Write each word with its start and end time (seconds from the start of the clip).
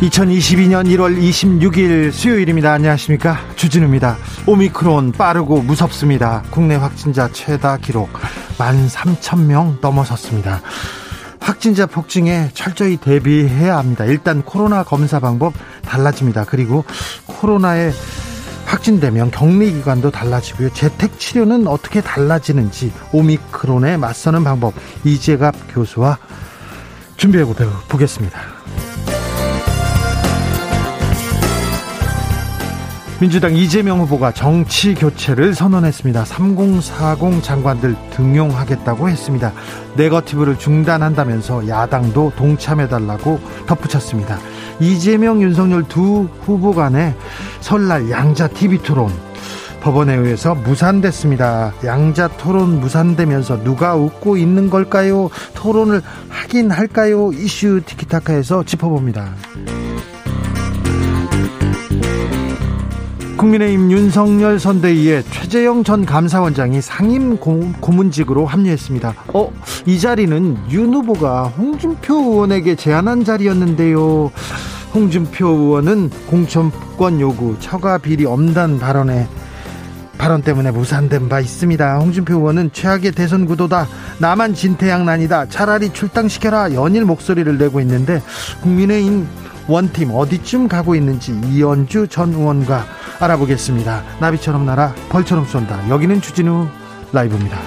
2022년 0.00 0.84
1월 0.88 1.18
26일 1.18 2.12
수요일입니다. 2.12 2.70
안녕하십니까. 2.70 3.38
주진우입니다. 3.56 4.18
오미크론 4.46 5.12
빠르고 5.12 5.62
무섭습니다. 5.62 6.42
국내 6.50 6.74
확진자 6.74 7.30
최다 7.32 7.78
기록 7.78 8.10
13,000명 8.58 9.80
넘어섰습니다. 9.80 10.60
확진자 11.40 11.86
폭증에 11.86 12.50
철저히 12.52 12.98
대비해야 12.98 13.78
합니다. 13.78 14.04
일단 14.04 14.42
코로나 14.42 14.82
검사 14.82 15.18
방법 15.18 15.54
달라집니다. 15.86 16.44
그리고 16.44 16.84
코로나에 17.24 17.90
확진되면 18.66 19.30
격리 19.30 19.72
기간도 19.72 20.10
달라지고요. 20.10 20.74
재택 20.74 21.18
치료는 21.18 21.66
어떻게 21.66 22.02
달라지는지 22.02 22.92
오미크론에 23.12 23.96
맞서는 23.96 24.44
방법 24.44 24.74
이재갑 25.04 25.54
교수와 25.70 26.18
준비해 27.16 27.44
보겠습니다. 27.88 28.55
민주당 33.18 33.56
이재명 33.56 34.00
후보가 34.00 34.32
정치 34.32 34.94
교체를 34.94 35.54
선언했습니다. 35.54 36.26
3040 36.26 37.42
장관들 37.42 37.96
등용하겠다고 38.10 39.08
했습니다. 39.08 39.52
네거티브를 39.96 40.58
중단한다면서 40.58 41.66
야당도 41.66 42.32
동참해달라고 42.36 43.40
덧붙였습니다. 43.66 44.38
이재명, 44.80 45.40
윤석열 45.40 45.84
두 45.88 46.28
후보 46.42 46.74
간의 46.74 47.14
설날 47.60 48.10
양자 48.10 48.48
TV 48.48 48.78
토론 48.82 49.10
법원에 49.80 50.14
의해서 50.14 50.54
무산됐습니다. 50.54 51.72
양자 51.84 52.28
토론 52.36 52.80
무산되면서 52.80 53.62
누가 53.64 53.94
웃고 53.94 54.36
있는 54.36 54.68
걸까요? 54.68 55.30
토론을 55.54 56.02
하긴 56.28 56.70
할까요? 56.70 57.30
이슈 57.32 57.80
티키타카에서 57.86 58.64
짚어봅니다. 58.64 59.32
국민의힘 63.36 63.90
윤석열 63.90 64.58
선대위에 64.58 65.22
최재형 65.30 65.84
전 65.84 66.06
감사원장이 66.06 66.80
상임 66.80 67.36
고문직으로 67.36 68.46
합류했습니다. 68.46 69.14
어, 69.34 69.52
이 69.84 70.00
자리는 70.00 70.56
윤 70.70 70.94
후보가 70.94 71.44
홍준표 71.48 72.14
의원에게 72.14 72.76
제안한 72.76 73.24
자리였는데요. 73.24 74.30
홍준표 74.94 75.46
의원은 75.46 76.10
공천권 76.28 77.20
요구, 77.20 77.56
처가 77.60 77.98
비리 77.98 78.24
엄단 78.24 78.78
발언에 78.78 79.28
발언 80.16 80.40
때문에 80.40 80.70
무산된 80.70 81.28
바 81.28 81.40
있습니다. 81.40 81.98
홍준표 81.98 82.36
의원은 82.36 82.70
최악의 82.72 83.12
대선 83.12 83.44
구도다. 83.44 83.86
나만 84.18 84.54
진태양난이다. 84.54 85.50
차라리 85.50 85.92
출당시켜라. 85.92 86.72
연일 86.72 87.04
목소리를 87.04 87.58
내고 87.58 87.80
있는데 87.80 88.22
국민의힘 88.62 89.26
원팀 89.68 90.10
어디쯤 90.12 90.68
가고 90.68 90.94
있는지 90.94 91.32
이연주 91.46 92.08
전 92.08 92.32
의원과 92.32 92.84
알아보겠습니다. 93.20 94.02
나비처럼 94.20 94.64
날아 94.66 94.94
벌처럼 95.08 95.44
쏜다. 95.44 95.88
여기는 95.88 96.20
주진우 96.20 96.68
라이브입니다. 97.12 97.58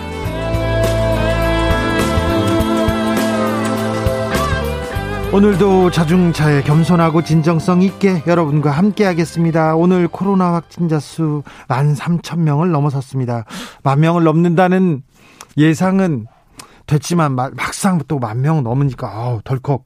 오늘도 5.31 5.91
자중차에 5.91 6.63
겸손하고 6.63 7.23
진정성 7.23 7.83
있게 7.83 8.23
여러분과 8.25 8.71
함께 8.71 9.05
하겠습니다. 9.05 9.75
오늘 9.75 10.07
코로나 10.07 10.53
확진자 10.53 10.99
수 10.99 11.43
13,000명을 11.67 12.71
넘어섰습니다. 12.71 13.45
만 13.83 13.99
명을 13.99 14.23
넘는다는 14.23 15.03
예상은 15.57 16.25
됐지만 16.87 17.35
막상 17.35 17.99
또 18.07 18.17
만 18.17 18.41
명 18.41 18.63
넘으니까 18.63 19.07
아우 19.07 19.41
덜컥 19.43 19.83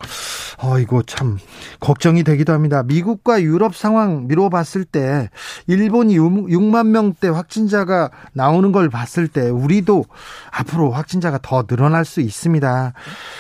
어 0.60 0.80
이거 0.80 1.02
참 1.06 1.38
걱정이 1.80 2.24
되기도 2.24 2.54
합니다. 2.54 2.84
미국과 2.84 3.42
유럽 3.42 3.76
상황 3.76 4.28
미뤄봤을 4.28 4.86
때 4.86 5.30
일본이 5.68 6.18
6만 6.18 6.88
명대 6.88 7.28
확진자가 7.28 8.10
나오는 8.34 8.72
걸 8.72 8.90
봤을 8.90 9.28
때 9.28 9.50
우리도 9.50 10.06
앞으로 10.52 10.92
확진자가 10.92 11.40
더 11.42 11.64
늘어날 11.64 12.06
수 12.06 12.22
있습니다. 12.22 12.94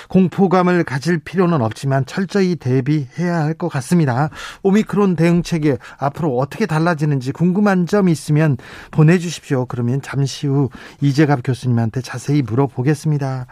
공포감을 0.09 0.83
가질 0.83 1.19
필요는 1.19 1.61
없지만 1.61 2.05
철저히 2.05 2.55
대비해야 2.55 3.43
할 3.43 3.53
것 3.53 3.69
같습니다. 3.69 4.29
오미크론 4.63 5.15
대응책이 5.15 5.75
앞으로 5.99 6.37
어떻게 6.37 6.65
달라지는지 6.65 7.31
궁금한 7.31 7.85
점이 7.85 8.11
있으면 8.11 8.57
보내주십시오. 8.91 9.67
그러면 9.67 10.01
잠시 10.01 10.47
후 10.47 10.69
이재갑 11.01 11.41
교수님한테 11.43 12.01
자세히 12.01 12.41
물어보겠습니다. 12.41 13.45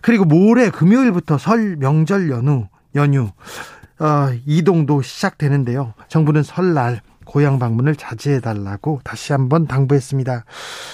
그리고 0.00 0.24
모레 0.24 0.70
금요일부터 0.70 1.36
설 1.38 1.76
명절 1.76 2.30
연휴 2.30 2.66
연휴 2.96 3.30
어, 3.98 4.28
이동도 4.44 5.00
시작되는데요. 5.02 5.94
정부는 6.08 6.42
설날 6.42 7.00
고향 7.26 7.58
방문을 7.58 7.96
자제해 7.96 8.40
달라고 8.40 9.00
다시 9.04 9.32
한번 9.32 9.66
당부했습니다. 9.66 10.44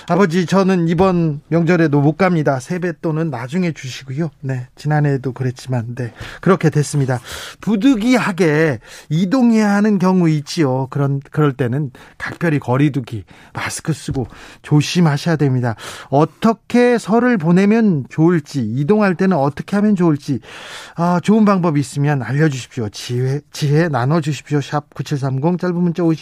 아버지 0.08 0.46
저는 0.46 0.88
이번 0.88 1.40
명절에도 1.48 2.00
못 2.00 2.16
갑니다. 2.16 2.58
세뱃돈은 2.58 3.30
나중에 3.30 3.72
주시고요. 3.72 4.30
네. 4.40 4.66
지난해에도 4.74 5.32
그랬지만 5.32 5.94
네. 5.94 6.12
그렇게 6.40 6.70
됐습니다. 6.70 7.20
부득이하게 7.60 8.80
이동해야 9.08 9.70
하는 9.70 9.98
경우 9.98 10.28
있지요. 10.28 10.88
그런 10.90 11.20
그럴 11.30 11.52
때는 11.52 11.90
각별히 12.18 12.58
거리두기, 12.58 13.24
마스크 13.52 13.92
쓰고 13.92 14.26
조심하셔야 14.62 15.36
됩니다. 15.36 15.76
어떻게 16.08 16.98
설을 16.98 17.38
보내면 17.38 18.06
좋을지, 18.08 18.60
이동할 18.60 19.14
때는 19.14 19.36
어떻게 19.36 19.76
하면 19.76 19.94
좋을지 19.94 20.40
아, 20.96 21.20
좋은 21.22 21.44
방법이 21.44 21.78
있으면 21.78 22.22
알려 22.22 22.48
주십시오. 22.48 22.88
지혜 22.88 23.40
지혜 23.52 23.88
나눠 23.88 24.20
주십시오. 24.20 24.60
샵 24.60 24.92
9730 24.94 25.60
짧은 25.60 25.76
문자 25.76 26.02
50 26.02 26.21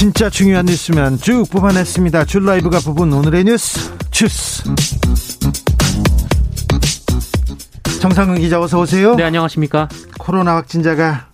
진짜 0.00 0.30
중요한 0.30 0.64
뉴스면 0.64 1.18
쭉 1.18 1.44
뽑아냈습니다. 1.50 2.24
줄 2.24 2.46
라이브가 2.46 2.78
뽑은 2.80 3.12
오늘의 3.12 3.44
뉴스 3.44 3.94
주스. 4.10 4.62
정상근 8.00 8.38
기자 8.40 8.58
어서 8.60 8.80
오세요. 8.80 9.14
네 9.14 9.24
안녕하십니까. 9.24 9.88
코로나 10.18 10.56
확진자가 10.56 11.28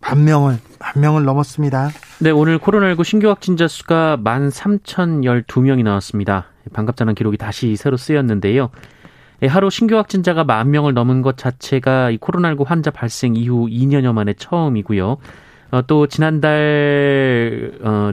만 0.00 0.24
명을 0.24 0.58
만 0.80 0.92
명을 0.96 1.24
넘었습니다. 1.24 1.90
네 2.18 2.30
오늘 2.30 2.58
코로나19 2.58 3.04
신규 3.04 3.28
확진자 3.28 3.68
수가 3.68 4.18
13,012명이 4.22 5.84
나왔습니다. 5.84 6.46
반갑다는 6.72 7.14
기록이 7.14 7.36
다시 7.38 7.76
새로 7.76 7.96
쓰였는데요. 7.96 8.70
예, 9.42 9.46
하루 9.46 9.70
신규 9.70 9.96
확진자가 9.96 10.44
만 10.44 10.70
명을 10.70 10.94
넘은 10.94 11.22
것 11.22 11.36
자체가 11.36 12.10
이 12.10 12.18
코로나19 12.18 12.66
환자 12.66 12.90
발생 12.90 13.36
이후 13.36 13.66
2년여 13.68 14.12
만에 14.12 14.34
처음이고요. 14.34 15.16
어, 15.70 15.82
또 15.86 16.06
지난달 16.06 17.72
어 17.82 18.12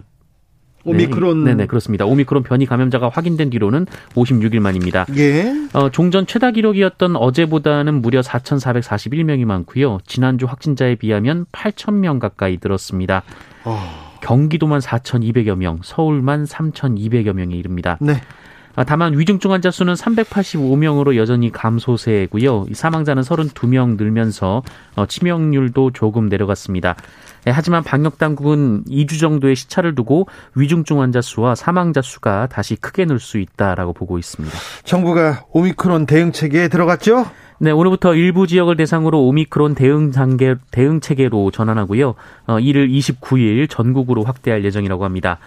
오미크론. 0.86 1.44
네, 1.44 1.56
네, 1.56 1.66
그렇습니다. 1.66 2.06
오미크론 2.06 2.44
변이 2.44 2.66
감염자가 2.66 3.10
확인된 3.10 3.50
뒤로는 3.50 3.88
56일 4.14 4.60
만입니다. 4.60 5.06
예. 5.18 5.52
어, 5.74 5.90
종전 5.90 6.28
최다 6.28 6.52
기록이었던 6.52 7.16
어제보다는 7.16 8.02
무려 8.02 8.22
4,441명이 8.22 9.46
많고요. 9.46 9.98
지난주 10.06 10.46
확진자에 10.46 10.96
비하면 10.96 11.46
8,000명 11.52 12.20
가까이 12.20 12.60
늘었습니다. 12.62 13.24
어... 13.64 14.06
경기도만 14.22 14.80
4,200여 14.80 15.56
명, 15.56 15.80
서울만 15.84 16.46
3,200여 16.46 17.34
명에 17.34 17.56
이릅니다. 17.56 17.98
네. 18.02 18.22
아, 18.76 18.84
다만 18.84 19.18
위중증 19.18 19.52
환자 19.52 19.72
수는 19.72 19.94
385명으로 19.94 21.16
여전히 21.16 21.52
감소세고요. 21.52 22.66
사망자는 22.74 23.24
32명 23.24 23.98
늘면서 23.98 24.64
어, 24.96 25.06
치명률도 25.06 25.92
조금 25.92 26.28
내려갔습니다. 26.28 26.96
네, 27.46 27.52
하지만 27.52 27.84
방역 27.84 28.18
당국은 28.18 28.84
2주 28.86 29.20
정도의 29.20 29.56
시차를 29.56 29.96
두고 29.96 30.28
위중증 30.56 31.00
환자 31.00 31.22
수와 31.22 31.56
사망자 31.56 32.02
수가 32.02 32.48
다시 32.48 32.76
크게 32.76 33.06
늘 33.06 33.20
수 33.20 33.38
있다라고 33.40 33.94
보고 33.94 34.18
있습니다. 34.20 34.56
정부가 34.84 35.46
오미크론 35.52 36.06
대응 36.06 36.32
체계에 36.32 36.68
들어갔죠? 36.68 37.26
네, 37.60 37.72
오늘부터 37.72 38.14
일부 38.16 38.46
지역을 38.46 38.76
대상으로 38.76 39.26
오미크론 39.26 39.74
대응 39.76 40.12
단계 40.12 40.56
대응 40.72 41.00
체계로 41.00 41.52
전환하고요. 41.52 42.16
어, 42.48 42.60
이를 42.60 42.90
29일 42.90 43.70
전국으로 43.70 44.24
확대할 44.24 44.66
예정이라고 44.66 45.06
합니다. 45.06 45.40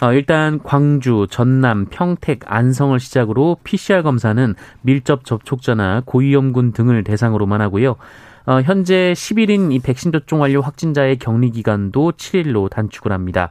어, 0.00 0.12
일단 0.12 0.60
광주, 0.62 1.26
전남, 1.28 1.86
평택, 1.86 2.40
안성을 2.46 2.98
시작으로 3.00 3.56
PCR 3.64 4.02
검사는 4.02 4.54
밀접 4.82 5.24
접촉자나 5.24 6.02
고위험군 6.04 6.72
등을 6.72 7.02
대상으로만 7.02 7.60
하고요. 7.60 7.96
어, 8.46 8.60
현재 8.62 9.12
10일인 9.14 9.72
이 9.72 9.80
백신 9.80 10.12
접종 10.12 10.40
완료 10.40 10.60
확진자의 10.60 11.18
격리 11.18 11.50
기간도 11.50 12.12
7일로 12.12 12.70
단축을 12.70 13.10
합니다. 13.12 13.50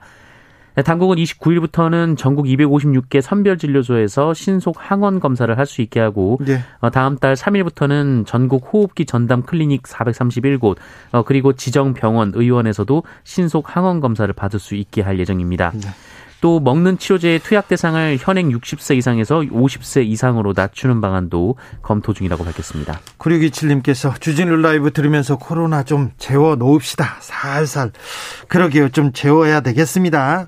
네, 0.76 0.84
당국은 0.84 1.18
29일부터는 1.18 2.18
전국 2.18 2.46
256개 2.46 3.20
선별진료소에서 3.20 4.36
신속 4.36 4.76
항원 4.78 5.20
검사를 5.20 5.58
할 5.58 5.66
수 5.66 5.82
있게 5.82 6.00
하고 6.00 6.38
네. 6.46 6.60
어, 6.80 6.92
다음 6.92 7.18
달 7.18 7.34
3일부터는 7.34 8.26
전국 8.28 8.70
호흡기 8.72 9.06
전담 9.06 9.42
클리닉 9.42 9.84
431곳 9.84 10.78
어, 11.12 11.24
그리고 11.24 11.54
지정 11.54 11.94
병원 11.94 12.32
의원에서도 12.36 13.04
신속 13.24 13.76
항원 13.76 14.00
검사를 14.00 14.32
받을 14.34 14.60
수 14.60 14.76
있게 14.76 15.02
할 15.02 15.20
예정입니다. 15.20 15.72
네. 15.74 15.90
또 16.42 16.60
먹는 16.60 16.98
치료제의 16.98 17.40
투약 17.40 17.68
대상을 17.68 18.18
현행 18.20 18.50
60세 18.50 18.96
이상에서 18.98 19.40
50세 19.40 20.06
이상으로 20.06 20.54
낮추는 20.56 21.02
방안도 21.02 21.56
검토 21.82 22.14
중이라고 22.14 22.44
밝혔습니다. 22.44 23.00
9627님께서 23.18 24.20
주진우 24.20 24.56
라이브 24.58 24.92
들으면서 24.92 25.38
코로나 25.38 25.84
좀 25.84 26.12
재워 26.18 26.56
놓읍시다. 26.56 27.18
살살. 27.20 27.92
그러게요. 28.48 28.90
좀 28.90 29.12
재워야 29.14 29.62
되겠습니다. 29.62 30.48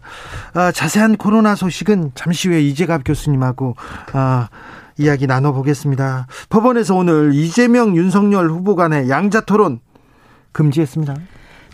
아, 0.53 0.71
자세한 0.71 1.17
코로나 1.17 1.55
소식은 1.55 2.11
잠시 2.15 2.49
후에 2.49 2.61
이재갑 2.61 3.01
교수님하고 3.05 3.75
아, 4.13 4.49
이야기 4.97 5.27
나눠보겠습니다. 5.27 6.27
법원에서 6.49 6.95
오늘 6.95 7.31
이재명 7.33 7.95
윤석열 7.95 8.49
후보 8.49 8.75
간의 8.75 9.09
양자 9.09 9.41
토론 9.41 9.79
금지했습니다. 10.51 11.15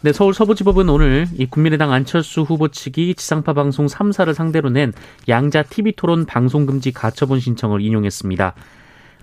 네, 0.01 0.13
서울 0.13 0.33
서부지법은 0.33 0.89
오늘 0.89 1.27
이 1.35 1.45
국민의당 1.45 1.91
안철수 1.91 2.41
후보 2.41 2.67
측이 2.67 3.15
지상파 3.15 3.53
방송 3.53 3.87
3사를 3.87 4.33
상대로 4.33 4.69
낸 4.69 4.93
양자 5.27 5.63
TV 5.63 5.93
토론 5.95 6.25
방송 6.25 6.65
금지 6.65 6.91
가처분 6.91 7.39
신청을 7.39 7.81
인용했습니다. 7.81 8.53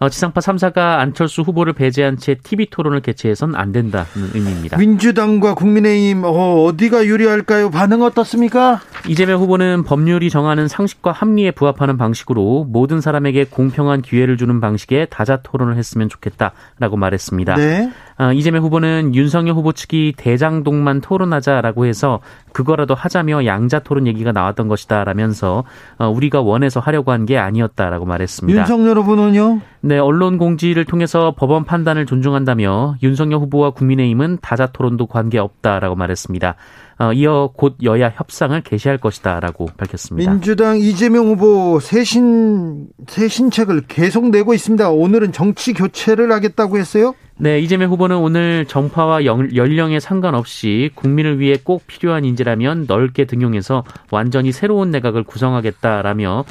어, 0.03 0.09
지상파 0.09 0.41
3사가 0.41 0.99
안철수 0.99 1.43
후보를 1.43 1.75
배제한 1.75 2.17
채 2.17 2.35
TV 2.35 2.67
토론을 2.71 3.03
개최해선 3.03 3.55
안 3.55 3.71
된다는 3.71 4.07
의미입니다. 4.35 4.77
민주당과 4.77 5.55
국민의힘 5.55 6.25
어, 6.25 6.65
어디가 6.65 7.07
유리할까요? 7.07 7.71
반응 7.71 8.03
어떻습니까? 8.03 8.81
이재명 9.07 9.41
후보는 9.41 9.85
법률이 9.85 10.29
정하는 10.29 10.67
상식과 10.67 11.13
합리에 11.13 11.53
부합하는 11.53 11.99
방식으로 11.99 12.67
모든 12.69 13.01
사람에게 13.01 13.45
공평한 13.45 14.03
기회를 14.03 14.37
주는 14.37 14.61
방식의 14.61 15.07
다자 15.09 15.37
토론을 15.37 15.77
했으면 15.77 16.09
좋겠다라고 16.09 16.97
말했습니다. 16.97 17.55
네. 17.55 17.93
어, 18.19 18.33
이재명 18.33 18.63
후보는 18.63 19.15
윤석열 19.15 19.55
후보 19.55 19.73
측이 19.73 20.15
대장동만 20.17 21.01
토론하자라고 21.01 21.87
해서 21.87 22.21
그거라도 22.53 22.95
하자며 22.95 23.47
양자 23.47 23.79
토론 23.81 24.07
얘기가 24.07 24.33
나왔던 24.33 24.69
것이다라면서 24.69 25.65
어, 25.99 26.09
우리가 26.09 26.41
원해서 26.43 26.79
하려고 26.81 27.11
한 27.11 27.23
게 27.23 27.39
아니었다라고 27.39 28.05
말했습니다. 28.05 28.61
윤석열 28.61 28.99
후보는요? 28.99 29.61
네, 29.81 29.97
언론 29.99 30.39
공지를 30.39 30.85
통해서 30.85 31.35
법원 31.37 31.65
판단을 31.65 32.05
존중한다며 32.05 32.97
윤석열 33.03 33.39
후보와 33.41 33.71
국민의힘은 33.71 34.39
다자 34.43 34.67
토론도 34.67 35.07
관계없다라고 35.07 35.95
말했습니다. 35.95 36.57
어, 36.99 37.13
이어 37.13 37.51
곧 37.57 37.77
여야 37.85 38.11
협상을 38.11 38.61
개시할 38.63 38.99
것이다라고 38.99 39.67
밝혔습니다. 39.77 40.33
민주당 40.33 40.79
이재명 40.79 41.27
후보 41.27 41.79
새신 41.81 42.89
새신책을 43.07 43.83
계속 43.89 44.29
내고 44.31 44.53
있습니다. 44.55 44.91
오늘은 44.91 45.33
정치 45.33 45.73
교체를 45.73 46.31
하겠다고 46.33 46.79
했어요? 46.79 47.15
네, 47.43 47.59
이재명 47.59 47.91
후보는 47.91 48.19
오늘 48.19 48.67
정파와 48.67 49.25
연령에 49.25 49.99
상관없이 49.99 50.91
국민을 50.95 51.41
위해 51.41 51.57
꼭 51.61 51.85
필요한 51.89 52.25
인재라면 52.25 52.85
넓게 52.87 53.25
등용해서 53.25 53.83
완전히 54.13 54.53
새로운 54.53 54.93
내각을 54.93 55.25
구성하겠다라며 55.25 56.45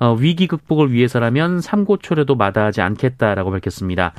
어, 0.00 0.14
위기 0.18 0.46
극복을 0.46 0.90
위해서라면 0.90 1.60
삼고초려도 1.60 2.34
마다하지 2.34 2.80
않겠다라고 2.80 3.50
밝혔습니다. 3.50 4.14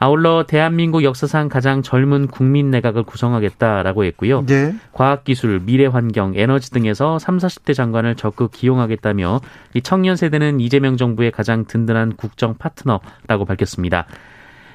아울러 0.00 0.46
대한민국 0.48 1.04
역사상 1.04 1.48
가장 1.48 1.82
젊은 1.82 2.26
국민 2.26 2.72
내각을 2.72 3.04
구성하겠다라고 3.04 4.02
했고요. 4.02 4.44
네. 4.46 4.74
과학기술, 4.90 5.60
미래환경, 5.60 6.32
에너지 6.34 6.72
등에서 6.72 7.20
3, 7.20 7.38
40대 7.38 7.72
장관을 7.72 8.16
적극 8.16 8.50
기용하겠다며 8.50 9.40
이 9.74 9.82
청년 9.82 10.16
세대는 10.16 10.58
이재명 10.58 10.96
정부의 10.96 11.30
가장 11.30 11.66
든든한 11.66 12.16
국정 12.16 12.56
파트너라고 12.58 13.44
밝혔습니다. 13.46 14.08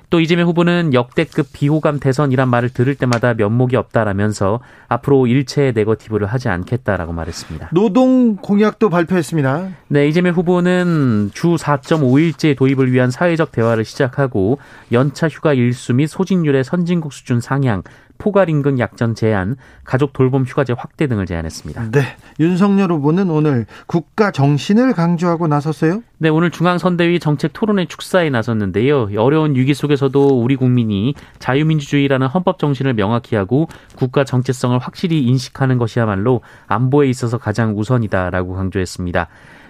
또 0.10 0.22
이재명 0.22 0.48
후보는 0.48 0.94
역대급 0.94 1.48
비호감 1.52 2.00
대선이란 2.00 2.50
말을 2.50 2.70
들을 2.70 2.96
때마다 2.96 3.34
면목이 3.34 3.76
없다라면서 3.76 4.62
앞으로 4.88 5.28
일체 5.28 5.74
네거티브를 5.76 6.28
하지 6.28 6.48
않겠다라고 6.48 7.12
말했습니다. 7.12 7.70
노동 7.74 8.38
공약도 8.38 8.90
발표했습니다. 8.90 9.70
네, 9.90 10.08
이재명 10.08 10.34
후보는 10.34 11.32
주 11.34 11.56
4.5일제 11.56 12.56
도입을 12.58 12.92
위한 12.94 13.12
사회적 13.12 13.52
대화를 13.52 13.84
시작하고 13.84 14.60
연차 14.92 15.28
휴가 15.28 15.54
일수 15.54 15.94
및 15.94 16.08
소진율의 16.08 16.64
선진국 16.64 17.12
수준 17.12 17.42
상향, 17.42 17.84
포괄 18.18 18.50
임금 18.50 18.80
약정 18.80 19.16
제한, 19.16 19.56
가족 19.84 20.14
돌봄 20.14 20.44
휴가제 20.44 20.74
확대 20.78 21.08
등을 21.08 21.26
제안했습니다. 21.26 21.92
네. 21.92 22.02
윤석열 22.40 22.92
후보는 22.92 23.30
오늘 23.30 23.66
국가 23.86 24.32
정신을 24.32 24.94
강조하고 24.94 25.48
나섰어요? 25.48 26.02
네, 26.20 26.30
오늘 26.30 26.50
중앙선대위 26.50 27.20
정책 27.20 27.54
토론회 27.54 27.86
축사에 27.86 28.30
나섰는데요. 28.30 29.10
어려운 29.18 29.56
위기 29.56 29.74
속에서도 29.74 30.42
우리 30.42 30.56
국민이 30.56 31.14
자유민주주의라는 31.40 32.28
헌법 32.28 32.60
정신을 32.60 32.94
명확히 32.94 33.36
하고 33.36 33.68
국가 33.96 34.24
정체성을 34.24 34.78
확실히 34.80 35.24
인식하는 35.24 35.78
것이야말로 35.78 36.42
안보에 36.68 37.08
있어서 37.10 37.38
가장 37.38 37.78
우선이다라고 37.78 38.56
강조했습니다. 38.56 39.28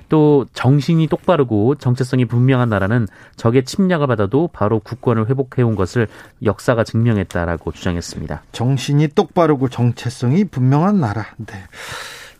또 0.09 0.45
정신이 0.53 1.07
똑바르고 1.07 1.75
정체성이 1.75 2.25
분명한 2.25 2.69
나라는 2.69 3.07
적의 3.35 3.65
침략을 3.65 4.07
받아도 4.07 4.49
바로 4.51 4.79
국권을 4.79 5.29
회복해온 5.29 5.75
것을 5.75 6.07
역사가 6.43 6.83
증명했다라고 6.83 7.71
주장했습니다. 7.71 8.43
정신이 8.51 9.09
똑바르고 9.09 9.69
정체성이 9.69 10.45
분명한 10.45 10.99
나라. 10.99 11.25
네. 11.37 11.55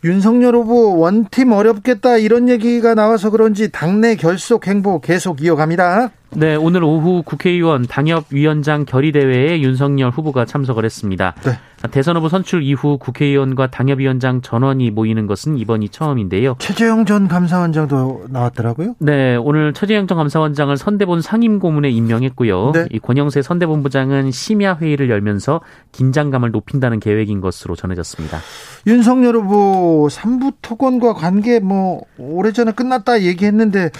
윤석열 0.04 0.54
후보 0.54 0.96
원팀 0.98 1.50
어렵겠다 1.50 2.18
이런 2.18 2.48
얘기가 2.48 2.94
나와서 2.94 3.30
그런지 3.30 3.72
당내 3.72 4.14
결속 4.14 4.68
행보 4.68 5.00
계속 5.00 5.42
이어갑니다. 5.42 6.10
네, 6.36 6.54
오늘 6.54 6.84
오후 6.84 7.22
국회의원 7.24 7.82
당협위원장 7.86 8.84
결의대회에 8.84 9.60
윤석열 9.60 10.10
후보가 10.10 10.44
참석을 10.44 10.84
했습니다. 10.84 11.34
네. 11.42 11.58
대선 11.90 12.16
후보 12.16 12.28
선출 12.28 12.62
이후 12.62 12.98
국회의원과 12.98 13.68
당협위원장 13.68 14.40
전원이 14.40 14.90
모이는 14.90 15.26
것은 15.26 15.56
이번이 15.56 15.90
처음인데요. 15.90 16.56
최재형 16.58 17.04
전 17.06 17.28
감사원장도 17.28 18.26
나왔더라고요. 18.30 18.96
네, 18.98 19.36
오늘 19.36 19.72
최재형 19.72 20.06
전 20.08 20.18
감사원장을 20.18 20.76
선대본 20.76 21.22
상임고문에 21.22 21.88
임명했고요. 21.90 22.72
네. 22.74 22.86
이 22.90 22.98
권영세 22.98 23.42
선대본부장은 23.42 24.32
심야 24.32 24.76
회의를 24.76 25.08
열면서 25.08 25.60
긴장감을 25.92 26.50
높인다는 26.50 26.98
계획인 26.98 27.40
것으로 27.40 27.76
전해졌습니다. 27.76 28.38
윤석열 28.86 29.36
후보 29.36 30.08
삼부 30.10 30.52
토건과 30.62 31.14
관계 31.14 31.60
뭐 31.60 32.02
오래전에 32.18 32.72
끝났다 32.72 33.22
얘기했는데 33.22 33.90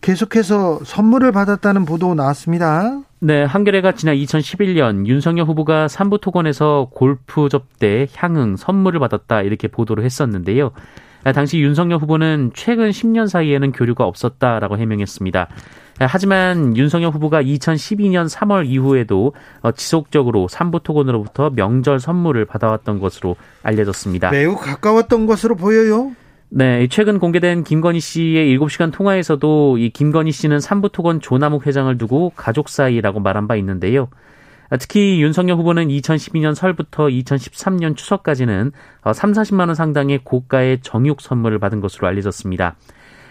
계속해서 0.00 0.80
선물을 0.84 1.32
받았다는 1.32 1.84
보도 1.84 2.14
나왔습니다. 2.14 3.00
네, 3.24 3.42
한겨레가 3.42 3.92
지난 3.92 4.16
2011년 4.16 5.06
윤석열 5.06 5.46
후보가 5.46 5.88
삼부 5.88 6.18
토건에서 6.18 6.90
골프 6.92 7.48
접대, 7.48 8.06
향응, 8.14 8.56
선물을 8.56 9.00
받았다 9.00 9.40
이렇게 9.40 9.66
보도를 9.66 10.04
했었는데요. 10.04 10.72
당시 11.34 11.58
윤석열 11.58 12.00
후보는 12.00 12.50
최근 12.52 12.90
10년 12.90 13.26
사이에는 13.26 13.72
교류가 13.72 14.04
없었다라고 14.04 14.76
해명했습니다. 14.76 15.48
하지만 16.00 16.76
윤석열 16.76 17.12
후보가 17.12 17.42
2012년 17.42 18.28
3월 18.28 18.66
이후에도 18.66 19.32
어, 19.62 19.72
지속적으로 19.72 20.46
삼부 20.46 20.80
토건으로부터 20.82 21.48
명절 21.48 22.00
선물을 22.00 22.44
받아왔던 22.44 23.00
것으로 23.00 23.36
알려졌습니다. 23.62 24.32
매우 24.32 24.54
가까웠던 24.54 25.24
것으로 25.24 25.56
보여요. 25.56 26.12
네, 26.56 26.86
최근 26.86 27.18
공개된 27.18 27.64
김건희 27.64 27.98
씨의 27.98 28.56
7시간 28.56 28.92
통화에서도 28.92 29.76
이 29.78 29.90
김건희 29.90 30.30
씨는 30.30 30.60
삼부토건 30.60 31.20
조남욱 31.20 31.66
회장을 31.66 31.98
두고 31.98 32.30
가족 32.36 32.68
사이라고 32.68 33.18
말한 33.18 33.48
바 33.48 33.56
있는데요. 33.56 34.06
특히 34.78 35.20
윤석열 35.20 35.56
후보는 35.56 35.88
2012년 35.88 36.54
설부터 36.54 37.06
2013년 37.06 37.96
추석까지는 37.96 38.70
3, 39.12 39.32
40만 39.32 39.66
원 39.66 39.74
상당의 39.74 40.20
고가의 40.22 40.78
정육 40.82 41.22
선물을 41.22 41.58
받은 41.58 41.80
것으로 41.80 42.06
알려졌습니다. 42.06 42.76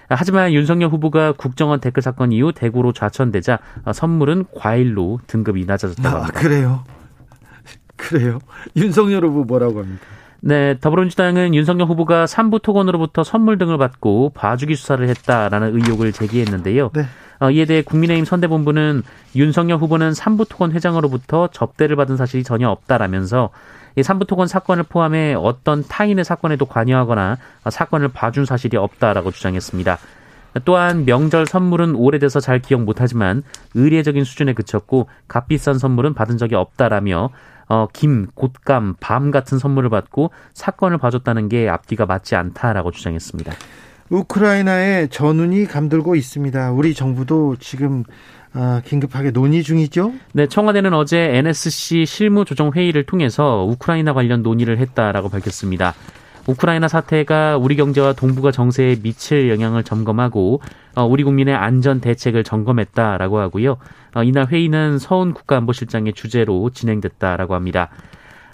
하지만 0.10 0.52
윤석열 0.52 0.90
후보가 0.90 1.32
국정원 1.38 1.80
댓글 1.80 2.04
사건 2.04 2.34
이후 2.34 2.52
대구로 2.52 2.92
좌천되자 2.92 3.58
선물은 3.94 4.48
과일로 4.54 5.22
등급이 5.28 5.64
낮아졌다고 5.66 6.10
아, 6.10 6.20
합니다. 6.24 6.40
아, 6.40 6.42
그래요? 6.42 6.84
그래요? 7.96 8.40
윤석열 8.76 9.24
후보 9.24 9.46
뭐라고 9.46 9.80
합니까? 9.80 10.23
네, 10.46 10.78
더불어민주당은 10.82 11.56
윤석열 11.56 11.88
후보가 11.88 12.28
삼부 12.28 12.60
토건으로부터 12.60 13.24
선물 13.24 13.58
등을 13.58 13.78
받고 13.78 14.32
봐주기 14.36 14.76
수사를 14.76 15.08
했다라는 15.08 15.74
의혹을 15.74 16.12
제기했는데요. 16.12 16.90
네. 16.94 17.06
어, 17.40 17.50
이에 17.50 17.64
대해 17.64 17.82
국민의힘 17.82 18.26
선대본부는 18.26 19.04
윤석열 19.38 19.78
후보는 19.78 20.14
삼부 20.14 20.50
토건 20.50 20.74
회장으로부터 20.74 21.48
접대를 21.48 21.96
받은 21.96 22.18
사실이 22.18 22.44
전혀 22.44 22.70
없다라면서 22.70 23.52
이 23.96 24.04
삼부 24.04 24.26
토건 24.26 24.48
사건을 24.48 24.84
포함해 24.84 25.34
어떤 25.34 25.82
타인의 25.88 26.26
사건에도 26.26 26.66
관여하거나 26.66 27.38
사건을 27.70 28.10
봐준 28.10 28.44
사실이 28.44 28.76
없다라고 28.76 29.32
주장했습니다. 29.32 29.98
또한 30.66 31.06
명절 31.06 31.46
선물은 31.46 31.96
오래돼서 31.96 32.42
잘 32.42 32.60
기억 32.60 32.82
못하지만 32.82 33.44
의례적인 33.76 34.26
수준에 34.26 34.52
그쳤고 34.52 35.08
값비싼 35.30 35.80
선물은 35.80 36.14
받은 36.14 36.38
적이 36.38 36.56
없다라며 36.56 37.30
어, 37.74 37.88
김, 37.92 38.28
곶감, 38.36 38.98
밤 39.00 39.32
같은 39.32 39.58
선물을 39.58 39.90
받고 39.90 40.30
사건을 40.54 41.00
봐줬다는 41.00 41.50
게 41.50 41.68
앞뒤가 41.68 42.06
맞지 42.06 42.36
않다라고 42.36 42.92
주장했습니다. 42.92 43.52
우크라이나에 44.10 45.08
전운이 45.08 45.66
감돌고 45.66 46.16
있습니다. 46.16 46.72
우리 46.72 46.94
정부도 46.94 47.56
지금 47.60 48.04
아, 48.54 48.84
긴급하게 48.86 49.32
논의 49.32 49.64
중이죠? 49.64 50.14
네, 50.34 50.46
청와대는 50.48 50.94
어제 50.94 51.18
NSC 51.18 52.06
실무조정회의를 52.06 53.08
통해서 53.08 53.66
우크라이나 53.68 54.14
관련 54.14 54.44
논의를 54.44 54.78
했다라고 54.78 55.30
밝혔습니다. 55.30 55.96
우크라이나 56.48 56.88
사태가 56.88 57.58
우리 57.58 57.76
경제와 57.76 58.14
동북아 58.14 58.52
정세에 58.52 58.98
미칠 59.02 59.50
영향을 59.50 59.84
점검하고 59.84 60.62
어, 60.96 61.06
우리 61.06 61.24
국민의 61.24 61.56
안전 61.56 62.02
대책을 62.02 62.44
점검했다라고 62.44 63.40
하고요. 63.40 63.78
어, 64.16 64.24
이날 64.24 64.48
회의는 64.48 65.00
서훈 65.00 65.34
국가안보실장의 65.34 66.14
주재로 66.14 66.70
진행됐다라고 66.72 67.56
합니다. 67.56 67.90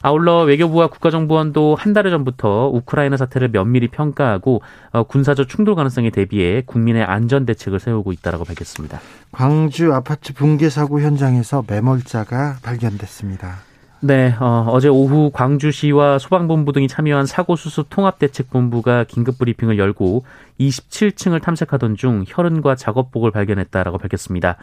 아울러 0.02 0.44
외교부와 0.44 0.88
국가정보원도 0.88 1.76
한 1.78 1.94
달 1.94 2.10
전부터 2.10 2.70
우크라이나 2.74 3.18
사태를 3.18 3.50
면밀히 3.50 3.88
평가하고 3.90 4.62
어, 4.92 5.04
군사적 5.04 5.50
충돌 5.50 5.76
가능성에 5.76 6.12
대비해 6.12 6.62
국민의 6.66 7.04
안전 7.04 7.46
대책을 7.46 7.80
세우고 7.80 8.14
있다라고 8.14 8.46
밝혔습니다. 8.46 9.02
광주 9.32 9.94
아파트 9.94 10.34
붕괴 10.34 10.70
사고 10.70 11.02
현장에서 11.02 11.66
매몰자가 11.68 12.58
발견됐습니다. 12.62 13.69
네, 14.02 14.34
어, 14.40 14.80
제 14.80 14.88
오후 14.88 15.30
광주시와 15.34 16.20
소방본부 16.20 16.72
등이 16.72 16.88
참여한 16.88 17.26
사고수습 17.26 17.88
통합대책본부가 17.90 19.04
긴급 19.06 19.38
브리핑을 19.38 19.78
열고 19.78 20.24
27층을 20.60 21.42
탐색하던 21.42 21.98
중 21.98 22.24
혈흔과 22.26 22.76
작업복을 22.76 23.32
발견했다라고 23.32 23.98
밝혔습니다. 23.98 24.56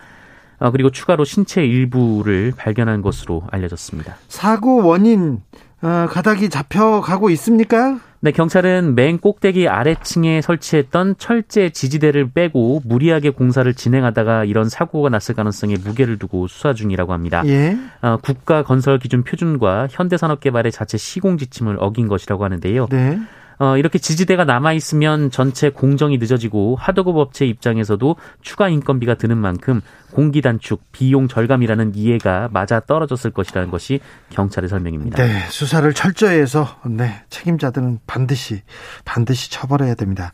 어, 0.58 0.70
그리고 0.70 0.90
추가로 0.90 1.24
신체 1.24 1.66
일부를 1.66 2.54
발견한 2.56 3.02
것으로 3.02 3.42
알려졌습니다. 3.50 4.16
사고 4.28 4.82
원인 4.86 5.42
어, 5.82 6.06
가닥이 6.08 6.48
잡혀가고 6.48 7.30
있습니까? 7.30 7.98
네, 8.20 8.32
경찰은 8.32 8.94
맨 8.94 9.18
꼭대기 9.18 9.68
아래층에 9.68 10.40
설치했던 10.40 11.16
철제 11.18 11.70
지지대를 11.70 12.30
빼고 12.30 12.80
무리하게 12.84 13.30
공사를 13.30 13.72
진행하다가 13.72 14.44
이런 14.46 14.68
사고가 14.68 15.10
났을 15.10 15.34
가능성에 15.34 15.76
무게를 15.76 16.18
두고 16.18 16.48
수사 16.48 16.72
중이라고 16.72 17.12
합니다. 17.12 17.42
예. 17.46 17.76
어, 18.00 18.16
국가 18.22 18.62
건설 18.62 18.98
기준 18.98 19.22
표준과 19.22 19.88
현대산업개발의 19.90 20.72
자체 20.72 20.96
시공 20.98 21.36
지침을 21.36 21.76
어긴 21.78 22.08
것이라고 22.08 22.42
하는데요. 22.42 22.86
네. 22.90 23.20
어, 23.58 23.76
이렇게 23.76 23.98
지지대가 23.98 24.44
남아 24.44 24.72
있으면 24.74 25.30
전체 25.30 25.70
공정이 25.70 26.18
늦어지고 26.18 26.76
하도급 26.76 27.16
업체 27.16 27.46
입장에서도 27.46 28.16
추가 28.42 28.68
인건비가 28.68 29.14
드는 29.14 29.38
만큼 29.38 29.80
공기 30.12 30.42
단축, 30.42 30.80
비용 30.92 31.28
절감이라는 31.28 31.94
이해가 31.94 32.48
맞아 32.52 32.80
떨어졌을 32.80 33.30
것이라는 33.30 33.70
것이 33.70 34.00
경찰의 34.30 34.68
설명입니다. 34.68 35.22
네, 35.22 35.40
수사를 35.48 35.92
철저히 35.94 36.38
해서 36.38 36.68
네, 36.86 37.22
책임자들은 37.30 38.00
반드시 38.06 38.62
반드시 39.04 39.50
처벌해야 39.50 39.94
됩니다. 39.94 40.32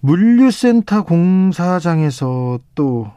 물류센터 0.00 1.04
공사장에서 1.04 2.58
또 2.74 3.10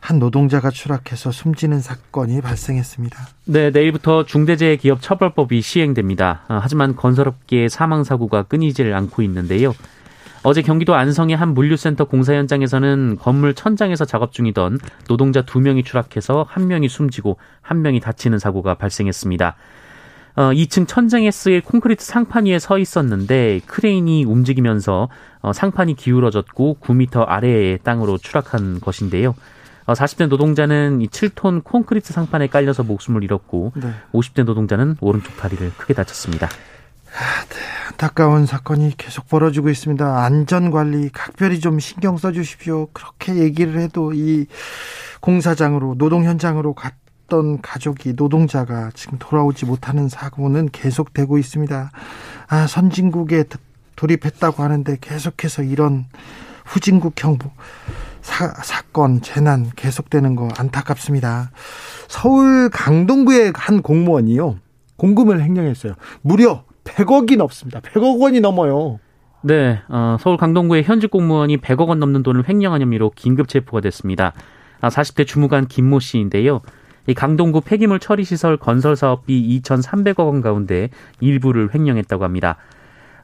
한 0.00 0.18
노동자가 0.18 0.70
추락해서 0.70 1.30
숨지는 1.32 1.80
사건이 1.80 2.40
발생했습니다. 2.40 3.18
네, 3.46 3.70
내일부터 3.70 4.24
중대재해기업처벌법이 4.24 5.60
시행됩니다. 5.60 6.42
아, 6.48 6.60
하지만 6.62 6.96
건설업계의 6.96 7.68
사망 7.68 8.04
사고가 8.04 8.44
끊이질 8.44 8.94
않고 8.94 9.22
있는데요. 9.22 9.74
어제 10.42 10.62
경기도 10.62 10.94
안성의 10.94 11.36
한 11.36 11.52
물류센터 11.52 12.04
공사 12.04 12.32
현장에서는 12.34 13.18
건물 13.20 13.54
천장에서 13.54 14.04
작업 14.04 14.32
중이던 14.32 14.78
노동자 15.08 15.42
두 15.42 15.60
명이 15.60 15.82
추락해서 15.82 16.46
한 16.48 16.68
명이 16.68 16.88
숨지고 16.88 17.38
한 17.60 17.82
명이 17.82 18.00
다치는 18.00 18.38
사고가 18.38 18.74
발생했습니다. 18.74 19.56
어, 20.36 20.52
2층 20.52 20.86
천장에 20.86 21.32
쓰일 21.32 21.62
콘크리트 21.62 22.04
상판 22.04 22.46
위에 22.46 22.60
서 22.60 22.78
있었는데 22.78 23.60
크레인이 23.66 24.24
움직이면서 24.24 25.08
어, 25.40 25.52
상판이 25.52 25.96
기울어졌고 25.96 26.78
9m 26.80 27.24
아래의 27.26 27.80
땅으로 27.82 28.18
추락한 28.18 28.80
것인데요. 28.80 29.34
40대 29.94 30.22
어, 30.22 30.26
노동자는 30.26 31.00
이 31.00 31.08
7톤 31.08 31.64
콘크리트 31.64 32.12
상판에 32.12 32.48
깔려서 32.48 32.82
목숨을 32.82 33.24
잃었고 33.24 33.72
네. 33.76 33.92
50대 34.12 34.44
노동자는 34.44 34.96
오른쪽 35.00 35.36
다리를 35.36 35.72
크게 35.76 35.94
다쳤습니다. 35.94 36.46
아, 36.46 37.44
네. 37.48 37.56
안타까운 37.98 38.46
사건이 38.46 38.96
계속 38.96 39.28
벌어지고 39.28 39.70
있습니다. 39.70 40.24
안전관리 40.24 41.10
각별히 41.10 41.58
좀 41.58 41.80
신경 41.80 42.16
써주십시오. 42.16 42.88
그렇게 42.92 43.36
얘기를 43.36 43.80
해도 43.80 44.12
이 44.14 44.46
공사장으로 45.20 45.96
노동 45.98 46.24
현장으로 46.24 46.74
갔던 46.74 47.60
가족이 47.60 48.12
노동자가 48.14 48.90
지금 48.94 49.18
돌아오지 49.18 49.66
못하는 49.66 50.08
사고는 50.08 50.68
계속되고 50.70 51.38
있습니다. 51.38 51.90
아 52.46 52.66
선진국에 52.68 53.44
돌입했다고 53.96 54.62
하는데 54.62 54.96
계속해서 55.00 55.64
이런 55.64 56.06
후진국형 56.66 57.38
사, 58.28 58.52
사건, 58.62 59.22
재난 59.22 59.70
계속되는 59.74 60.36
거 60.36 60.48
안타깝습니다. 60.56 61.50
서울 62.08 62.68
강동구의 62.68 63.52
한 63.54 63.80
공무원이요. 63.80 64.58
공금을 64.96 65.42
횡령했어요. 65.42 65.94
무려 66.20 66.64
100억이 66.84 67.38
넘습니다. 67.38 67.80
100억 67.80 68.20
원이 68.20 68.40
넘어요. 68.40 69.00
네, 69.40 69.80
어, 69.88 70.18
서울 70.20 70.36
강동구의 70.36 70.84
현직 70.84 71.10
공무원이 71.10 71.56
100억 71.56 71.88
원 71.88 72.00
넘는 72.00 72.22
돈을 72.22 72.46
횡령한 72.46 72.82
혐의로 72.82 73.10
긴급 73.16 73.48
체포가 73.48 73.80
됐습니다. 73.80 74.34
아, 74.82 74.90
40대 74.90 75.26
주무관 75.26 75.66
김모 75.66 75.98
씨인데요. 75.98 76.60
이 77.06 77.14
강동구 77.14 77.62
폐기물 77.62 77.98
처리 77.98 78.24
시설 78.24 78.58
건설 78.58 78.94
사업비 78.94 79.60
2,300억 79.62 80.26
원 80.26 80.42
가운데 80.42 80.90
일부를 81.20 81.74
횡령했다고 81.74 82.24
합니다. 82.24 82.56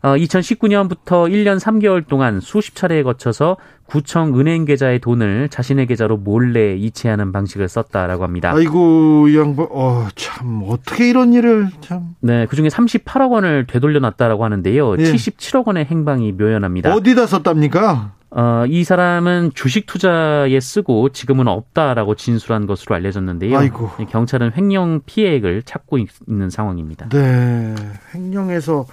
어, 0.05 0.17
2019년부터 0.17 1.31
1년 1.31 1.59
3개월 1.59 2.07
동안 2.07 2.39
수십 2.41 2.75
차례에 2.75 3.03
거쳐서 3.03 3.57
구청 3.87 4.39
은행 4.39 4.67
계좌의 4.67 4.99
돈을 4.99 5.49
자신의 5.49 5.87
계좌로 5.87 6.19
몰래 6.19 6.75
이체하는 6.77 7.33
방식을 7.33 7.71
썼다라고 7.71 8.23
합니다. 8.23 8.53
아이고 8.55 9.29
이 9.29 9.39
양반, 9.39 9.67
어, 9.71 10.07
참 10.15 10.63
어떻게 10.69 11.09
이런 11.09 11.33
일을 11.33 11.69
참. 11.81 12.15
네, 12.21 12.45
그 12.51 12.55
중에 12.55 12.69
38억 12.69 13.31
원을 13.31 13.67
되돌려놨다라고 13.67 14.45
하는데요. 14.45 14.97
예. 14.99 15.03
77억 15.05 15.67
원의 15.69 15.87
행방이 15.87 16.33
묘연합니다. 16.33 16.95
어디다 16.95 17.27
썼답니까? 17.27 18.13
어, 18.37 18.65
이 18.69 18.83
사람은 18.83 19.53
주식 19.55 19.87
투자에 19.87 20.59
쓰고 20.59 21.11
지금은 21.11 21.47
없다라고 21.47 22.17
진술한 22.17 22.67
것으로 22.67 22.97
알려졌는데요. 22.97 23.57
아이고. 23.57 23.91
경찰은 24.11 24.53
횡령 24.57 25.03
피해액을 25.07 25.63
찾고 25.63 25.99
있는 25.99 26.51
상황입니다. 26.51 27.09
네, 27.11 27.75
횡령해서 28.13 28.87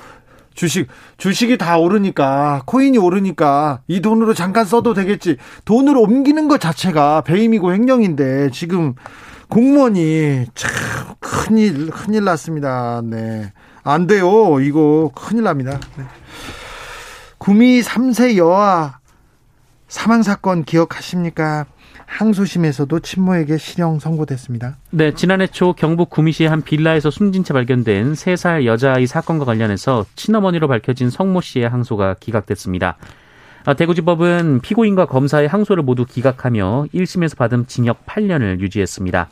주식 0.61 0.89
주식이 1.17 1.57
다 1.57 1.79
오르니까 1.79 2.61
코인이 2.67 2.95
오르니까 2.99 3.79
이 3.87 3.99
돈으로 3.99 4.35
잠깐 4.35 4.63
써도 4.63 4.93
되겠지. 4.93 5.37
돈을 5.65 5.97
옮기는 5.97 6.47
것 6.47 6.61
자체가 6.61 7.21
배임이고 7.21 7.73
횡령인데 7.73 8.51
지금 8.51 8.93
공무원이 9.49 10.45
참 10.53 10.71
큰일 11.19 11.89
큰일 11.89 12.25
났습니다. 12.25 13.01
네. 13.03 13.51
안 13.83 14.05
돼요. 14.05 14.59
이거 14.59 15.09
큰일 15.15 15.45
납니다. 15.45 15.79
네. 15.97 16.03
구미 17.39 17.81
3세 17.81 18.37
여아 18.37 18.99
사망 19.87 20.21
사건 20.21 20.63
기억하십니까? 20.63 21.65
항소심에서도 22.11 22.99
친모에게 22.99 23.57
실형 23.57 23.99
선고됐습니다. 23.99 24.75
네, 24.91 25.13
지난해 25.13 25.47
초 25.47 25.73
경북 25.73 26.09
구미시의 26.09 26.49
한 26.49 26.61
빌라에서 26.61 27.09
숨진 27.09 27.43
채 27.43 27.53
발견된 27.53 28.13
3살 28.13 28.65
여자아이 28.65 29.07
사건과 29.07 29.45
관련해서 29.45 30.05
친어머니로 30.15 30.67
밝혀진 30.67 31.09
성모 31.09 31.41
씨의 31.41 31.69
항소가 31.69 32.15
기각됐습니다. 32.19 32.97
아, 33.63 33.73
대구지법은 33.75 34.59
피고인과 34.61 35.05
검사의 35.05 35.47
항소를 35.47 35.83
모두 35.83 36.05
기각하며 36.05 36.87
1심에서 36.93 37.37
받은 37.37 37.67
징역 37.67 38.05
8년을 38.05 38.59
유지했습니다. 38.59 39.29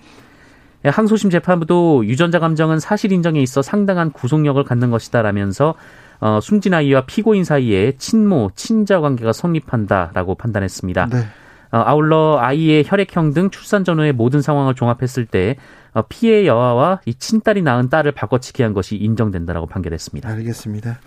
예, 0.86 0.90
항소심 0.90 1.30
재판부도 1.30 2.06
유전자 2.06 2.40
감정은 2.40 2.80
사실 2.80 3.12
인정에 3.12 3.42
있어 3.42 3.62
상당한 3.62 4.12
구속력을 4.12 4.64
갖는 4.64 4.90
것이다라면서 4.92 5.76
어, 6.22 6.40
숨진 6.42 6.74
아이와 6.74 7.02
피고인 7.02 7.44
사이에 7.44 7.94
친모, 7.98 8.52
친자 8.56 9.02
관계가 9.02 9.34
성립한다라고 9.34 10.36
판단했습니다. 10.36 11.08
네. 11.08 11.26
어, 11.72 11.78
아울러 11.78 12.38
아이의 12.40 12.84
혈액형 12.88 13.34
등 13.34 13.50
출산 13.50 13.84
전후의 13.84 14.14
모든 14.14 14.42
상황을 14.42 14.76
종합했을 14.76 15.26
때 15.26 15.56
어, 15.94 16.04
피해 16.08 16.46
여아와 16.46 17.02
이 17.06 17.14
친딸이 17.16 17.62
낳은 17.64 17.90
딸을 17.90 18.12
바꿔치기 18.12 18.62
한 18.62 18.74
것이 18.74 18.96
인정된다라고 18.96 19.66
판결했습니다. 19.66 20.30
알겠습니다. 20.30 21.00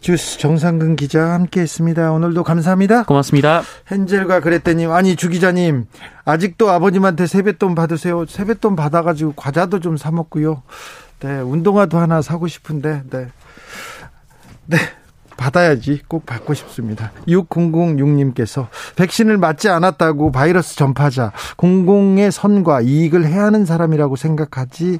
주스 0.00 0.38
정상근 0.38 0.96
기자 0.96 1.32
함께했습니다. 1.34 2.12
오늘도 2.12 2.42
감사합니다. 2.42 3.04
고맙습니다. 3.04 3.62
헨젤과 3.90 4.40
그랬더니 4.40 4.86
아니 4.86 5.14
주 5.16 5.28
기자님 5.28 5.86
아직도 6.24 6.70
아버님한테 6.70 7.26
세뱃돈 7.26 7.74
받으세요. 7.74 8.26
세뱃돈 8.26 8.76
받아가지고 8.76 9.34
과자도 9.36 9.80
좀 9.80 9.96
사 9.96 10.10
먹고요. 10.10 10.62
네 11.20 11.38
운동화도 11.38 11.98
하나 11.98 12.20
사고 12.20 12.48
싶은데 12.48 13.02
네. 13.10 13.28
네. 14.66 14.78
받아야지 15.36 16.02
꼭 16.08 16.26
받고 16.26 16.54
싶습니다. 16.54 17.12
6006님께서 17.28 18.68
백신을 18.96 19.38
맞지 19.38 19.68
않았다고 19.68 20.32
바이러스 20.32 20.76
전파자, 20.76 21.32
공공의 21.56 22.32
선과 22.32 22.82
이익을 22.82 23.26
해야 23.26 23.44
하는 23.44 23.64
사람이라고 23.64 24.16
생각하지 24.16 24.98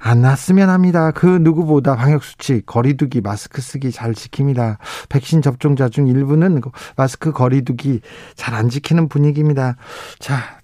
않았으면 0.00 0.70
합니다. 0.70 1.10
그 1.10 1.26
누구보다 1.26 1.96
방역수칙, 1.96 2.66
거리두기, 2.66 3.20
마스크 3.20 3.60
쓰기 3.60 3.90
잘 3.90 4.12
지킵니다. 4.12 4.76
백신 5.08 5.42
접종자 5.42 5.88
중 5.88 6.06
일부는 6.06 6.60
마스크 6.96 7.32
거리두기 7.32 8.00
잘 8.36 8.54
안 8.54 8.68
지키는 8.68 9.08
분위기입니다. 9.08 9.76
자, 10.18 10.60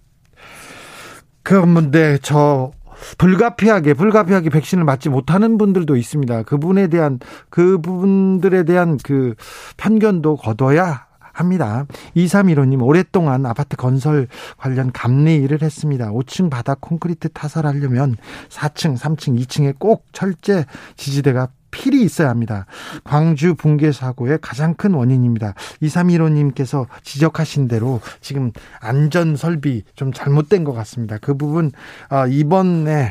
그런데 1.43 2.19
저 2.23 2.71
불가피하게 3.19 3.95
불가피하게 3.95 4.51
백신을 4.51 4.85
맞지 4.85 5.09
못하는 5.09 5.59
분들도 5.59 5.97
있습니다. 5.97 6.43
그분에 6.45 6.89
대한 6.89 7.19
그분들에 7.51 8.65
대한 8.65 8.99
그 9.03 9.35
편견도 9.77 10.37
거둬야 10.37 11.07
합니다. 11.35 11.85
2315님 12.17 12.83
오랫동안 12.83 13.45
아파트 13.45 13.77
건설 13.77 14.29
관련 14.57 14.93
감리 14.93 15.35
일을 15.37 15.63
했습니다. 15.63 16.11
5층 16.13 16.49
바닥 16.49 16.81
콘크리트 16.81 17.29
타설하려면 17.29 18.17
4층, 18.49 18.97
3층, 18.97 19.39
2층에 19.41 19.79
꼭 19.79 20.07
철제 20.13 20.65
지지대가 20.97 21.49
필히 21.75 22.03
있어야 22.03 22.29
합니다. 22.31 22.67
광주 23.03 23.57
붕괴 23.57 23.91
사고의 23.91 24.39
가장 24.41 24.75
큰 24.75 24.95
원인입니다. 24.95 25.55
2315님께서 25.83 26.87
지적하신 27.03 27.67
대로 27.67 28.01
지금 28.21 28.53
안전 28.81 29.35
설비 29.35 29.83
좀 29.97 30.13
잘못된 30.13 30.63
것 30.63 30.73
같습니다. 30.73 31.19
그 31.21 31.37
부분 31.37 31.73
어, 32.11 32.27
이번에 32.29 33.11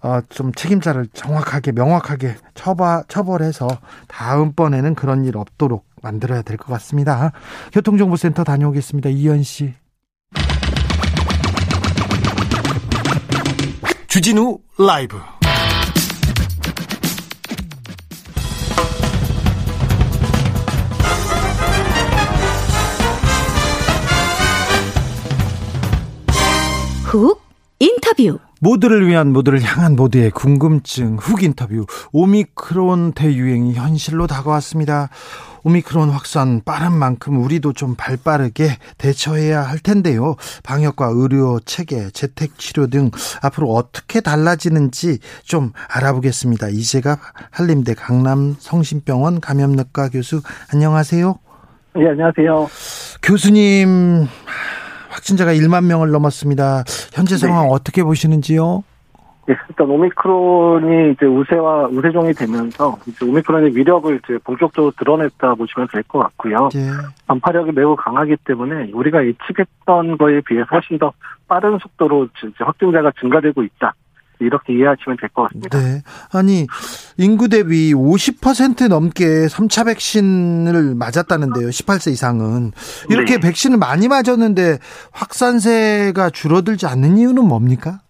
어, 0.00 0.20
좀 0.30 0.52
책임자를 0.52 1.08
정확하게 1.12 1.72
명확하게 1.72 2.36
처바, 2.54 3.04
처벌해서 3.08 3.68
다음번에는 4.06 4.94
그런 4.94 5.24
일 5.24 5.36
없도록 5.36 5.84
만들어야 6.02 6.42
될 6.42 6.56
것 6.56 6.72
같습니다. 6.74 7.32
교통정보센터 7.72 8.44
다녀오겠습니다. 8.44 9.10
이현 9.10 9.42
씨. 9.42 9.74
주진우 14.08 14.58
라이브 14.78 15.18
훅 27.08 27.40
인터뷰 27.78 28.38
모두를 28.60 29.06
위한 29.08 29.32
모두를 29.32 29.62
향한 29.62 29.96
모두의 29.96 30.30
궁금증 30.30 31.16
훅 31.16 31.42
인터뷰 31.42 31.86
오미크론 32.12 33.12
대유행이 33.12 33.72
현실로 33.72 34.26
다가왔습니다. 34.26 35.08
오미크론 35.64 36.10
확산 36.10 36.60
빠른 36.66 36.92
만큼 36.92 37.42
우리도 37.42 37.72
좀 37.72 37.94
발빠르게 37.96 38.76
대처해야 38.98 39.62
할 39.62 39.78
텐데요. 39.78 40.36
방역과 40.64 41.10
의료 41.14 41.60
체계, 41.60 42.10
재택 42.10 42.58
치료 42.58 42.88
등 42.88 43.10
앞으로 43.40 43.72
어떻게 43.72 44.20
달라지는지 44.20 45.18
좀 45.44 45.72
알아보겠습니다. 45.88 46.68
이제가 46.68 47.18
한림대 47.50 47.94
강남 47.94 48.54
성심병원 48.58 49.40
감염내과 49.40 50.10
교수 50.10 50.42
안녕하세요. 50.74 51.38
네, 51.94 52.06
안녕하세요. 52.06 52.68
교수님 53.22 54.28
확진자가 55.18 55.52
1만 55.54 55.84
명을 55.84 56.10
넘었습니다. 56.10 56.84
현재 57.12 57.34
네. 57.34 57.38
상황 57.38 57.66
네. 57.66 57.72
어떻게 57.72 58.02
보시는지요? 58.02 58.84
네, 59.46 59.54
일단 59.70 59.88
오미크론이 59.88 61.12
이제 61.12 61.24
우세와 61.24 61.86
우세종이 61.88 62.34
되면서 62.34 62.98
이제 63.06 63.24
오미크론의 63.24 63.74
위력을 63.74 64.20
이제 64.22 64.38
본격적으로 64.44 64.92
드러냈다 64.98 65.54
보시면 65.54 65.88
될 65.90 66.02
것 66.02 66.18
같고요. 66.20 66.68
네. 66.74 66.90
전파력이 67.28 67.72
매우 67.72 67.96
강하기 67.96 68.36
때문에 68.44 68.90
우리가 68.92 69.24
예측했던 69.26 70.18
거에 70.18 70.40
비해 70.42 70.62
훨씬 70.70 70.98
더 70.98 71.12
빠른 71.48 71.78
속도로 71.78 72.28
확진자가 72.58 73.12
증가되고 73.20 73.62
있다. 73.62 73.94
이렇게 74.40 74.72
이해하시면 74.74 75.16
될 75.20 75.28
것 75.30 75.42
같습니다. 75.48 75.78
네. 75.78 76.02
아니, 76.32 76.66
인구 77.16 77.48
대비 77.48 77.92
50% 77.94 78.88
넘게 78.88 79.46
3차 79.46 79.86
백신을 79.86 80.94
맞았다는데요. 80.94 81.68
18세 81.68 82.12
이상은. 82.12 82.72
이렇게 83.10 83.34
네. 83.34 83.40
백신을 83.40 83.78
많이 83.78 84.08
맞았는데 84.08 84.78
확산세가 85.12 86.30
줄어들지 86.30 86.86
않는 86.86 87.18
이유는 87.18 87.44
뭡니까? 87.46 88.00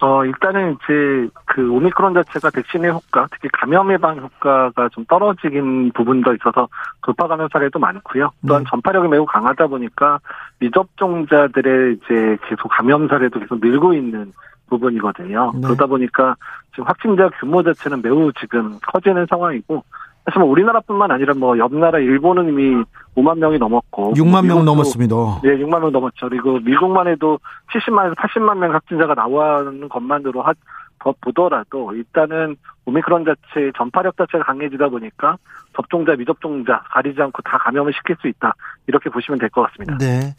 어, 0.00 0.24
일단은 0.24 0.72
이제 0.72 1.30
그 1.46 1.70
오미크론 1.70 2.12
자체가 2.14 2.50
백신의 2.50 2.90
효과, 2.90 3.26
특히 3.30 3.48
감염 3.52 3.90
예방 3.92 4.18
효과가 4.18 4.90
좀 4.90 5.06
떨어지긴 5.06 5.92
부분도 5.94 6.34
있어서 6.34 6.68
돌파 7.02 7.26
감염 7.26 7.48
사례도 7.50 7.78
많고요. 7.78 8.30
또한 8.46 8.64
네. 8.64 8.70
전파력이 8.70 9.08
매우 9.08 9.24
강하다 9.24 9.68
보니까 9.68 10.18
미접종자들의 10.58 11.94
이제 11.94 12.36
계속 12.48 12.68
감염 12.68 13.08
사례도 13.08 13.40
계속 13.40 13.60
늘고 13.60 13.94
있는 13.94 14.32
부분이거든요. 14.68 15.52
네. 15.54 15.60
그러다 15.62 15.86
보니까 15.86 16.36
지금 16.72 16.84
확진자 16.86 17.28
규모 17.40 17.62
자체는 17.62 18.02
매우 18.02 18.32
지금 18.40 18.78
커지는 18.86 19.26
상황이고 19.28 19.84
사실 20.26 20.40
뭐 20.40 20.48
우리나라뿐만 20.50 21.10
아니라 21.10 21.34
뭐 21.34 21.56
옆 21.58 21.74
나라 21.74 21.98
일본은 21.98 22.48
이미 22.48 22.82
5만 23.14 23.38
명이 23.38 23.58
넘었고 23.58 24.14
6만 24.14 24.46
명 24.46 24.64
넘었습니다. 24.64 25.14
네, 25.42 25.50
6만 25.58 25.80
명 25.80 25.92
넘었죠. 25.92 26.28
그리고 26.30 26.58
미국만 26.60 27.08
해도 27.08 27.38
70만에서 27.72 28.14
80만 28.16 28.56
명 28.58 28.72
확진자가 28.72 29.14
나오는 29.14 29.88
것만으로 29.88 30.42
하, 30.42 30.54
더 30.98 31.14
보더라도 31.20 31.92
일단은 31.92 32.56
오미크론 32.86 33.26
자체 33.26 33.70
전파력 33.76 34.16
자체가 34.16 34.44
강해지다 34.44 34.88
보니까 34.88 35.36
접종자 35.76 36.14
미접종자 36.16 36.82
가리지 36.90 37.20
않고 37.20 37.42
다 37.42 37.58
감염을 37.58 37.92
시킬 37.92 38.16
수 38.20 38.28
있다 38.28 38.54
이렇게 38.86 39.10
보시면 39.10 39.38
될 39.38 39.50
것 39.50 39.62
같습니다. 39.62 39.98
네, 39.98 40.32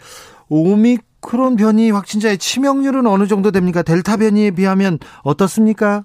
오미크론 0.49 1.55
변이 1.55 1.91
확진자의 1.91 2.37
치명률은 2.37 3.07
어느 3.07 3.25
정도 3.25 3.51
됩니까? 3.51 3.81
델타 3.81 4.17
변이에 4.17 4.51
비하면 4.51 4.99
어떻습니까? 5.23 6.03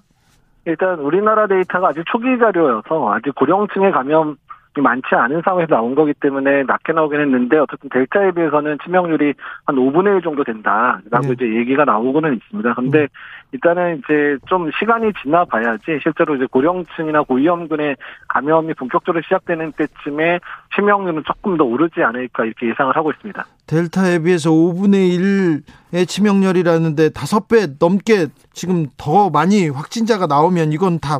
일단 0.65 0.99
우리나라 0.99 1.47
데이터가 1.47 1.89
아직 1.89 2.03
초기 2.11 2.37
자료여서 2.39 3.13
아직 3.13 3.33
고령층의 3.35 3.91
감염 3.91 4.37
많지 4.79 5.07
않은 5.13 5.41
상황에서 5.43 5.75
나온 5.75 5.95
거기 5.95 6.13
때문에 6.13 6.63
낮게 6.63 6.93
나오긴 6.93 7.19
했는데 7.19 7.57
어쨌든 7.57 7.89
델타에 7.89 8.31
비해서는 8.31 8.77
치명률이 8.83 9.33
한 9.65 9.75
5분의 9.75 10.17
1 10.17 10.21
정도 10.21 10.43
된다라고 10.45 11.27
네. 11.27 11.33
이제 11.33 11.55
얘기가 11.55 11.83
나오고는 11.83 12.35
있습니다. 12.35 12.73
근데 12.75 13.01
음. 13.01 13.07
일단은 13.51 13.97
이제 13.97 14.37
좀 14.47 14.71
시간이 14.79 15.11
지나 15.21 15.43
봐야지 15.43 15.99
실제로 16.01 16.35
이제 16.35 16.45
고령층이나 16.49 17.23
고위험군의 17.23 17.97
감염이 18.29 18.73
본격적으로 18.75 19.21
시작되는 19.23 19.73
때쯤에 19.73 20.39
치명률은 20.73 21.23
조금 21.25 21.57
더 21.57 21.65
오르지 21.65 22.01
않을까 22.01 22.45
이렇게 22.45 22.69
예상을 22.69 22.95
하고 22.95 23.11
있습니다. 23.11 23.45
델타에 23.67 24.19
비해서 24.19 24.51
5분의 24.51 25.63
1의 25.91 26.07
치명률이라는데 26.07 27.09
5배 27.09 27.75
넘게 27.77 28.27
지금 28.53 28.87
더 28.97 29.29
많이 29.29 29.67
확진자가 29.67 30.27
나오면 30.27 30.71
이건 30.71 30.99
다 30.99 31.19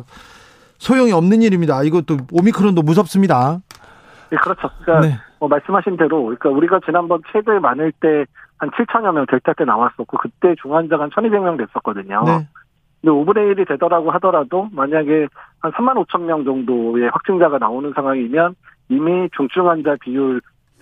소용이 0.82 1.12
없는 1.12 1.42
일입니다. 1.42 1.82
이것도 1.84 2.16
오미크론도 2.32 2.82
무섭습니다. 2.82 3.60
네, 4.30 4.36
그렇죠. 4.36 4.68
그러니까 4.82 5.06
네. 5.06 5.20
뭐 5.38 5.48
말씀하신 5.48 5.96
대로, 5.96 6.22
그러니까 6.22 6.48
우리가 6.50 6.80
지난번 6.84 7.22
최대 7.32 7.58
많을 7.58 7.92
때 7.92 8.24
한 8.62 8.70
7천여 8.70 9.12
명 9.12 9.26
델타 9.26 9.54
때 9.54 9.64
나왔었고 9.64 10.16
그때 10.18 10.54
중환자가 10.62 11.02
한 11.02 11.10
1,200명 11.10 11.58
됐었거든요. 11.58 12.22
네. 12.24 12.46
근데 13.00 13.12
5분의 13.12 13.56
1이 13.56 13.66
되더라고 13.66 14.12
하더라도 14.12 14.68
만약에 14.70 15.26
한 15.58 15.72
3만 15.72 16.06
5천 16.06 16.20
명 16.20 16.44
정도의 16.44 17.10
확진자가 17.10 17.58
나오는 17.58 17.92
상황이면 17.92 18.54
이미 18.88 19.28
중증 19.36 19.68
환자 19.68 19.96
비율 20.00 20.40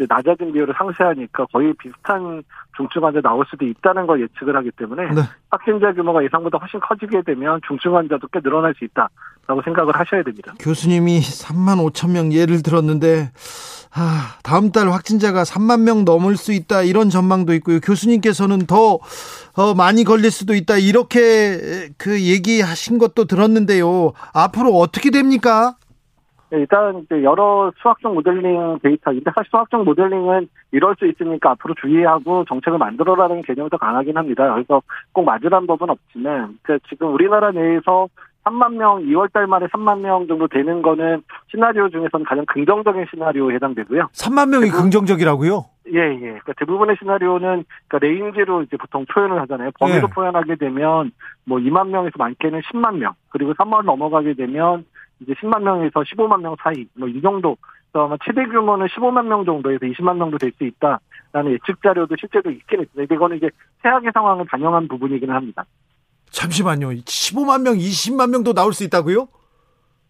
낮아진 0.09 0.53
비율을 0.53 0.75
상쇄하니까 0.77 1.47
거의 1.53 1.73
비슷한 1.75 2.43
중증 2.77 3.05
환자 3.05 3.21
나올 3.21 3.45
수도 3.49 3.67
있다는 3.67 4.07
걸 4.07 4.23
예측을 4.23 4.57
하기 4.57 4.71
때문에 4.73 5.11
네. 5.15 5.23
확진자 5.51 5.93
규모가 5.93 6.25
예상보다 6.25 6.59
훨씬 6.59 6.81
커지게 6.81 7.23
되면 7.23 7.61
중증 7.67 7.97
환자도 7.97 8.29
꽤 8.33 8.41
늘어날 8.41 8.75
수 8.75 8.85
있다라고 8.85 9.63
생각을 9.65 9.95
하셔야 9.95 10.23
됩니다. 10.23 10.55
교수님이 10.59 11.21
3만 11.21 11.93
5천 11.93 12.13
명 12.13 12.33
예를 12.33 12.63
들었는데 12.63 13.31
아, 13.93 14.37
다음 14.45 14.71
달 14.71 14.91
확진자가 14.91 15.43
3만 15.43 15.81
명 15.81 16.05
넘을 16.05 16.37
수 16.37 16.53
있다 16.53 16.83
이런 16.83 17.11
전망도 17.11 17.55
있고요. 17.55 17.81
교수님께서는 17.81 18.67
더 18.67 19.01
어, 19.57 19.75
많이 19.75 20.05
걸릴 20.05 20.31
수도 20.31 20.55
있다 20.55 20.79
이렇게 20.79 21.91
그 21.97 22.21
얘기하신 22.21 22.99
것도 22.99 23.25
들었는데요. 23.25 24.13
앞으로 24.33 24.79
어떻게 24.79 25.11
됩니까? 25.11 25.75
네, 26.51 26.59
일단 26.59 26.99
이제 26.99 27.23
여러 27.23 27.73
수학적 27.81 28.13
모델링 28.13 28.81
데이터인데 28.83 29.31
사실 29.35 29.49
수학적 29.51 29.85
모델링은 29.85 30.49
이럴 30.73 30.97
수 30.99 31.07
있으니까 31.07 31.53
앞으로 31.53 31.75
주의하고 31.81 32.45
정책을 32.47 32.79
만들어라는 32.79 33.43
개념이 33.43 33.71
더 33.71 33.77
강하긴 33.77 34.17
합니다. 34.17 34.53
그래서 34.53 34.83
꼭 35.13 35.25
맞으란 35.25 35.67
법은 35.67 35.91
없지만 35.91 36.59
그러니까 36.63 36.87
지금 36.89 37.15
우리나라 37.15 37.53
내에서 37.53 38.09
3만 38.45 38.77
명, 38.77 39.05
2월 39.05 39.31
달 39.33 39.47
말에 39.47 39.67
3만 39.67 40.01
명 40.01 40.27
정도 40.27 40.49
되는 40.49 40.83
거는 40.83 41.23
시나리오 41.51 41.89
중에서는 41.89 42.25
가장 42.25 42.45
긍정적인 42.47 43.07
시나리오에 43.11 43.55
해당되고요. 43.57 44.09
3만 44.13 44.49
명이 44.49 44.71
긍정적이라고요? 44.71 45.65
예, 45.93 45.99
예. 45.99 46.19
그러니까 46.19 46.53
대부분의 46.59 46.97
시나리오는 46.99 47.65
그러니까 47.87 47.99
range로 48.01 48.63
이제 48.63 48.77
보통 48.77 49.05
표현을 49.07 49.41
하잖아요. 49.43 49.71
범위로 49.79 50.09
예. 50.09 50.15
표현하게 50.15 50.57
되면 50.57 51.13
뭐 51.45 51.59
2만 51.59 51.89
명에서 51.89 52.15
많게는 52.17 52.61
10만 52.73 52.97
명, 52.97 53.13
그리고 53.29 53.53
3만 53.55 53.85
넘어가게 53.85 54.35
되면 54.35 54.85
이제 55.21 55.33
10만 55.35 55.63
명에서 55.63 56.01
15만 56.01 56.41
명 56.41 56.57
사이, 56.63 56.87
뭐 56.95 57.09
이 57.09 57.21
정도. 57.21 57.57
그래서 57.93 58.07
아마 58.07 58.17
최대 58.25 58.45
규모는 58.47 58.87
15만 58.87 59.27
명 59.27 59.45
정도에서 59.45 59.85
20만 59.87 60.17
명도 60.17 60.39
될 60.39 60.53
수 60.57 60.65
있다라는 60.65 61.53
예측 61.53 61.83
자료도 61.83 62.15
실제로 62.19 62.51
있긴 62.51 62.81
있습니다. 62.83 62.93
근데 62.95 63.15
이거는 63.15 63.37
이제 63.37 63.51
최악의 63.83 64.11
상황을 64.15 64.45
반영한 64.47 64.89
부분이기는 64.89 65.35
합니다. 65.35 65.65
잠시만요. 66.31 66.91
15만 66.91 67.63
명, 67.63 67.75
20만 67.75 68.31
명도 68.31 68.53
나올 68.53 68.73
수 68.73 68.85
있다고요? 68.85 69.27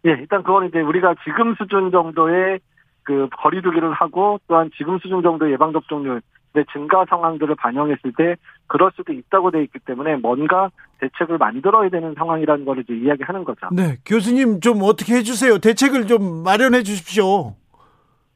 예, 0.06 0.10
일단 0.10 0.42
그건 0.42 0.66
이제 0.66 0.80
우리가 0.80 1.14
지금 1.24 1.54
수준 1.54 1.90
정도의 1.90 2.60
그 3.02 3.28
거리두기를 3.38 3.92
하고 3.92 4.38
또한 4.46 4.70
지금 4.76 4.98
수준 4.98 5.22
정도의 5.22 5.52
예방접종률 5.52 6.20
의 6.52 6.64
증가 6.72 7.04
상황들을 7.08 7.54
반영했을 7.54 8.12
때 8.16 8.34
그럴 8.70 8.92
수도 8.94 9.12
있다고 9.12 9.50
돼 9.50 9.64
있기 9.64 9.80
때문에 9.80 10.16
뭔가 10.16 10.70
대책을 11.00 11.38
만들어야 11.38 11.88
되는 11.88 12.14
상황이라는 12.16 12.64
걸 12.64 12.78
이제 12.78 12.94
이야기하는 12.94 13.42
거죠. 13.42 13.68
네, 13.72 13.96
교수님 14.06 14.60
좀 14.60 14.78
어떻게 14.82 15.14
해주세요. 15.16 15.58
대책을 15.58 16.06
좀 16.06 16.44
마련해 16.44 16.84
주십시오. 16.84 17.54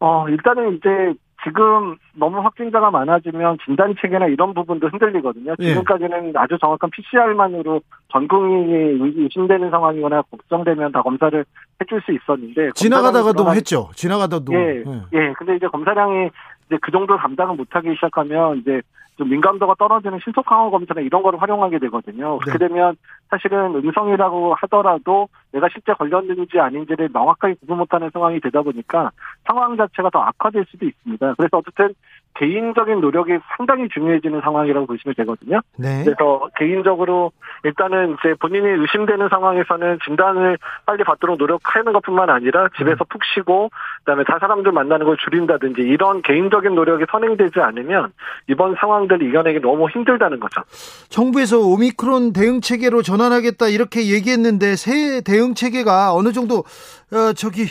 어, 0.00 0.28
일단은 0.28 0.76
이제 0.76 1.14
지금 1.44 1.96
너무 2.14 2.40
확진자가 2.40 2.90
많아지면 2.90 3.58
진단 3.64 3.94
체계나 4.00 4.26
이런 4.26 4.54
부분도 4.54 4.88
흔들리거든요. 4.88 5.54
예. 5.60 5.68
지금까지는 5.68 6.32
아주 6.36 6.58
정확한 6.58 6.90
PCR만으로 6.90 7.80
전 8.10 8.26
국민이 8.26 8.98
의심되는 9.16 9.70
상황이거나 9.70 10.22
걱정되면 10.22 10.90
다 10.90 11.02
검사를 11.02 11.44
해줄 11.80 12.02
수 12.02 12.12
있었는데 12.12 12.70
지나가다가도 12.74 13.36
검사량이 13.36 13.56
했죠. 13.58 13.90
지나가다도. 13.94 14.52
예, 14.52 14.82
예. 14.84 15.02
예. 15.12 15.32
근데 15.38 15.54
이제 15.56 15.68
검사량이 15.68 16.30
이제 16.66 16.78
그 16.80 16.90
정도 16.90 17.16
감당을 17.16 17.54
못하기 17.54 17.94
시작하면 17.94 18.58
이제 18.58 18.80
좀 19.16 19.28
민감도가 19.28 19.74
떨어지는 19.78 20.18
신속 20.24 20.50
항원 20.50 20.70
검사나 20.70 21.00
이런 21.00 21.22
거를 21.22 21.40
활용하게 21.40 21.78
되거든요. 21.78 22.38
그렇게 22.38 22.58
네. 22.58 22.68
되면 22.68 22.96
사실은 23.30 23.74
음성이라고 23.76 24.54
하더라도 24.54 25.28
내가 25.52 25.68
실제 25.72 25.92
걸렸는지 25.92 26.58
아닌지를 26.58 27.10
명확하게 27.12 27.54
구분 27.60 27.78
못하는 27.78 28.10
상황이 28.12 28.40
되다 28.40 28.62
보니까 28.62 29.12
상황 29.46 29.76
자체가 29.76 30.10
더 30.10 30.20
악화될 30.20 30.64
수도 30.68 30.86
있습니다. 30.86 31.34
그래서 31.34 31.58
어쨌든 31.58 31.94
개인적인 32.34 33.00
노력이 33.00 33.38
상당히 33.56 33.88
중요해지는 33.88 34.40
상황이라고 34.40 34.86
보시면 34.86 35.14
되거든요. 35.18 35.60
네. 35.76 36.02
그래서 36.04 36.48
개인적으로 36.56 37.32
일단은 37.62 38.16
이제 38.18 38.34
본인이 38.40 38.66
의심되는 38.68 39.28
상황에서는 39.28 39.98
진단을 40.04 40.58
빨리 40.84 41.04
받도록 41.04 41.38
노력하는 41.38 41.92
것뿐만 41.92 42.30
아니라 42.30 42.68
집에서 42.76 43.04
푹 43.08 43.22
쉬고 43.34 43.70
그다음에 44.00 44.24
다 44.24 44.38
사람들 44.38 44.72
만나는 44.72 45.06
걸 45.06 45.16
줄인다든지 45.16 45.80
이런 45.82 46.22
개인적인 46.22 46.74
노력이 46.74 47.04
선행되지 47.10 47.60
않으면 47.60 48.12
이번 48.48 48.74
상황들을 48.78 49.26
이겨내기 49.28 49.60
너무 49.60 49.88
힘들다는 49.88 50.40
거죠. 50.40 50.62
정부에서 51.08 51.58
오미크론 51.58 52.32
대응 52.32 52.60
체계로 52.60 53.02
전환하겠다 53.02 53.68
이렇게 53.68 54.10
얘기했는데 54.12 54.76
새 54.76 55.22
대응 55.22 55.54
체계가 55.54 56.12
어느 56.12 56.32
정도 56.32 56.64
어, 57.12 57.32
저기 57.34 57.66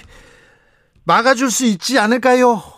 막아줄 1.05 1.49
수 1.49 1.65
있지 1.65 1.99
않을까요? 1.99 2.72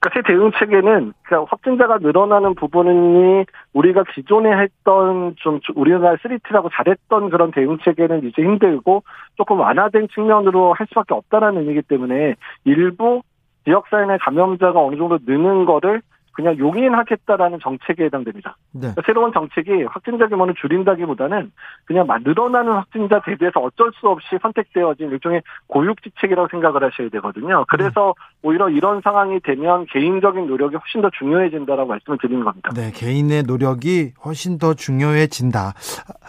그러니까 0.00 0.10
새 0.14 0.22
대응 0.22 0.50
체계는 0.58 1.12
그냥 1.22 1.46
확진자가 1.48 1.98
늘어나는 1.98 2.54
부분이 2.54 3.44
우리가 3.74 4.04
기존에 4.14 4.50
했던 4.50 5.34
좀 5.36 5.60
우리나라 5.74 6.16
3T라고 6.16 6.70
잘했던 6.72 7.28
그런 7.28 7.50
대응 7.50 7.78
체계는 7.84 8.24
이제 8.24 8.42
힘들고 8.42 9.02
조금 9.36 9.60
완화된 9.60 10.08
측면으로 10.14 10.72
할 10.72 10.86
수밖에 10.88 11.14
없다라는 11.14 11.60
의미이기 11.60 11.82
때문에 11.82 12.34
일부 12.64 13.20
지역사회 13.64 14.06
내 14.06 14.16
감염자가 14.16 14.80
어느 14.80 14.96
정도 14.96 15.18
느는 15.26 15.66
거를 15.66 16.00
그냥 16.32 16.56
용인하겠다라는 16.58 17.58
정책에 17.60 18.04
해당됩니다. 18.04 18.56
네. 18.72 18.80
그러니까 18.80 19.02
새로운 19.06 19.32
정책이 19.32 19.84
확진자 19.84 20.28
규모를 20.28 20.54
줄인다기보다는 20.54 21.52
그냥 21.84 22.06
막 22.06 22.22
늘어나는 22.22 22.72
확진자 22.72 23.20
대비해서 23.24 23.60
어쩔 23.60 23.90
수 24.00 24.08
없이 24.08 24.26
선택되어진 24.40 25.10
일종의 25.10 25.42
고육지책이라고 25.66 26.48
생각을 26.50 26.84
하셔야 26.84 27.08
되거든요. 27.10 27.64
그래서 27.68 28.14
오히려 28.42 28.68
이런 28.68 29.00
상황이 29.02 29.40
되면 29.40 29.86
개인적인 29.86 30.46
노력이 30.46 30.76
훨씬 30.76 31.02
더 31.02 31.10
중요해진다라고 31.18 31.88
말씀을 31.88 32.18
드리는 32.20 32.44
겁니다. 32.44 32.70
네, 32.74 32.90
개인의 32.92 33.44
노력이 33.44 34.12
훨씬 34.24 34.58
더 34.58 34.74
중요해진다. 34.74 35.74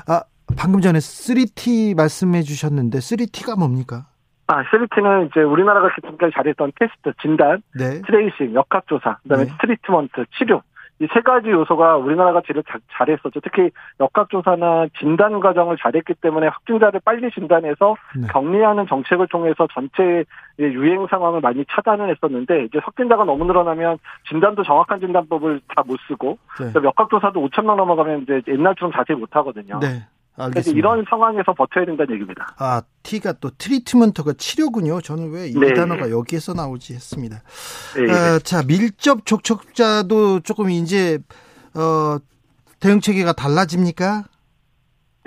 아, 0.08 0.24
방금 0.58 0.82
전에 0.82 1.00
3T 1.00 1.96
말씀해 1.96 2.42
주셨는데 2.42 3.00
3T가 3.00 3.58
뭡니까? 3.58 4.08
아, 4.48 4.64
3T는 4.64 5.28
이제 5.30 5.42
우리나라가 5.42 5.90
지금까지 5.96 6.34
잘했던 6.36 6.74
테스트, 6.80 7.14
진단, 7.22 7.62
네. 7.78 8.02
tracing, 8.06 8.54
역학조사, 8.54 9.18
그다음에 9.24 9.46
네. 9.46 9.52
treatment, 9.62 10.26
치료. 10.38 10.62
이 11.00 11.08
세 11.12 11.22
가지 11.22 11.50
요소가 11.50 11.98
우리나라가 11.98 12.44
제일 12.46 12.62
자- 12.70 12.78
잘했었죠. 12.92 13.40
특히 13.40 13.72
역학조사나 14.00 14.86
진단 15.00 15.40
과정을 15.40 15.78
잘했기 15.82 16.14
때문에 16.22 16.46
확진자를 16.46 17.02
빨리 17.04 17.32
진단해서 17.32 17.96
네. 18.16 18.28
격리하는 18.28 18.86
정책을 18.86 19.28
통해서 19.30 19.68
전체 19.74 20.24
유행 20.60 21.08
상황을 21.08 21.42
많이 21.42 21.66
차단을 21.72 22.12
했었는데 22.12 22.66
이제 22.66 22.78
확진자가 22.84 23.24
너무 23.24 23.46
늘어나면 23.46 23.98
진단도 24.30 24.62
정확한 24.62 25.00
진단법을 25.00 25.62
다 25.76 25.82
못 25.88 25.98
쓰고 26.08 26.38
네. 26.60 26.72
역학조사도 26.84 27.42
5천 27.50 27.66
명 27.66 27.78
넘어가면 27.78 28.22
이제 28.22 28.42
옛날처럼 28.48 28.92
자세히 28.94 29.18
못 29.18 29.36
하거든요. 29.38 29.80
네. 29.80 30.06
알겠습니다. 30.38 30.78
이런 30.78 31.06
상황에서 31.10 31.54
버텨야 31.54 31.86
된다는 31.86 32.14
얘기입니다. 32.14 32.56
아, 32.58 32.82
T가 33.04 33.34
또 33.34 33.52
트리트먼트가 33.58 34.34
치료군요. 34.38 35.02
저는 35.02 35.32
왜이 35.32 35.54
네. 35.54 35.74
단어가 35.74 36.10
여기에서 36.10 36.54
나오지 36.54 36.94
했습니다. 36.94 37.42
예, 37.98 38.04
예. 38.04 38.12
어, 38.12 38.40
자, 38.40 38.64
밀접 38.64 39.26
접촉자도 39.26 40.42
조금 40.42 40.70
이제 40.70 41.20
어 41.74 42.18
대응 42.80 43.00
체계가 43.02 43.34
달라집니까? 43.34 44.26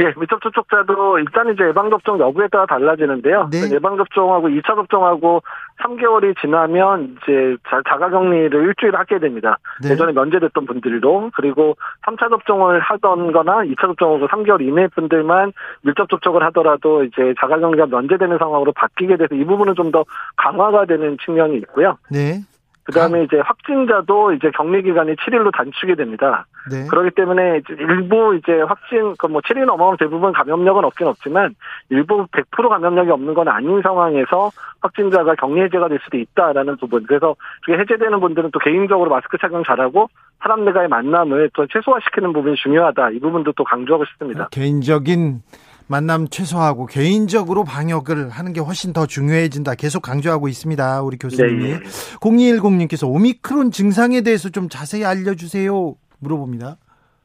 예, 0.00 0.12
밀접 0.18 0.42
접촉자도 0.42 1.20
일단 1.20 1.52
이제 1.52 1.64
예방접종 1.68 2.18
여부에 2.18 2.48
따라 2.48 2.66
달라지는데요. 2.66 3.48
네. 3.52 3.58
예방접종하고 3.70 4.48
2차 4.48 4.74
접종하고 4.74 5.42
3개월이 5.84 6.36
지나면 6.40 7.16
이제 7.22 7.56
자- 7.68 7.80
자가격리를 7.88 8.52
일주일 8.66 8.96
하게 8.96 9.20
됩니다. 9.20 9.58
네. 9.82 9.90
예전에 9.90 10.12
면제됐던 10.12 10.66
분들도 10.66 11.30
그리고 11.36 11.76
3차 12.06 12.28
접종을 12.28 12.80
하던 12.80 13.30
거나 13.30 13.58
2차 13.64 13.82
접종하고 13.82 14.26
3개월 14.26 14.62
이내 14.62 14.88
분들만 14.88 15.52
밀접 15.82 16.08
접촉을 16.08 16.42
하더라도 16.46 17.04
이제 17.04 17.32
자가격리가 17.40 17.86
면제되는 17.86 18.38
상황으로 18.38 18.72
바뀌게 18.72 19.16
돼서 19.16 19.34
이 19.36 19.44
부분은 19.44 19.74
좀 19.76 19.84
더 19.92 20.04
강화가 20.36 20.86
되는 20.86 21.16
측면이 21.24 21.56
있고요. 21.58 21.98
네. 22.10 22.40
그 22.84 22.92
다음에 22.92 23.24
이제 23.24 23.38
확진자도 23.38 24.32
이제 24.32 24.50
격리 24.54 24.82
기간이 24.82 25.16
7일로 25.16 25.52
단축이 25.54 25.96
됩니다. 25.96 26.46
네. 26.70 26.86
그렇기 26.88 27.10
때문에 27.12 27.58
이제 27.58 27.74
일부 27.78 28.36
이제 28.36 28.60
확진, 28.60 29.14
그뭐 29.16 29.40
7일 29.40 29.64
넘어가면 29.64 29.96
대부분 29.98 30.32
감염력은 30.32 30.84
없긴 30.84 31.06
없지만 31.06 31.54
일부 31.88 32.26
100% 32.26 32.68
감염력이 32.68 33.10
없는 33.10 33.32
건 33.32 33.48
아닌 33.48 33.80
상황에서 33.82 34.50
확진자가 34.80 35.34
격리 35.34 35.62
해제가 35.62 35.88
될 35.88 35.98
수도 36.04 36.18
있다라는 36.18 36.76
부분. 36.76 37.04
그래서 37.06 37.36
그게 37.64 37.78
해제되는 37.78 38.20
분들은 38.20 38.50
또 38.52 38.58
개인적으로 38.58 39.10
마스크 39.10 39.38
착용 39.38 39.64
잘하고 39.64 40.08
사람 40.42 40.64
들과의 40.66 40.88
만남을 40.88 41.50
또 41.54 41.66
최소화시키는 41.66 42.34
부분이 42.34 42.56
중요하다. 42.56 43.10
이 43.10 43.18
부분도 43.18 43.52
또 43.52 43.64
강조하고 43.64 44.04
싶습니다. 44.04 44.48
개인적인 44.50 45.40
만남 45.86 46.28
최소화하고 46.28 46.86
개인적으로 46.86 47.64
방역을 47.64 48.30
하는 48.30 48.52
게 48.52 48.60
훨씬 48.60 48.92
더 48.92 49.06
중요해진다. 49.06 49.74
계속 49.74 50.00
강조하고 50.00 50.48
있습니다. 50.48 51.02
우리 51.02 51.18
교수님이. 51.18 51.64
네, 51.64 51.70
예. 51.72 51.78
0210님께서 52.20 53.08
오미크론 53.08 53.70
증상에 53.70 54.22
대해서 54.22 54.48
좀 54.48 54.68
자세히 54.68 55.04
알려주세요. 55.04 55.94
물어봅니다. 56.20 56.76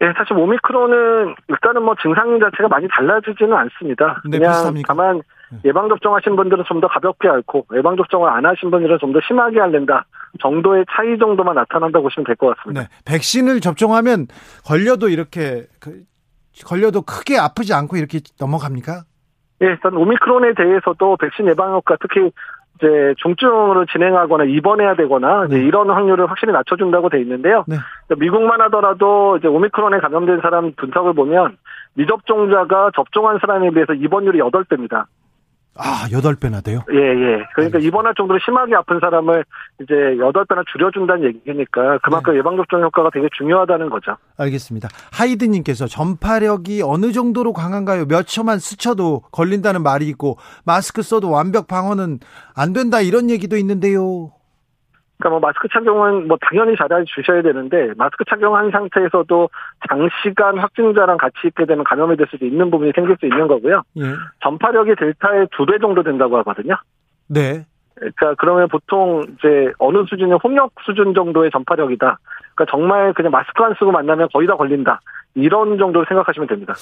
예, 0.02 0.13
사실 0.17 0.34
오미크론은 0.34 1.36
일단은 1.50 1.84
뭐 1.84 1.93
증상 2.02 2.39
자체가 2.39 2.69
많이 2.69 2.88
달라지지는 2.89 3.54
않습니다. 3.54 4.22
네, 4.26 4.38
그냥 4.39 4.52
비슷합니까? 4.54 4.93
다만 4.93 5.22
예방 5.65 5.89
접종 5.89 6.15
하신 6.15 6.36
분들은 6.36 6.63
좀 6.67 6.80
더 6.80 6.88
가볍게 6.88 7.28
앓고 7.28 7.65
예방 7.76 7.98
접종을 7.98 8.30
안 8.30 8.45
하신 8.45 8.72
분들은 8.72 8.98
좀 9.00 9.12
더 9.13 9.19
심하게 9.28 9.60
앓는다. 9.60 10.06
정도의 10.41 10.86
차이 10.91 11.17
정도만 11.17 11.56
나타난다고 11.56 12.04
보시면 12.04 12.26
될 12.26 12.36
것 12.36 12.56
같습니다. 12.58 12.82
네. 12.84 12.88
백신을 13.06 13.60
접종하면 13.62 14.28
걸려도 14.65 15.10
이렇게 15.10 15.65
그, 15.82 16.04
걸려도 16.65 17.02
크게 17.02 17.38
아프지 17.38 17.74
않고 17.74 17.98
이렇게 17.98 18.19
넘어갑니까? 18.39 19.04
예, 19.62 19.65
일단 19.67 19.95
오미크론에 19.95 20.54
대해서도 20.54 21.17
백신 21.17 21.48
예방 21.48 21.74
효과 21.74 21.98
특히 22.02 22.32
이제 22.80 23.13
중증으로 23.17 23.86
진행하거나 23.91 24.45
입원해야 24.45 24.95
되거나 24.95 25.48
네. 25.50 25.60
이런 25.60 25.89
확률을 25.89 26.30
확실히 26.30 26.54
낮춰준다고 26.54 27.10
돼 27.10 27.19
있는데요. 27.22 27.65
네. 27.67 27.76
미국만 28.17 28.62
하더라도 28.62 29.38
이제 29.38 29.48
오미크론에 29.48 30.00
감염된 30.00 30.39
사람 30.41 30.72
분석을 30.78 31.13
보면 31.13 31.58
미접종자가 31.95 32.91
접종한 32.95 33.39
사람에 33.41 33.72
비해서 33.72 33.93
입원율이 33.93 34.39
8배입니다. 34.39 35.06
아, 35.82 36.08
여덟 36.12 36.36
배나 36.36 36.60
돼요? 36.60 36.84
예, 36.92 36.98
예. 36.98 37.46
그러니까 37.56 37.80
입원할 37.80 38.13
정도로 38.15 38.38
심하게 38.44 38.76
아픈 38.76 39.00
사람을 39.00 39.46
이제 39.82 39.94
8배나 39.94 40.65
줄여준다는 40.72 41.24
얘기니까 41.24 42.00
그만큼 42.04 42.36
예방접종 42.36 42.82
효과가 42.84 43.10
되게 43.13 43.28
중요하다는 43.38 43.89
거죠. 43.89 44.18
알겠습니다. 44.38 44.89
하이드님께서 45.13 45.88
전파력이 45.88 46.82
어느 46.84 47.13
정도로 47.13 47.54
강한가요? 47.54 48.06
몇 48.08 48.28
초만 48.28 48.60
스쳐도 48.60 49.22
걸린다는 49.32 49.82
말이 49.82 50.08
있고 50.10 50.38
마스크 50.65 51.02
써도 51.02 51.32
완벽 51.32 51.68
방어는 51.68 52.20
안 52.56 52.74
된다 52.74 53.00
이런 53.00 53.30
얘기도 53.30 53.56
있는데요. 53.56 54.32
그러니까 55.19 55.29
뭐 55.32 55.39
마스크 55.41 55.67
착용은 55.67 56.27
뭐 56.29 56.38
당연히 56.39 56.75
잘해 56.77 57.03
주셔야 57.05 57.41
되는데 57.41 57.91
마스크 57.97 58.23
착용한 58.29 58.71
상태에서도 58.71 59.49
장시간 59.89 60.58
확진자랑 60.58 61.17
같이 61.17 61.36
있게 61.47 61.65
되면 61.65 61.84
감염이 61.84 62.15
될 62.15 62.25
수도 62.32 62.45
있는 62.45 62.71
부분이 62.71 62.93
생길 62.95 63.17
수 63.19 63.25
있는 63.25 63.47
거고요. 63.47 63.84
예. 63.97 64.03
전파력이 64.43 64.95
델타의 64.95 65.47
두 65.51 65.65
배 65.65 65.77
정도 65.79 66.03
된다고 66.03 66.38
하거든요. 66.38 66.77
네. 67.27 67.65
그러니까 67.95 68.36
그러면 68.36 68.69
보통 68.69 69.21
이제 69.38 69.73
어느 69.77 70.05
수준의 70.10 70.39
홍역 70.41 70.71
수준 70.86 71.13
정도의 71.13 71.51
전파력이다. 71.51 72.17
그러니까 72.55 72.71
정말 72.71 73.13
그냥 73.13 73.32
마스크 73.32 73.62
안 73.62 73.73
쓰고 73.77 73.91
만나면 73.91 74.29
거의 74.34 74.47
다 74.47 74.55
걸린다. 74.55 75.01
이런 75.36 75.77
정도로 75.77 76.05
생각하시면 76.08 76.47
됩니다. 76.47 76.73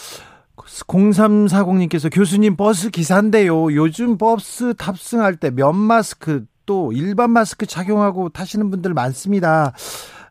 0340님께서 0.57 2.13
교수님 2.15 2.55
버스 2.55 2.91
기사인데요. 2.91 3.73
요즘 3.75 4.17
버스 4.19 4.75
탑승할 4.75 5.37
때 5.37 5.49
면 5.49 5.75
마스크 5.75 6.43
또 6.67 6.91
일반 6.91 7.31
마스크 7.31 7.65
착용하고 7.65 8.29
타시는 8.29 8.69
분들 8.69 8.93
많습니다. 8.93 9.73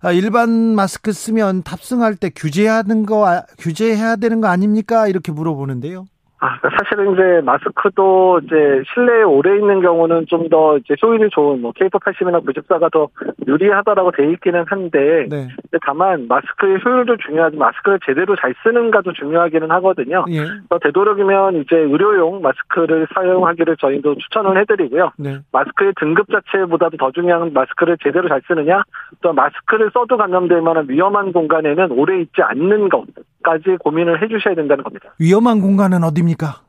아, 0.00 0.12
일반 0.12 0.50
마스크 0.76 1.12
쓰면 1.12 1.64
탑승할 1.64 2.14
때 2.14 2.30
규제하는 2.30 3.04
거 3.06 3.26
아, 3.26 3.42
규제해야 3.58 4.14
되는 4.14 4.40
거 4.40 4.46
아닙니까? 4.46 5.08
이렇게 5.08 5.32
물어보는데요. 5.32 6.06
아, 6.38 6.58
그러니까 6.58 6.82
사실은 6.82 7.12
이제 7.12 7.40
마스크도 7.44 8.40
이제 8.44 8.82
실내에 8.92 9.22
오래 9.22 9.56
있는 9.56 9.80
경우는 9.82 10.26
좀 10.28 10.46
더 10.48 10.76
이제 10.78 10.94
효율이 11.02 11.28
좋은 11.30 11.60
뭐 11.60 11.72
K80이나 11.72 12.44
94가 12.44 12.90
더 12.92 13.08
유리하다라고 13.46 14.12
돼 14.12 14.30
있기는 14.32 14.64
한데 14.66 15.26
네. 15.28 15.48
다만 15.82 16.26
마스크의 16.28 16.78
효율도 16.84 17.16
중요하지 17.18 17.56
마스크를 17.56 17.98
제대로 18.04 18.36
잘 18.36 18.54
쓰는가도 18.62 19.12
중요하기는 19.12 19.70
하거든요. 19.72 20.24
예. 20.30 20.38
그래서 20.38 20.78
되도록이면 20.82 21.62
이제 21.62 21.76
의료용 21.76 22.42
마스크를 22.42 23.06
사용하기를 23.14 23.76
저희도 23.78 24.16
추천을 24.16 24.58
해드리고요. 24.60 25.12
네. 25.18 25.38
마스크의 25.52 25.92
등급 25.98 26.26
자체보다도 26.30 26.96
더 26.96 27.10
중요한 27.10 27.52
마스크를 27.52 27.96
제대로 28.02 28.28
잘 28.28 28.40
쓰느냐, 28.46 28.82
또 29.20 29.32
마스크를 29.32 29.90
써도 29.92 30.16
감염될 30.16 30.60
만한 30.60 30.88
위험한 30.88 31.32
공간에는 31.32 31.92
오래 31.92 32.20
있지 32.20 32.42
않는 32.42 32.88
것 32.88 33.04
까지 33.46 33.76
고민을 33.78 34.20
해주셔야 34.22 34.56
된다는 34.56 34.82
겁니다. 34.82 35.14
위험한 35.20 35.60
공간은 35.60 36.02
어디입니까? 36.02 36.62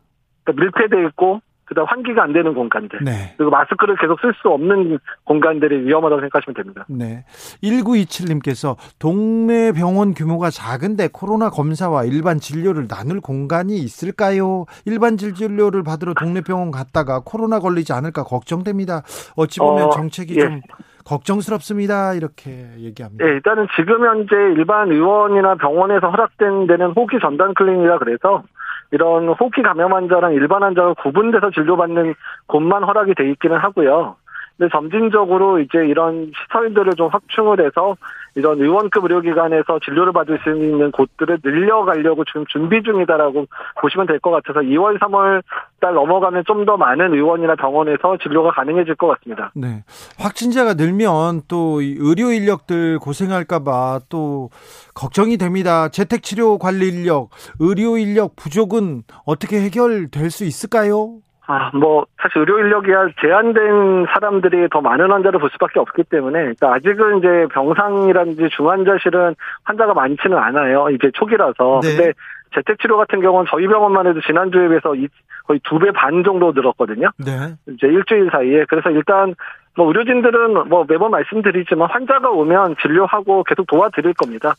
그러니까 0.44 0.63
밀폐돼 0.63 1.08
있고 1.08 1.42
그다음 1.66 1.86
환기가 1.88 2.24
안 2.24 2.32
되는 2.32 2.54
공간들. 2.54 3.00
네. 3.04 3.34
그리고 3.36 3.52
마스크를 3.52 3.98
계속 3.98 4.20
쓸 4.22 4.34
수 4.42 4.48
없는 4.50 5.00
공간들이 5.26 5.86
위험하다고 5.86 6.22
생각하시면 6.22 6.56
됩니다. 6.56 6.86
네. 6.88 7.26
1927님께서 7.62 8.78
동네 9.00 9.74
병원 9.74 10.13
규모가 10.13 10.50
작은데 10.50 11.10
코로나 11.12 11.50
검사와 11.50 12.06
일반 12.06 12.40
진료를 12.40 12.88
나눌 12.88 13.20
공간이 13.20 13.76
있을까요? 13.80 14.66
일반 14.86 15.18
진료를 15.18 15.84
받으러 15.84 16.13
동네 16.13 16.40
병원 16.40 16.72
갔다가 16.72 17.22
코로나 17.26 17.60
걸리지 17.60 17.92
않을까 17.92 18.24
걱정됩니다. 18.24 19.02
어찌 19.36 19.60
보면 19.60 19.88
어, 19.88 19.90
정책이 19.90 20.36
예. 20.38 20.42
좀 20.42 20.62
걱정스럽습니다. 21.08 22.13
이렇게 22.13 22.52
얘기합니다. 22.78 23.26
예, 23.26 23.30
일단은 23.30 23.67
지금 23.76 24.06
현재 24.06 24.36
일반 24.36 24.91
의원이나 24.91 25.56
병원에서 25.56 26.10
허락된 26.10 26.67
데는 26.67 26.91
호기 26.91 27.20
전담 27.22 27.54
클리닉이라 27.54 28.00
그래서 28.00 28.43
이런 28.91 29.30
호기 29.30 29.62
감염 29.62 29.93
환자랑 29.93 30.34
일반 30.34 30.63
환자가 30.63 30.93
구분돼서 30.96 31.52
진료받는 31.52 32.13
곳만 32.48 32.84
허락이 32.84 33.15
돼 33.15 33.30
있기는 33.32 33.58
하고요. 33.58 34.15
근데 34.58 34.70
점진적으로 34.72 35.60
이제 35.60 35.78
이런 35.88 36.32
시설들을 36.36 36.93
좀 36.96 37.10
확충을 37.10 37.63
해서 37.65 37.96
이런 38.36 38.60
의원급 38.60 39.04
의료기관에서 39.04 39.80
진료를 39.84 40.13
받을 40.13 40.39
수 40.43 40.50
있는 40.52 40.91
곳들을 40.91 41.39
늘려가려고 41.43 42.24
지금 42.26 42.46
준비 42.48 42.84
중이다라고 42.84 43.46
보시면 43.82 44.06
될 44.08 44.20
것 44.20 44.32
같아서 44.32 44.60
2월, 44.62 45.00
3월 45.00 45.41
달 45.80 45.93
넘어가면 45.93 46.43
좀 46.46 46.65
더 46.65 46.76
많은 46.76 47.13
의원이나 47.13 47.56
병원에서 47.56 48.17
진료가 48.22 48.52
가능해질 48.52 48.96
것 48.96 49.08
같습니다. 49.08 49.52
네. 49.56 49.84
확진자가 50.20 50.74
늘면 50.74 51.43
또이 51.48 51.96
의료 52.00 52.32
인력들 52.32 53.00
고생할까봐 53.00 54.00
또 54.10 54.50
걱정이 54.93 55.38
됩니다. 55.38 55.88
재택치료 55.89 56.58
관리 56.58 56.89
인력, 56.89 57.30
의료 57.60 57.98
인력 57.98 58.36
부족은 58.36 59.04
어떻게 59.26 59.62
해결될 59.62 60.30
수 60.32 60.43
있을까요? 60.46 61.20
아, 61.50 61.72
뭐, 61.74 62.06
사실 62.22 62.40
의료 62.40 62.60
인력이 62.60 62.92
제한된 63.22 64.06
사람들이 64.14 64.68
더 64.70 64.82
많은 64.82 65.10
환자를 65.12 65.40
볼 65.40 65.50
수밖에 65.52 65.80
없기 65.80 66.04
때문에, 66.04 66.40
그러니까 66.40 66.74
아직은 66.76 67.20
이제 67.20 67.48
병상이라든지 67.54 68.50
중환자실은 68.50 69.34
환자가 69.64 69.94
많지는 69.94 70.38
않아요. 70.38 70.90
이제 70.90 71.10
초기라서. 71.14 71.80
네. 71.84 71.96
근데 71.96 72.14
재택치료 72.54 72.98
같은 72.98 73.22
경우는 73.22 73.46
저희 73.50 73.66
병원만 73.68 74.08
해도 74.08 74.20
지난주에 74.22 74.68
비해서 74.68 74.94
이- 74.96 75.08
거의 75.46 75.62
두 75.64 75.80
배 75.80 75.92
반 75.94 76.24
정도 76.26 76.52
늘었거든요. 76.52 77.10
네. 77.18 77.32
이제 77.70 77.88
일주일 77.88 78.30
사이에. 78.30 78.66
그래서 78.68 78.90
일단, 78.90 79.34
뭐 79.78 79.88
의료진들은 79.88 80.70
뭐 80.70 80.86
매번 80.90 81.12
말씀드리지만 81.12 81.88
환자가 81.92 82.32
오면 82.32 82.78
진료하고 82.82 83.44
계속 83.44 83.68
도와드릴 83.68 84.13
겁니다. 84.16 84.56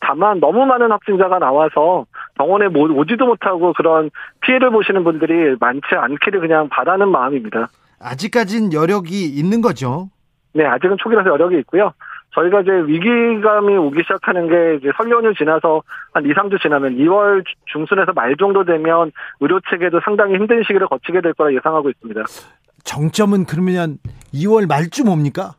다만 0.00 0.40
너무 0.40 0.64
많은 0.64 0.90
확진자가 0.90 1.38
나와서 1.38 2.06
병원에 2.36 2.68
모- 2.68 2.84
오지도 2.88 3.26
못하고 3.26 3.74
그런 3.74 4.10
피해를 4.40 4.70
보시는 4.70 5.04
분들이 5.04 5.54
많지 5.60 5.82
않기를 5.94 6.40
그냥 6.40 6.70
바라는 6.70 7.10
마음입니다. 7.10 7.68
아직까진 8.00 8.72
여력이 8.72 9.26
있는 9.26 9.60
거죠. 9.60 10.08
네, 10.54 10.64
아직은 10.64 10.96
초기라서 10.98 11.28
여력이 11.28 11.58
있고요. 11.60 11.92
저희가 12.34 12.62
이제 12.62 12.72
위기감이 12.72 13.76
오기 13.76 14.00
시작하는 14.04 14.48
게 14.48 14.76
이제 14.76 14.90
설 14.96 15.10
연휴 15.10 15.34
지나서 15.34 15.82
한 16.14 16.24
2, 16.24 16.32
3주 16.32 16.62
지나면 16.62 16.96
2월 16.96 17.44
중순에서 17.66 18.12
말 18.14 18.34
정도 18.38 18.64
되면 18.64 19.12
의료 19.40 19.60
체계도 19.68 20.00
상당히 20.02 20.36
힘든 20.36 20.62
시기를 20.62 20.86
거치게 20.86 21.20
될 21.20 21.34
거라 21.34 21.52
예상하고 21.52 21.90
있습니다. 21.90 22.22
정점은 22.84 23.44
그러면 23.46 23.98
2월 24.34 24.66
말쯤 24.68 25.08
옵니까? 25.08 25.54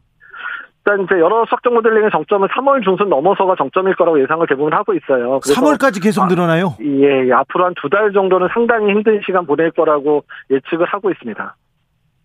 일단 0.86 1.06
이제 1.06 1.16
여러 1.16 1.46
수학적 1.48 1.74
모델링의 1.74 2.10
정점은 2.12 2.50
3월 2.50 2.84
중순 2.84 3.08
넘어서가 3.10 3.56
정점일 3.58 3.96
거라고 3.96 4.22
예상을 4.22 4.46
대부분 4.48 4.74
하고 4.74 4.94
있어요. 4.94 5.40
그래서 5.40 5.62
3월까지 5.62 6.04
계속 6.04 6.28
늘어나요? 6.28 6.76
예, 6.82 7.28
예, 7.28 7.32
앞으로 7.32 7.66
한 7.66 7.74
두 7.76 7.88
달 7.90 8.12
정도는 8.12 8.50
상당히 8.54 8.92
힘든 8.92 9.22
시간 9.26 9.46
보낼 9.46 9.72
거라고 9.72 10.26
예측을 10.52 10.86
하고 10.86 11.10
있습니다. 11.12 11.56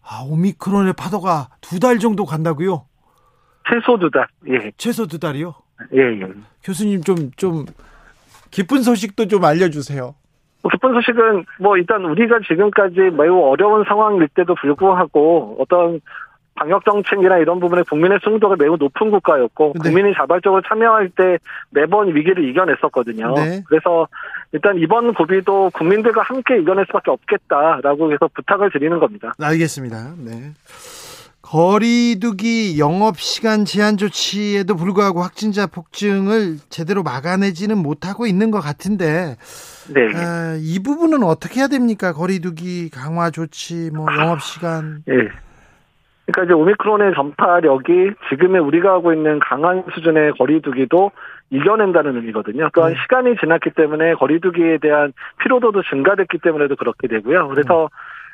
아, 0.02 0.22
오미크론의 0.28 0.94
파도가 0.94 1.48
두 1.60 1.78
달 1.78 1.98
정도 2.00 2.24
간다고요? 2.24 2.84
최소 3.70 3.96
두 3.98 4.10
달. 4.10 4.26
예, 4.48 4.72
최소 4.76 5.06
두 5.06 5.20
달이요? 5.20 5.54
예, 5.94 6.00
예. 6.20 6.26
교수님 6.64 7.02
좀, 7.02 7.30
좀, 7.36 7.64
기쁜 8.50 8.82
소식도 8.82 9.28
좀 9.28 9.44
알려주세요. 9.44 10.14
뭐 10.62 10.70
기쁜 10.70 10.92
소식은 10.94 11.44
뭐 11.60 11.76
일단 11.76 12.04
우리가 12.04 12.40
지금까지 12.46 13.00
매우 13.16 13.40
어려운 13.42 13.84
상황일 13.84 14.28
때도 14.28 14.54
불구하고 14.56 15.56
어떤 15.60 16.00
방역 16.58 16.84
정책이나 16.84 17.38
이런 17.38 17.60
부분에 17.60 17.82
국민의 17.88 18.18
승도가 18.24 18.56
매우 18.58 18.76
높은 18.76 19.10
국가였고 19.10 19.74
네. 19.76 19.90
국민이 19.90 20.12
자발적으로 20.14 20.60
참여할 20.66 21.10
때 21.10 21.38
매번 21.70 22.14
위기를 22.14 22.44
이겨냈었거든요. 22.48 23.34
네. 23.34 23.62
그래서 23.68 24.08
일단 24.50 24.76
이번 24.78 25.14
고비도 25.14 25.70
국민들과 25.74 26.22
함께 26.22 26.58
이겨낼 26.58 26.86
수밖에 26.86 27.12
없겠다라고 27.12 28.12
해서 28.12 28.28
부탁을 28.34 28.70
드리는 28.72 28.98
겁니다. 28.98 29.34
알겠습니다. 29.40 30.14
네. 30.18 30.52
거리두기 31.50 32.78
영업시간 32.78 33.64
제한 33.64 33.96
조치에도 33.96 34.76
불구하고 34.76 35.22
확진자 35.22 35.66
폭증을 35.66 36.58
제대로 36.68 37.02
막아내지는 37.02 37.78
못하고 37.78 38.26
있는 38.26 38.50
것 38.50 38.60
같은데, 38.60 39.36
네. 39.94 40.08
아, 40.14 40.58
이 40.60 40.78
부분은 40.82 41.22
어떻게 41.22 41.60
해야 41.60 41.68
됩니까? 41.68 42.12
거리두기 42.12 42.90
강화 42.90 43.30
조치, 43.30 43.90
뭐, 43.94 44.06
영업시간. 44.14 44.98
예. 45.08 45.14
그러니까 46.26 46.44
이제 46.44 46.52
오미크론의 46.52 47.14
전파력이 47.14 48.10
지금의 48.28 48.60
우리가 48.60 48.92
하고 48.92 49.14
있는 49.14 49.38
강한 49.38 49.84
수준의 49.94 50.32
거리두기도 50.36 51.12
이겨낸다는 51.48 52.16
의미거든요. 52.16 52.68
또한 52.74 52.92
네. 52.92 52.98
시간이 53.00 53.36
지났기 53.40 53.70
때문에 53.70 54.12
거리두기에 54.16 54.76
대한 54.82 55.14
피로도도 55.38 55.84
증가됐기 55.84 56.40
때문에도 56.42 56.76
그렇게 56.76 57.08
되고요. 57.08 57.48
그래서 57.48 57.88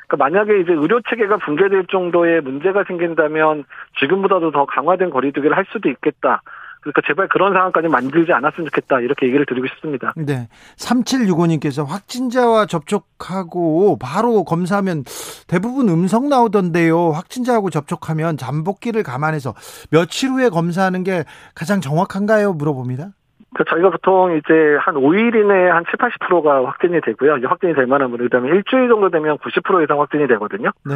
그러니까 0.07 0.17
만약에 0.17 0.61
이제 0.61 0.71
의료 0.73 1.01
체계가 1.09 1.37
붕괴될 1.37 1.87
정도의 1.87 2.41
문제가 2.41 2.83
생긴다면 2.87 3.65
지금보다도 3.99 4.51
더 4.51 4.65
강화된 4.65 5.09
거리두기를 5.09 5.55
할 5.55 5.65
수도 5.71 5.89
있겠다. 5.89 6.41
그러니까 6.81 7.01
제발 7.07 7.27
그런 7.29 7.51
상황까지 7.53 7.87
만들지 7.87 8.31
않았으면 8.31 8.67
좋겠다. 8.67 8.99
이렇게 8.99 9.25
얘기를 9.25 9.43
드리고 9.47 9.65
싶습니다. 9.67 10.13
네. 10.15 10.47
3765님께서 10.77 11.83
확진자와 11.83 12.67
접촉하고 12.67 13.97
바로 13.99 14.43
검사하면 14.43 15.03
대부분 15.47 15.89
음성 15.89 16.29
나오던데요. 16.29 17.09
확진자하고 17.09 17.71
접촉하면 17.71 18.37
잠복기를 18.37 19.01
감안해서 19.01 19.55
며칠 19.89 20.29
후에 20.29 20.49
검사하는 20.49 21.03
게 21.03 21.23
가장 21.55 21.81
정확한가요? 21.81 22.53
물어봅니다. 22.53 23.09
그 23.55 23.63
저희가 23.63 23.89
보통 23.89 24.35
이제 24.35 24.53
한 24.81 24.95
5일 24.95 25.33
이내에 25.33 25.69
한 25.69 25.85
7, 25.85 25.93
80%가 25.97 26.65
확진이 26.67 26.99
되고요. 27.01 27.39
확진이 27.47 27.73
될 27.73 27.87
만한 27.87 28.09
분들, 28.09 28.27
그다음에 28.27 28.49
일주일 28.49 28.89
정도 28.89 29.09
되면 29.09 29.37
90% 29.37 29.83
이상 29.83 30.01
확진이 30.01 30.27
되거든요. 30.27 30.71
네. 30.85 30.95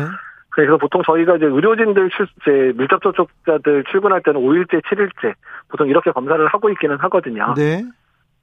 그래서 0.49 0.77
보통 0.77 1.01
저희가 1.05 1.37
이제 1.37 1.45
의료진들 1.45 2.09
출, 2.09 2.27
이제 2.41 2.73
밀접 2.77 3.01
접촉자들 3.01 3.85
출근할 3.89 4.21
때는 4.23 4.41
5일째, 4.41 4.81
7일째 4.83 5.35
보통 5.69 5.87
이렇게 5.87 6.11
검사를 6.11 6.45
하고 6.47 6.69
있기는 6.69 6.97
하거든요. 6.99 7.53
네. 7.55 7.81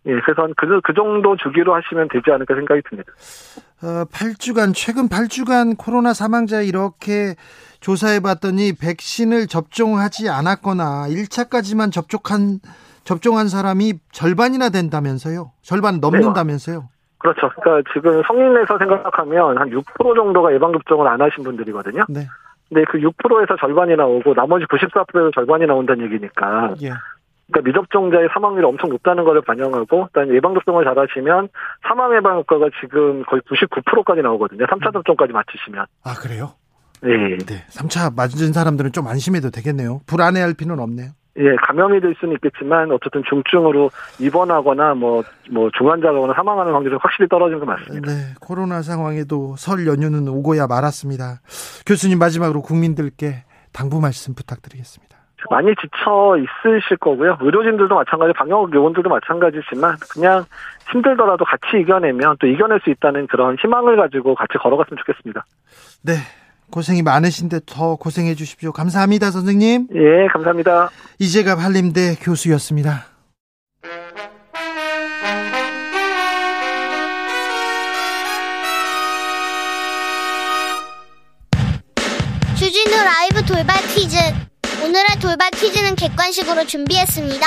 예, 0.07 0.21
그래서 0.25 0.49
그, 0.57 0.81
그 0.83 0.95
정도 0.95 1.37
주기로 1.37 1.75
하시면 1.75 2.09
되지 2.11 2.31
않을까 2.31 2.55
생각이 2.55 2.81
듭니다. 2.89 3.13
어, 3.83 4.05
8주간, 4.07 4.73
최근 4.75 5.09
8주간 5.09 5.77
코로나 5.77 6.15
사망자 6.15 6.63
이렇게 6.63 7.35
조사해 7.81 8.21
봤더니 8.21 8.73
백신을 8.81 9.49
접종하지 9.49 10.31
않았거나 10.31 11.09
1차까지만 11.09 11.93
접촉한, 11.93 12.61
접종한 13.07 13.49
사람이 13.49 13.95
절반이나 14.11 14.69
된다면서요? 14.69 15.53
절반 15.63 16.01
넘는다면서요? 16.01 16.81
네. 16.81 16.87
그렇죠. 17.19 17.49
그러니까 17.61 17.91
지금 17.95 18.23
성인에서 18.27 18.79
생각하면 18.79 19.59
한 19.59 19.71
6% 19.71 20.15
정도가 20.15 20.53
예방 20.53 20.73
접종을 20.73 21.07
안 21.09 21.23
하신 21.23 21.45
분들이거든요. 21.45 22.05
네. 22.09 22.27
근데 22.69 22.85
그 22.91 22.99
6%에서 22.99 23.57
절반이 23.61 23.95
나오고 23.97 24.35
나머지 24.35 24.67
94%에서 24.67 25.31
절반이 25.35 25.67
나온다는 25.67 26.05
얘기니까. 26.05 26.75
예. 26.83 26.91
그러니까 27.49 27.71
미접종자의 27.71 28.29
사망률이 28.35 28.67
엄청 28.67 28.91
높다는 28.91 29.23
것을 29.23 29.41
반영하고 29.43 30.09
일단 30.09 30.35
예방 30.35 30.53
접종을 30.55 30.85
잘 30.85 30.99
하시면 30.99 31.49
사망 31.87 32.13
예방 32.17 32.39
효과가 32.39 32.67
지금 32.81 33.23
거의 33.25 33.41
99%까지 33.43 34.21
나오거든요. 34.21 34.67
3차 34.67 34.93
접종까지 34.93 35.33
맞추시면. 35.33 35.87
아 36.03 36.15
그래요? 36.15 36.55
네. 37.03 37.39
네. 37.39 37.65
3차 37.71 38.17
맞은 38.17 38.53
사람들은 38.53 38.91
좀 38.91 39.07
안심해도 39.07 39.51
되겠네요. 39.51 40.01
불안해할 40.09 40.55
필요는 40.55 40.83
없네요. 40.83 41.11
예, 41.39 41.55
감염이 41.67 42.01
될 42.01 42.15
수는 42.19 42.35
있겠지만 42.35 42.91
어쨌든 42.91 43.23
중증으로 43.29 43.91
입원하거나 44.19 44.95
뭐, 44.95 45.23
뭐 45.51 45.71
중환자거나 45.77 46.33
사망하는 46.35 46.73
확률이 46.73 46.97
확실히 47.01 47.29
떨어지는 47.29 47.61
건 47.61 47.69
맞습니다. 47.69 48.11
네, 48.11 48.35
코로나 48.41 48.83
상황에도 48.83 49.55
설 49.57 49.87
연휴는 49.87 50.29
오고야 50.29 50.67
말았습니다. 50.67 51.41
교수님 51.85 52.19
마지막으로 52.19 52.63
국민들께 52.63 53.45
당부 53.73 54.01
말씀 54.01 54.35
부탁드리겠습니다. 54.35 55.17
많이 55.51 55.75
지쳐 55.77 56.37
있으실 56.39 56.97
거고요. 56.97 57.39
의료진들도 57.41 57.95
마찬가지, 57.95 58.33
방역 58.33 58.75
요원들도 58.75 59.09
마찬가지지만 59.09 59.97
그냥 60.11 60.45
힘들더라도 60.91 61.45
같이 61.45 61.81
이겨내면 61.81 62.37
또 62.41 62.47
이겨낼 62.47 62.81
수 62.83 62.91
있다는 62.91 63.27
그런 63.27 63.57
희망을 63.57 63.97
가지고 63.97 64.35
같이 64.35 64.55
걸어갔으면 64.59 64.99
좋겠습니다. 64.99 65.45
네. 66.03 66.15
고생이 66.71 67.03
많으신데 67.03 67.61
더 67.67 67.97
고생해 67.97 68.35
주십시오. 68.35 68.73
감사합니다, 68.73 69.31
선생님. 69.31 69.89
예, 69.95 70.29
감사합니다. 70.33 70.91
이재갑 71.19 71.59
한림대 71.59 72.17
교수였습니다. 72.21 73.07
주진우 82.59 82.91
라이브 82.91 83.45
돌발 83.47 83.77
퀴즈. 83.95 84.17
오늘의 84.83 85.07
돌발 85.21 85.51
퀴즈는 85.51 85.95
객관식으로 85.95 86.65
준비했습니다. 86.67 87.47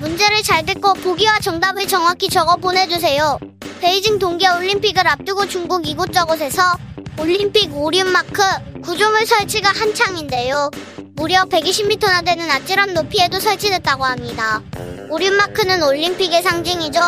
문제를 0.00 0.42
잘 0.42 0.64
듣고 0.66 0.94
보기와 0.94 1.38
정답을 1.40 1.86
정확히 1.86 2.28
적어 2.28 2.56
보내주세요. 2.56 3.38
베이징 3.80 4.18
동계 4.18 4.48
올림픽을 4.48 5.06
앞두고 5.06 5.46
중국 5.46 5.86
이곳저곳에서 5.88 6.62
올림픽 7.18 7.74
오륜마크 7.74 8.42
구조물 8.82 9.26
설치가 9.26 9.70
한창인데요. 9.70 10.70
무려 11.14 11.44
120m나 11.44 12.24
되는 12.24 12.50
아찔한 12.50 12.94
높이에도 12.94 13.38
설치됐다고 13.38 14.04
합니다. 14.04 14.62
오륜마크는 15.10 15.82
올림픽의 15.82 16.42
상징이죠. 16.42 17.00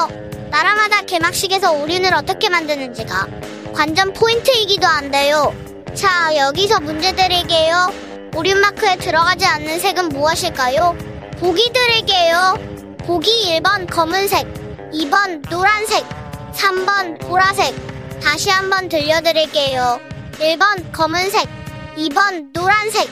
나라마다 0.50 1.02
개막식에서 1.02 1.72
오륜을 1.72 2.14
어떻게 2.14 2.48
만드는지가 2.48 3.26
관전 3.74 4.12
포인트이기도 4.12 4.86
한데요. 4.86 5.54
자, 5.94 6.36
여기서 6.36 6.80
문제 6.80 7.12
드릴게요. 7.12 7.92
오륜마크에 8.36 8.96
들어가지 8.96 9.46
않는 9.46 9.80
색은 9.80 10.10
무엇일까요? 10.10 10.96
보기 11.38 11.72
드릴게요. 11.72 12.54
보기 12.98 13.58
1번 13.60 13.90
검은색, 13.90 14.46
2번 14.92 15.48
노란색, 15.48 16.04
3번 16.54 17.20
보라색. 17.20 17.93
다시 18.24 18.48
한번 18.50 18.88
들려드릴게요. 18.88 20.00
1번 20.32 20.92
검은색, 20.92 21.46
2번 21.96 22.52
노란색, 22.52 23.08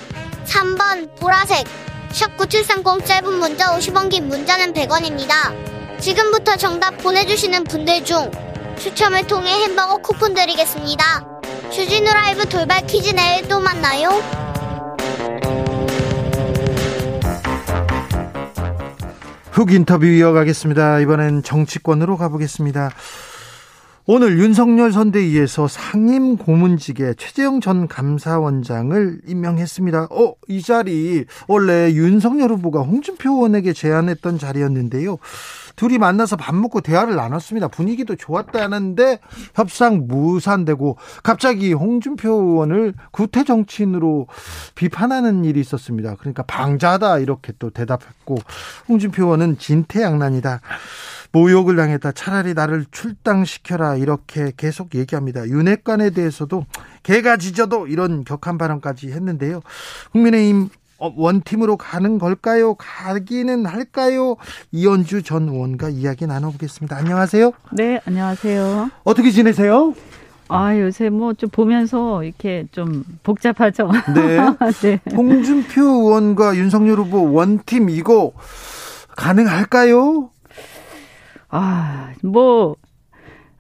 3번 0.46 1.14
보라색. 1.20 1.66
샵 2.10 2.36
9730 2.36 3.06
짧은 3.06 3.38
문자 3.38 3.76
50원 3.76 4.10
긴 4.10 4.28
문자는 4.28 4.72
100원입니다. 4.72 6.00
지금부터 6.00 6.56
정답 6.56 6.96
보내주시는 6.98 7.64
분들 7.64 8.04
중 8.04 8.30
추첨을 8.78 9.26
통해 9.26 9.50
햄버거 9.62 9.98
쿠폰 9.98 10.34
드리겠습니다. 10.34 11.04
주진우 11.70 12.12
라이브 12.12 12.48
돌발 12.48 12.86
퀴즈 12.86 13.14
내일 13.14 13.46
또 13.48 13.60
만나요. 13.60 14.10
훅 19.52 19.72
인터뷰 19.72 20.06
이어가겠습니다. 20.06 21.00
이번엔 21.00 21.42
정치권으로 21.42 22.16
가보겠습니다. 22.16 22.90
오늘 24.04 24.36
윤석열 24.40 24.90
선대위에서 24.90 25.68
상임 25.68 26.36
고문직에 26.36 27.14
최재형 27.14 27.60
전 27.60 27.86
감사원장을 27.86 29.20
임명했습니다. 29.28 30.08
어, 30.10 30.34
이 30.48 30.60
자리 30.60 31.24
원래 31.46 31.92
윤석열 31.92 32.50
후보가 32.50 32.80
홍준표 32.80 33.30
의원에게 33.30 33.72
제안했던 33.72 34.40
자리였는데요. 34.40 35.18
둘이 35.76 35.98
만나서 35.98 36.36
밥 36.36 36.56
먹고 36.56 36.80
대화를 36.80 37.14
나눴습니다. 37.14 37.68
분위기도 37.68 38.16
좋았다는데 38.16 39.20
협상 39.54 40.08
무산되고 40.08 40.96
갑자기 41.22 41.72
홍준표 41.72 42.28
의원을 42.28 42.94
구태 43.12 43.44
정치인으로 43.44 44.26
비판하는 44.74 45.44
일이 45.44 45.60
있었습니다. 45.60 46.16
그러니까 46.16 46.42
방자다 46.42 47.20
이렇게 47.20 47.52
또 47.60 47.70
대답했고 47.70 48.38
홍준표 48.88 49.26
의원은 49.26 49.58
진퇴양난이다. 49.58 50.60
모욕을 51.32 51.76
당했다. 51.76 52.12
차라리 52.12 52.54
나를 52.54 52.84
출당시켜라. 52.90 53.96
이렇게 53.96 54.52
계속 54.56 54.94
얘기합니다. 54.94 55.46
윤핵관에 55.48 56.10
대해서도 56.10 56.66
개가 57.02 57.38
짖어도 57.38 57.86
이런 57.86 58.24
격한 58.24 58.58
발언까지 58.58 59.10
했는데요. 59.12 59.62
국민의힘 60.12 60.68
어, 60.98 61.12
원팀으로 61.16 61.76
가는 61.78 62.18
걸까요? 62.18 62.74
가기는 62.74 63.66
할까요? 63.66 64.36
이현주 64.70 65.22
전 65.22 65.48
의원과 65.48 65.88
이야기 65.88 66.26
나눠보겠습니다. 66.26 66.96
안녕하세요. 66.96 67.50
네, 67.72 68.00
안녕하세요. 68.06 68.90
어떻게 69.02 69.30
지내세요? 69.32 69.94
아, 70.48 70.78
요새 70.78 71.08
뭐 71.08 71.32
좀 71.32 71.48
보면서 71.50 72.22
이렇게 72.22 72.66
좀 72.72 73.04
복잡하죠. 73.24 73.90
네. 74.14 74.36
네. 74.82 75.00
홍준표 75.16 75.80
의원과 75.82 76.56
윤석열 76.56 76.98
후보 76.98 77.32
원팀 77.32 77.88
이거 77.90 78.32
가능할까요? 79.16 80.28
아, 81.52 82.12
뭐, 82.22 82.76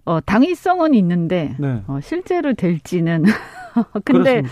어, 0.04 0.20
당위성은 0.20 0.94
있는데, 0.94 1.54
네. 1.58 1.82
어, 1.86 2.00
실제로 2.02 2.54
될지는. 2.54 3.24
근데, 4.04 4.42
그렇습니다. 4.42 4.50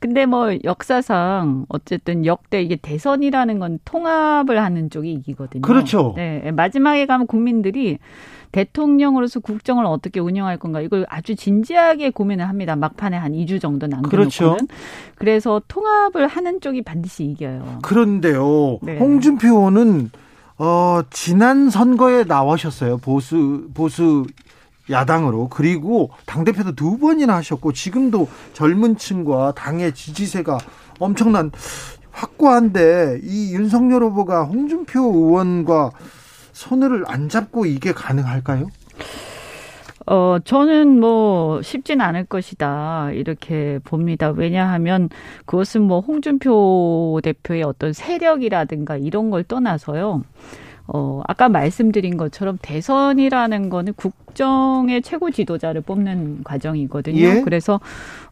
근데 0.00 0.24
뭐 0.24 0.56
역사상 0.64 1.66
어쨌든 1.68 2.24
역대 2.24 2.62
이게 2.62 2.76
대선이라는 2.76 3.58
건 3.58 3.78
통합을 3.84 4.60
하는 4.62 4.88
쪽이 4.88 5.12
이기거든요. 5.12 5.60
그렇죠. 5.60 6.14
네. 6.16 6.50
마지막에 6.52 7.04
가면 7.04 7.26
국민들이 7.26 7.98
대통령으로서 8.50 9.40
국정을 9.40 9.84
어떻게 9.84 10.18
운영할 10.18 10.56
건가 10.56 10.80
이걸 10.80 11.04
아주 11.08 11.36
진지하게 11.36 12.10
고민을 12.10 12.48
합니다. 12.48 12.76
막판에 12.76 13.16
한 13.16 13.32
2주 13.32 13.60
정도 13.60 13.86
남겨놓고는. 13.86 14.10
그렇죠. 14.10 14.56
그래서 15.16 15.60
통합을 15.68 16.26
하는 16.26 16.60
쪽이 16.62 16.80
반드시 16.80 17.24
이겨요. 17.24 17.80
그런데요. 17.82 18.78
네. 18.82 18.98
홍준표 18.98 19.48
의원은 19.48 20.10
어, 20.62 21.00
지난 21.08 21.70
선거에 21.70 22.24
나오셨어요. 22.24 22.98
보수, 22.98 23.70
보수 23.72 24.26
야당으로. 24.90 25.48
그리고 25.48 26.10
당대표도 26.26 26.74
두 26.74 26.98
번이나 26.98 27.36
하셨고, 27.36 27.72
지금도 27.72 28.28
젊은 28.52 28.98
층과 28.98 29.54
당의 29.56 29.94
지지세가 29.94 30.58
엄청난 30.98 31.50
확고한데, 32.10 33.20
이 33.22 33.54
윤석열 33.54 34.02
후보가 34.02 34.44
홍준표 34.44 35.00
의원과 35.00 35.92
손을 36.52 37.04
안 37.06 37.30
잡고 37.30 37.64
이게 37.64 37.94
가능할까요? 37.94 38.66
어, 40.10 40.40
저는 40.44 40.98
뭐 40.98 41.62
쉽진 41.62 42.00
않을 42.00 42.24
것이다. 42.24 43.12
이렇게 43.12 43.78
봅니다. 43.84 44.30
왜냐하면 44.30 45.08
그것은 45.46 45.82
뭐 45.82 46.00
홍준표 46.00 47.20
대표의 47.22 47.62
어떤 47.62 47.92
세력이라든가 47.92 48.96
이런 48.96 49.30
걸 49.30 49.44
떠나서요. 49.44 50.24
어, 50.92 51.22
아까 51.26 51.48
말씀드린 51.48 52.16
것처럼 52.16 52.58
대선이라는 52.62 53.68
거는 53.68 53.92
국정의 53.94 55.02
최고 55.02 55.30
지도자를 55.30 55.82
뽑는 55.82 56.40
과정이거든요. 56.44 57.20
예? 57.20 57.40
그래서 57.42 57.80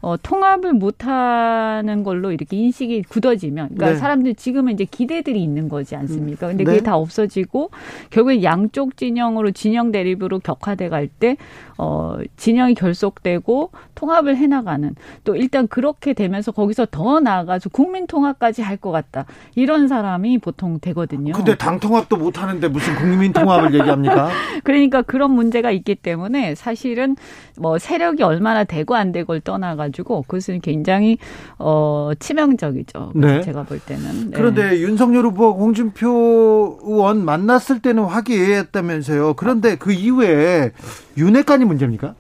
어, 0.01 0.17
통합을 0.17 0.73
못하는 0.73 2.05
걸로 2.05 2.31
이렇게 2.33 2.57
인식이 2.57 3.03
굳어지면, 3.09 3.69
그러니까 3.71 3.91
네. 3.91 3.97
사람들 3.97 4.35
지금은 4.37 4.75
이제 4.75 4.85
기대들이 4.85 5.43
있는 5.43 5.69
거지 5.69 5.97
않습니까? 5.97 6.49
근데 6.49 6.65
그게 6.65 6.79
네. 6.79 6.83
다 6.85 6.97
없어지고 6.97 7.71
결국에 8.11 8.43
양쪽 8.43 8.97
진영으로 8.97 9.51
진영 9.51 9.91
대립으로 9.93 10.39
격화돼 10.41 10.89
갈 10.89 11.09
때, 11.09 11.37
어, 11.79 12.17
진영이 12.37 12.75
결속되고 12.75 13.71
통합을 13.95 14.37
해나가는 14.37 14.95
또 15.25 15.35
일단 15.37 15.67
그렇게 15.69 16.13
되면서 16.13 16.51
거기서 16.53 16.87
더 16.91 17.21
나아가서 17.21 17.69
국민 17.71 18.07
통합까지 18.07 18.63
할 18.63 18.79
것 18.79 18.93
같다 18.93 19.25
이런 19.57 19.89
사람이 19.89 20.39
보통 20.39 20.79
되거든요. 20.79 21.33
근데 21.33 21.57
당 21.57 21.81
통합도 21.81 22.17
못 22.17 22.41
하는 22.41 22.48
데 22.61 22.69
무슨 22.69 22.95
국민 22.97 23.33
통합을 23.33 23.75
얘기합니까? 23.75 24.31
그러니까 24.65 25.03
그런 25.03 25.31
문제가 25.33 25.71
있기 25.71 25.95
때문에 25.95 26.55
사실은 26.55 27.17
뭐 27.57 27.79
세력이 27.79 28.23
얼마나 28.23 28.65
되고 28.65 28.95
안 28.97 29.13
되고를 29.13 29.41
떠나가 29.43 29.77
가지고 29.77 30.23
그것은 30.23 30.61
굉장히 30.61 31.19
어 31.59 32.11
치명적이죠. 32.19 33.13
네. 33.15 33.43
제가 33.43 33.63
볼 33.65 33.79
때는. 33.79 34.31
네. 34.31 34.37
그런데 34.37 34.81
윤석열 34.81 35.25
후보 35.27 35.53
홍준표 35.53 36.79
의원 36.83 37.25
만났을 37.25 37.81
때는 37.81 38.05
화기애애했다면서요. 38.05 39.35
그런데 39.35 39.77
그 39.77 39.93
이후에 39.93 40.73
윤핵관이 41.17 41.65
문제입니까? 41.65 42.15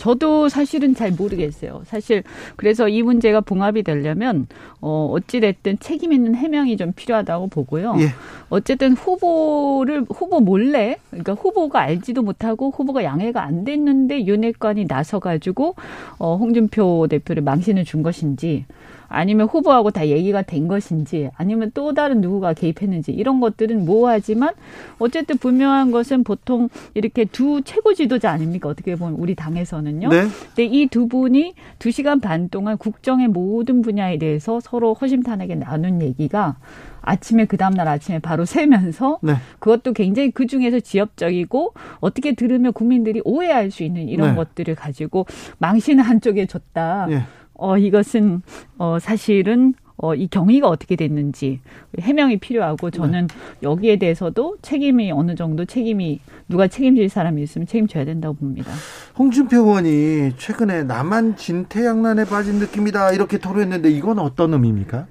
저도 0.00 0.48
사실은 0.48 0.94
잘 0.94 1.12
모르겠어요. 1.12 1.82
사실 1.84 2.22
그래서 2.56 2.88
이 2.88 3.02
문제가 3.02 3.42
봉합이 3.42 3.82
되려면 3.82 4.46
어 4.80 5.10
어찌 5.12 5.40
됐든 5.40 5.78
책임 5.78 6.14
있는 6.14 6.34
해명이 6.34 6.78
좀 6.78 6.92
필요하다고 6.92 7.48
보고요. 7.48 7.96
예. 7.98 8.08
어쨌든 8.48 8.94
후보를 8.94 10.06
후보 10.08 10.40
몰래 10.40 10.96
그러니까 11.10 11.34
후보가 11.34 11.80
알지도 11.80 12.22
못하고 12.22 12.70
후보가 12.70 13.04
양해가 13.04 13.42
안 13.42 13.64
됐는데 13.64 14.24
윤핵관이 14.24 14.86
나서 14.86 15.18
가지고 15.18 15.74
어 16.18 16.34
홍준표 16.36 17.06
대표를 17.10 17.42
망신을 17.42 17.84
준 17.84 18.02
것인지 18.02 18.64
아니면 19.10 19.48
후보하고 19.48 19.90
다 19.90 20.06
얘기가 20.06 20.42
된 20.42 20.68
것인지 20.68 21.30
아니면 21.36 21.72
또 21.74 21.92
다른 21.94 22.20
누구가 22.20 22.54
개입했는지 22.54 23.10
이런 23.10 23.40
것들은 23.40 23.84
모호하지만 23.84 24.54
어쨌든 25.00 25.36
분명한 25.36 25.90
것은 25.90 26.22
보통 26.22 26.68
이렇게 26.94 27.24
두 27.24 27.60
최고 27.64 27.92
지도자 27.92 28.30
아닙니까? 28.30 28.68
어떻게 28.68 28.94
보면 28.94 29.14
우리 29.14 29.34
당에서는요. 29.34 30.08
네. 30.08 30.26
근데 30.54 30.64
이 30.64 30.86
두 30.86 31.08
분이 31.08 31.54
두 31.78 31.90
시간 31.90 32.20
반 32.20 32.48
동안 32.48 32.78
국정의 32.78 33.28
모든 33.28 33.82
분야에 33.82 34.18
대해서 34.18 34.60
서로 34.60 34.94
허심탄회하게 34.94 35.56
나눈 35.56 36.02
얘기가 36.02 36.56
아침에 37.02 37.46
그 37.46 37.56
다음날 37.56 37.88
아침에 37.88 38.18
바로 38.18 38.44
세면서 38.44 39.18
네. 39.22 39.34
그것도 39.58 39.92
굉장히 39.94 40.30
그 40.30 40.46
중에서 40.46 40.80
지엽적이고 40.80 41.74
어떻게 42.00 42.34
들으면 42.34 42.72
국민들이 42.72 43.20
오해할 43.24 43.70
수 43.70 43.82
있는 43.82 44.08
이런 44.08 44.30
네. 44.30 44.36
것들을 44.36 44.74
가지고 44.74 45.26
망신을 45.58 46.04
한쪽에 46.04 46.46
줬다. 46.46 47.06
네. 47.08 47.22
어, 47.60 47.76
이것은, 47.76 48.42
어, 48.78 48.98
사실은, 48.98 49.74
어, 50.02 50.14
이 50.14 50.28
경위가 50.28 50.66
어떻게 50.66 50.96
됐는지 50.96 51.60
해명이 52.00 52.38
필요하고 52.38 52.90
저는 52.90 53.26
네. 53.26 53.34
여기에 53.62 53.96
대해서도 53.98 54.56
책임이 54.62 55.12
어느 55.12 55.34
정도 55.34 55.66
책임이 55.66 56.20
누가 56.48 56.68
책임질 56.68 57.10
사람이 57.10 57.42
있으면 57.42 57.66
책임져야 57.66 58.06
된다고 58.06 58.34
봅니다. 58.34 58.72
홍준표 59.18 59.58
의원이 59.58 60.36
최근에 60.38 60.84
나만 60.84 61.36
진태양난에 61.36 62.24
빠진 62.24 62.54
느낌이다 62.60 63.12
이렇게 63.12 63.36
토로했는데 63.36 63.90
이건 63.90 64.20
어떤 64.20 64.54
의미입니까? 64.54 65.06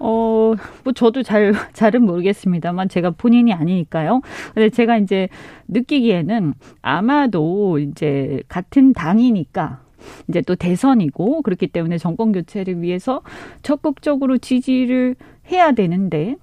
어, 0.00 0.54
뭐 0.82 0.92
저도 0.92 1.22
잘, 1.22 1.52
잘은 1.72 2.02
모르겠습니다만 2.02 2.88
제가 2.88 3.10
본인이 3.10 3.52
아니니까요. 3.52 4.20
근데 4.52 4.68
제가 4.68 4.96
이제 4.98 5.28
느끼기에는 5.68 6.54
아마도 6.82 7.78
이제 7.78 8.42
같은 8.48 8.92
당이니까 8.92 9.80
이제 10.28 10.40
또 10.42 10.54
대선이고 10.54 11.42
그렇기 11.42 11.68
때문에 11.68 11.98
정권 11.98 12.32
교체를 12.32 12.82
위해서 12.82 13.22
적극적으로 13.62 14.38
지지를 14.38 15.16
해야 15.50 15.72
되는데 15.72 16.36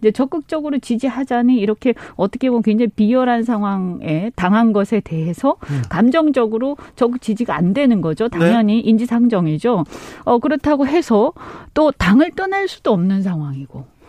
이제 0.00 0.10
적극적으로 0.10 0.78
지지하자니 0.78 1.56
이렇게 1.56 1.94
어떻게 2.16 2.48
보면 2.48 2.62
굉장히 2.62 2.88
비열한 2.88 3.42
상황에 3.42 4.30
당한 4.34 4.72
것에 4.72 5.00
대해서 5.00 5.56
음. 5.70 5.82
감정적으로 5.88 6.76
적극 6.96 7.20
지지가 7.20 7.54
안 7.54 7.72
되는 7.72 8.00
거죠. 8.00 8.28
당연히 8.28 8.76
네. 8.76 8.80
인지상정이죠. 8.88 9.84
어 10.24 10.38
그렇다고 10.38 10.86
해서 10.86 11.32
또 11.74 11.92
당을 11.92 12.32
떠날 12.32 12.66
수도 12.66 12.92
없는 12.92 13.22
상황이고. 13.22 13.99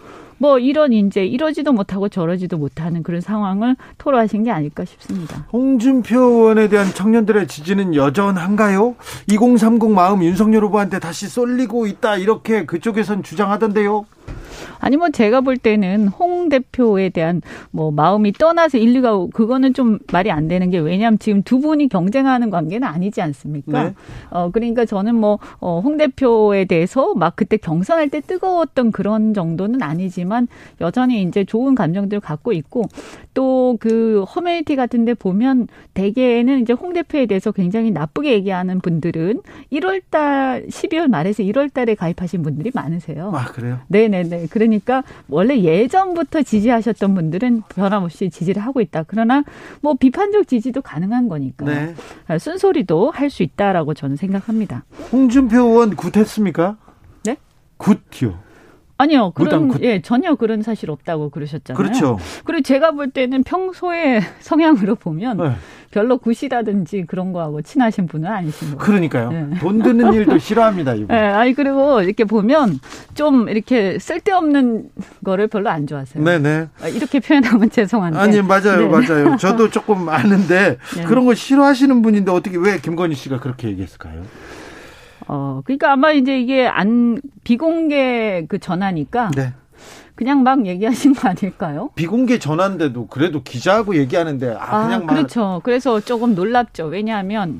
뭐 0.41 0.57
이런 0.57 0.91
이제 0.91 1.23
이러지도 1.23 1.71
못하고 1.71 2.09
저러지도 2.09 2.57
못하는 2.57 3.03
그런 3.03 3.21
상황을 3.21 3.75
토로하신 3.99 4.43
게 4.43 4.49
아닐까 4.49 4.83
싶습니다. 4.85 5.45
홍준표 5.53 6.19
의원에 6.19 6.67
대한 6.67 6.87
청년들의 6.87 7.47
지지는 7.47 7.93
여전한가요? 7.93 8.95
2030 9.31 9.91
마음 9.91 10.23
윤석열 10.23 10.63
후보한테 10.65 10.97
다시 10.97 11.27
쏠리고 11.27 11.85
있다 11.85 12.17
이렇게 12.17 12.65
그쪽에선 12.65 13.21
주장하던데요. 13.21 14.07
아니 14.79 14.97
뭐 14.97 15.09
제가 15.09 15.41
볼 15.41 15.57
때는 15.57 16.07
홍 16.07 16.49
대표에 16.49 17.09
대한 17.09 17.41
뭐 17.71 17.91
마음이 17.91 18.33
떠나서 18.33 18.77
인류가 18.77 19.27
그거는 19.33 19.73
좀 19.73 19.99
말이 20.11 20.31
안 20.31 20.47
되는 20.47 20.69
게 20.69 20.79
왜냐하면 20.79 21.19
지금 21.19 21.43
두 21.43 21.59
분이 21.59 21.87
경쟁하는 21.87 22.49
관계는 22.49 22.87
아니지 22.87 23.21
않습니까? 23.21 23.83
네. 23.83 23.93
어 24.29 24.49
그러니까 24.51 24.85
저는 24.85 25.15
뭐홍 25.15 25.39
어, 25.59 25.97
대표에 25.97 26.65
대해서 26.65 27.13
막 27.13 27.35
그때 27.35 27.57
경선할 27.57 28.09
때 28.09 28.21
뜨거웠던 28.21 28.91
그런 28.91 29.33
정도는 29.33 29.81
아니지만 29.81 30.47
여전히 30.79 31.21
이제 31.23 31.43
좋은 31.43 31.75
감정들을 31.75 32.19
갖고 32.19 32.53
있고 32.53 32.85
또그 33.33 34.25
커뮤니티 34.27 34.75
같은데 34.75 35.13
보면 35.13 35.67
대개는 35.93 36.61
이제 36.61 36.73
홍 36.73 36.93
대표에 36.93 37.25
대해서 37.25 37.51
굉장히 37.51 37.91
나쁘게 37.91 38.33
얘기하는 38.33 38.79
분들은 38.81 39.41
1월달 39.71 40.67
12월 40.67 41.07
말에서 41.07 41.43
1월달에 41.43 41.95
가입하신 41.95 42.41
분들이 42.43 42.71
많으세요. 42.73 43.31
아 43.33 43.45
그래요? 43.45 43.79
네네 43.87 44.20
네. 44.29 44.47
그러니까 44.49 45.03
원래 45.29 45.57
예전부터 45.59 46.43
지지하셨던 46.43 47.15
분들은 47.15 47.63
변함없이 47.69 48.29
지지를 48.29 48.61
하고 48.61 48.81
있다. 48.81 49.03
그러나 49.07 49.43
뭐 49.81 49.93
비판적 49.95 50.47
지지도 50.47 50.81
가능한 50.81 51.27
거니까 51.27 51.65
네. 51.65 51.95
쓴소리도 52.39 53.11
할 53.11 53.31
수 53.31 53.43
있다라고 53.43 53.93
저는 53.93 54.17
생각합니다. 54.17 54.83
홍준표 55.11 55.57
의원 55.57 55.95
굿했습니까? 55.95 56.75
네? 57.23 57.37
굿이요. 57.77 58.37
아니요. 59.01 59.31
그런 59.31 59.69
그... 59.69 59.79
예, 59.81 60.01
전혀 60.01 60.35
그런 60.35 60.61
사실 60.61 60.91
없다고 60.91 61.29
그러셨잖아요. 61.29 61.77
그렇죠. 61.77 62.19
그리고 62.45 62.61
제가 62.61 62.91
볼 62.91 63.09
때는 63.09 63.43
평소에 63.43 64.21
성향으로 64.39 64.95
보면 64.95 65.37
네. 65.37 65.51
별로 65.89 66.17
굿이라든지 66.17 67.05
그런 67.07 67.33
거하고 67.33 67.61
친하신 67.61 68.07
분은 68.07 68.29
아니신 68.29 68.69
거예요. 68.69 68.77
그러니까요. 68.77 69.31
네. 69.31 69.59
돈 69.59 69.81
드는 69.81 70.13
일도 70.13 70.37
싫어합니다, 70.37 70.93
이분. 70.93 71.07
네, 71.07 71.17
아니 71.17 71.53
그리고 71.53 72.01
이렇게 72.01 72.23
보면 72.23 72.79
좀 73.13 73.49
이렇게 73.49 73.97
쓸데없는 73.99 74.89
거를 75.25 75.47
별로 75.47 75.69
안 75.69 75.87
좋아하세요. 75.87 76.23
네, 76.23 76.39
네. 76.39 76.67
아, 76.81 76.87
이렇게 76.87 77.19
표현하면 77.19 77.69
죄송한데. 77.71 78.19
아니, 78.19 78.41
맞아요. 78.41 78.87
네. 78.87 78.87
맞아요. 78.87 79.37
저도 79.37 79.69
조금 79.69 80.07
아는데 80.09 80.77
네. 80.95 81.03
그런 81.03 81.25
거 81.25 81.33
싫어하시는 81.33 82.01
분인데 82.01 82.31
어떻게 82.31 82.57
왜 82.57 82.79
김건희 82.79 83.15
씨가 83.15 83.39
그렇게 83.39 83.67
얘기했을까요? 83.69 84.23
어, 85.33 85.61
그러니까 85.63 85.93
아마 85.93 86.11
이제 86.11 86.37
이게 86.37 86.67
안 86.67 87.21
비공개 87.45 88.47
그 88.49 88.59
전화니까 88.59 89.31
네. 89.33 89.53
그냥 90.21 90.43
막 90.43 90.67
얘기하신 90.67 91.15
거 91.15 91.29
아닐까요? 91.29 91.89
비공개 91.95 92.37
전화인데도 92.37 93.07
그래도 93.07 93.41
기자하고 93.41 93.95
얘기하는데 93.95 94.53
아, 94.53 94.67
아 94.69 94.83
그냥 94.85 95.05
막 95.07 95.15
그렇죠. 95.15 95.61
그래서 95.63 95.99
조금 95.99 96.35
놀랍죠. 96.35 96.85
왜냐하면 96.85 97.59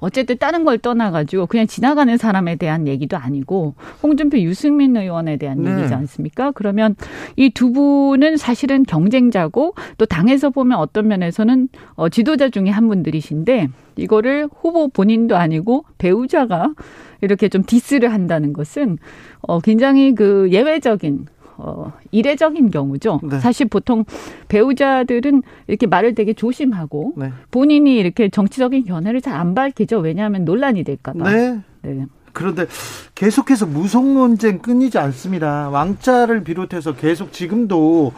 어쨌든 0.00 0.36
다른 0.36 0.64
걸 0.64 0.76
떠나가지고 0.76 1.46
그냥 1.46 1.66
지나가는 1.66 2.14
사람에 2.18 2.56
대한 2.56 2.86
얘기도 2.86 3.16
아니고 3.16 3.74
홍준표 4.02 4.36
유승민 4.40 4.94
의원에 4.94 5.38
대한 5.38 5.62
네. 5.62 5.70
얘기지 5.78 5.94
않습니까? 5.94 6.50
그러면 6.50 6.94
이 7.36 7.48
두 7.54 7.72
분은 7.72 8.36
사실은 8.36 8.82
경쟁자고 8.82 9.74
또 9.96 10.04
당에서 10.04 10.50
보면 10.50 10.76
어떤 10.78 11.08
면에서는 11.08 11.68
어, 11.94 12.10
지도자 12.10 12.50
중에 12.50 12.68
한 12.68 12.86
분들이신데 12.88 13.68
이거를 13.96 14.48
후보 14.60 14.88
본인도 14.88 15.36
아니고 15.36 15.84
배우자가 15.96 16.74
이렇게 17.20 17.48
좀 17.48 17.62
디스를 17.64 18.12
한다는 18.12 18.52
것은 18.52 18.98
어 19.40 19.60
굉장히 19.60 20.14
그 20.14 20.48
예외적인 20.50 21.26
어, 21.56 21.92
이례적인 22.10 22.70
경우죠. 22.70 23.20
네. 23.22 23.38
사실 23.40 23.66
보통 23.68 24.04
배우자들은 24.48 25.42
이렇게 25.66 25.86
말을 25.86 26.14
되게 26.14 26.32
조심하고 26.32 27.12
네. 27.16 27.32
본인이 27.50 27.96
이렇게 27.96 28.28
정치적인 28.28 28.86
견해를 28.86 29.20
잘 29.20 29.34
안 29.34 29.54
밝히죠. 29.54 29.98
왜냐하면 29.98 30.44
논란이 30.44 30.84
될까봐. 30.84 31.30
네. 31.30 31.60
네. 31.82 32.06
그런데 32.32 32.66
계속해서 33.14 33.66
무속 33.66 34.06
논쟁 34.06 34.58
끊이지 34.58 34.96
않습니다. 34.98 35.68
왕자를 35.70 36.44
비롯해서 36.44 36.94
계속 36.94 37.32
지금도 37.32 38.12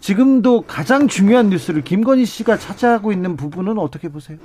지금도 0.00 0.62
가장 0.62 1.08
중요한 1.08 1.48
뉴스를 1.50 1.82
김건희 1.82 2.24
씨가 2.26 2.58
차지하고 2.58 3.12
있는 3.12 3.36
부분은 3.36 3.78
어떻게 3.78 4.08
보세요? 4.08 4.38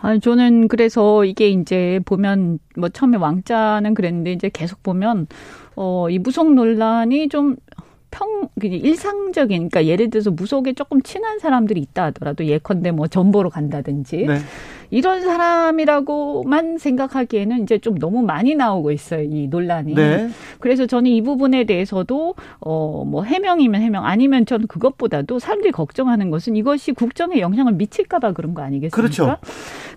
아, 0.00 0.18
저는 0.18 0.68
그래서 0.68 1.24
이게 1.24 1.48
이제 1.48 2.00
보면 2.04 2.58
뭐 2.76 2.88
처음에 2.88 3.16
왕자는 3.16 3.94
그랬는데 3.94 4.32
이제 4.32 4.50
계속 4.52 4.82
보면 4.82 5.26
어, 5.74 6.08
이 6.10 6.18
무속 6.18 6.52
논란이 6.54 7.28
좀 7.28 7.56
평, 8.10 8.48
일상적인, 8.62 9.68
그러니까 9.68 9.84
예를 9.84 10.08
들어서 10.08 10.30
무속에 10.30 10.72
조금 10.72 11.02
친한 11.02 11.38
사람들이 11.38 11.80
있다 11.80 12.04
하더라도 12.04 12.46
예컨대 12.46 12.90
뭐 12.90 13.08
전보로 13.08 13.50
간다든지. 13.50 14.16
네. 14.26 14.38
이런 14.90 15.22
사람이라고만 15.22 16.78
생각하기에는 16.78 17.62
이제 17.62 17.78
좀 17.78 17.98
너무 17.98 18.22
많이 18.22 18.54
나오고 18.54 18.92
있어요. 18.92 19.22
이 19.22 19.48
논란이. 19.48 19.94
네. 19.94 20.28
그래서 20.60 20.86
저는 20.86 21.10
이 21.10 21.22
부분에 21.22 21.64
대해서도 21.64 22.34
어 22.60 22.96
뭐 23.06 23.22
해명이면 23.22 23.80
해명 23.80 24.04
아니면 24.04 24.46
저는 24.46 24.66
그것보다도 24.66 25.38
사람들이 25.38 25.72
걱정하는 25.72 26.30
것은 26.30 26.56
이것이 26.56 26.92
국정에 26.92 27.40
영향을 27.40 27.74
미칠까 27.74 28.18
봐 28.18 28.32
그런 28.32 28.54
거 28.54 28.62
아니겠습니까? 28.62 28.96
그렇죠. 28.96 29.36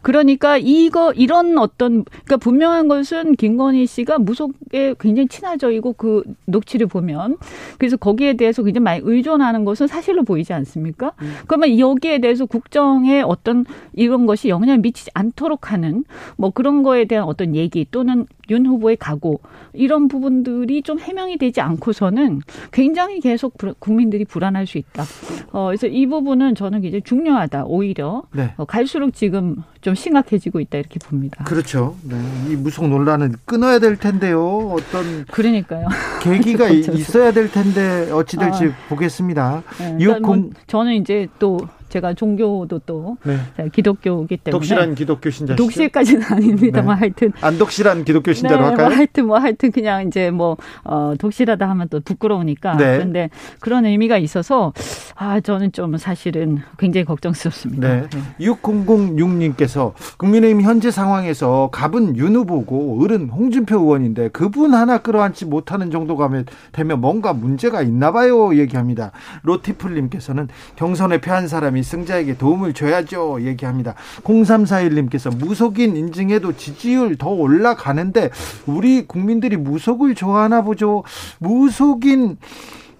그러니까 0.02 0.58
이거 0.58 1.12
이런 1.14 1.58
어떤 1.58 2.06
그러니까 2.06 2.38
분명한 2.38 2.88
것은 2.88 3.36
김건희 3.36 3.86
씨가 3.86 4.20
무속에 4.20 4.96
굉장히 5.00 5.28
친화적이고 5.28 5.94
그 5.94 6.24
녹취를 6.46 6.88
보면 6.88 7.38
그래서 7.78 7.98
거기에 7.98 8.34
대해서 8.34 8.64
굉장히 8.64 8.84
많이 8.84 9.02
의존하는 9.04 9.66
것은 9.66 9.88
사실로 9.88 10.24
보이지 10.24 10.54
않습니까? 10.54 11.14
음. 11.22 11.34
그러면 11.48 11.78
여기에 11.78 12.20
대해서 12.20 12.46
국정에 12.46 13.22
어떤 13.22 13.66
이런 13.94 14.26
것이 14.26 14.50
영향 14.50 14.79
영향을 14.80 14.82
미치지 14.82 15.12
않도록 15.14 15.72
하는 15.72 16.04
뭐 16.38 16.50
그런 16.50 16.84
거에 16.84 17.06
대한 17.06 17.26
어떤 17.26 17.56
얘기 17.56 17.86
또는 17.92 18.26
윤 18.50 18.66
후보의 18.66 18.98
각오 18.98 19.40
이런 19.74 20.08
부분들이 20.08 20.82
좀 20.82 21.00
해명이 21.00 21.38
되지 21.38 21.62
않고서는 21.62 22.42
굉장히 22.72 23.20
계속 23.20 23.54
국민들이 23.80 24.26
불안할 24.26 24.66
수 24.66 24.78
있다. 24.78 25.04
어, 25.52 25.68
그래서 25.68 25.88
이 25.88 26.08
부분은 26.08 26.56
저는 26.56 26.82
굉장히 26.82 27.04
중요하다. 27.04 27.66
오히려 27.66 28.24
네. 28.32 28.54
어, 28.58 28.66
갈수록 28.66 29.14
지금 29.14 29.58
좀 29.82 29.94
심각해지고 29.94 30.60
있다 30.60 30.80
이렇게 30.80 31.00
봅니다. 31.00 31.44
그렇죠. 31.44 31.96
네. 32.04 32.16
이 32.50 32.56
무속 32.56 32.88
논란은 32.88 33.36
끊어야 33.46 33.80
될 33.80 33.98
텐데요. 33.98 34.72
어떤 34.72 35.26
그러니까요. 35.26 35.88
계기가 36.22 36.70
있어야 36.74 37.32
될 37.32 37.52
텐데 37.52 38.10
어찌 38.12 38.38
될지 38.38 38.66
아, 38.66 38.90
보겠습니다. 38.90 39.64
네, 39.78 39.98
그러니까 40.00 40.28
뭐 40.28 40.50
저는 40.68 40.96
이제 40.96 41.28
또 41.38 41.60
제가 41.90 42.14
종교도 42.14 42.80
또 42.86 43.18
네. 43.24 43.38
기독교이기 43.72 44.38
때문에 44.38 44.52
독실한 44.52 44.96
기독교 44.96 45.30
신자 45.30 45.56
독실까지는 45.56 46.24
아닙니다만 46.32 46.96
네. 46.96 47.00
하여튼 47.00 47.34
안 47.42 47.58
독실한 47.58 48.06
기독교 48.06 48.32
신자로 48.34 48.62
네, 48.62 48.68
할까요? 48.68 48.88
뭐 48.88 48.96
하여튼 48.98 49.28
뭐 49.28 49.38
하여튼 49.40 49.72
그냥 49.72 50.08
이제 50.08 50.32
뭐 50.32 50.58
어, 50.84 51.14
독실하다 51.20 51.70
하면 51.70 51.90
또 51.90 52.00
부끄러우니까 52.00 52.78
네. 52.78 52.98
그런데 52.98 53.30
그런 53.60 53.86
의미가 53.86 54.18
있어서 54.18 54.74
아 55.22 55.40
저는 55.40 55.72
좀 55.72 55.98
사실은 55.98 56.60
굉장히 56.78 57.06
걱정스럽습니다. 57.06 57.88
네. 57.88 58.08
네. 58.10 58.46
6006님께서 58.46 59.94
국민의힘 60.18 60.62
현재 60.62 60.92
상황에서 60.92 61.70
갑은 61.72 62.18
윤 62.18 62.36
후보고 62.36 63.04
을은 63.04 63.30
홍준표 63.30 63.80
의원인데 63.80 64.30
그분 64.30 64.74
하나 64.74 64.98
끌어안지 65.00 65.46
못하는 65.46 65.92
정도가 65.92 66.30
되면 66.72 67.02
뭔가 67.02 67.34
문제가 67.34 67.82
있나 67.82 68.12
봐요 68.12 68.56
얘기합니다. 68.56 69.12
로티플님께서는 69.44 70.48
경선에 70.76 71.22
패한 71.22 71.48
사람이 71.48 71.70
사람이 71.70 71.84
승자에게 71.84 72.38
도움을 72.38 72.74
줘야죠. 72.74 73.42
얘기합니다. 73.42 73.96
0341님께서 74.24 75.36
무속인 75.36 75.96
인증해도 75.96 76.54
지지율 76.54 77.16
더 77.18 77.30
올라가는데 77.30 78.30
우리 78.66 79.06
국민들이 79.06 79.58
무속을 79.58 80.16
좋아하나 80.16 80.62
보죠. 80.62 81.04
무속인 81.40 82.38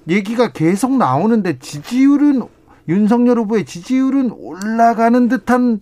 얘기가 0.08 0.52
계속 0.52 0.96
나오는데 0.98 1.60
지지율은 1.60 2.44
윤석열 2.88 3.40
후보의 3.40 3.66
지지율은 3.66 4.32
올라가는 4.32 5.28
듯한 5.28 5.82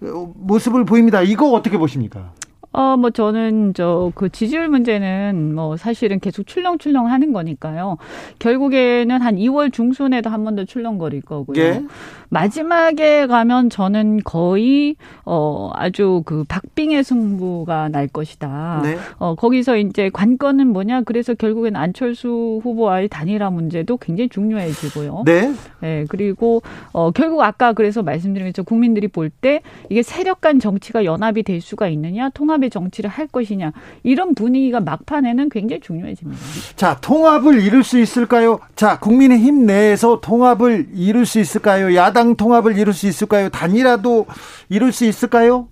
모습을 0.00 0.84
보입니다. 0.84 1.22
이거 1.22 1.50
어떻게 1.50 1.78
보십니까? 1.78 2.32
어, 2.72 2.96
뭐 2.96 3.10
저는 3.10 3.74
저 3.74 4.12
그 4.14 4.28
지지율 4.30 4.68
문제는 4.68 5.54
뭐 5.54 5.76
사실은 5.76 6.20
계속 6.20 6.46
출렁출렁 6.46 7.06
하는 7.08 7.32
거니까요. 7.32 7.96
결국에는 8.38 9.20
한 9.20 9.36
2월 9.36 9.72
중순에도 9.72 10.30
한 10.30 10.44
번 10.44 10.54
더 10.56 10.64
출렁거릴 10.64 11.22
거고요. 11.22 11.60
예? 11.60 11.82
마지막에 12.30 13.26
가면 13.26 13.70
저는 13.70 14.20
거의 14.24 14.96
어 15.24 15.70
아주 15.74 16.22
그 16.26 16.44
박빙의 16.48 17.02
승부가 17.04 17.88
날 17.88 18.06
것이다. 18.06 18.80
네. 18.84 18.96
어 19.18 19.34
거기서 19.34 19.76
이제 19.78 20.10
관건은 20.12 20.68
뭐냐? 20.68 21.02
그래서 21.02 21.34
결국엔 21.34 21.74
안철수 21.76 22.60
후보와의 22.62 23.08
단일화 23.08 23.50
문제도 23.50 23.96
굉장히 23.96 24.28
중요해지고요. 24.28 25.22
네. 25.26 25.52
네 25.80 26.04
그리고 26.08 26.62
어 26.92 27.10
결국 27.10 27.42
아까 27.42 27.72
그래서 27.72 28.02
말씀드린 28.02 28.48
것처럼 28.48 28.64
국민들이 28.66 29.08
볼 29.08 29.30
때 29.40 29.60
이게 29.90 30.02
세력 30.02 30.40
간 30.40 30.58
정치가 30.58 31.04
연합이 31.04 31.42
될 31.42 31.60
수가 31.60 31.88
있느냐, 31.88 32.30
통합 32.30 32.57
의 32.62 32.70
정치를 32.70 33.08
할 33.08 33.26
것이냐 33.26 33.72
이런 34.02 34.34
분위기가 34.34 34.80
막판에는 34.80 35.48
굉장히 35.48 35.80
중요해집니다. 35.80 36.40
자, 36.76 36.98
통합을 37.00 37.62
이룰 37.62 37.82
수 37.82 37.98
있을까요? 37.98 38.58
자, 38.76 38.98
국민의힘 38.98 39.66
내에서 39.66 40.20
통합을 40.20 40.88
이룰 40.94 41.26
수 41.26 41.38
있을까요? 41.40 41.94
야당 41.94 42.18
야당 42.18 42.36
통합을 42.36 42.76
이룰 42.76 42.92
수 42.92 43.06
있을까요? 43.06 43.48
단일화도 43.48 44.26
이룰 44.68 44.92
수 44.92 45.04
있을까요? 45.04 45.68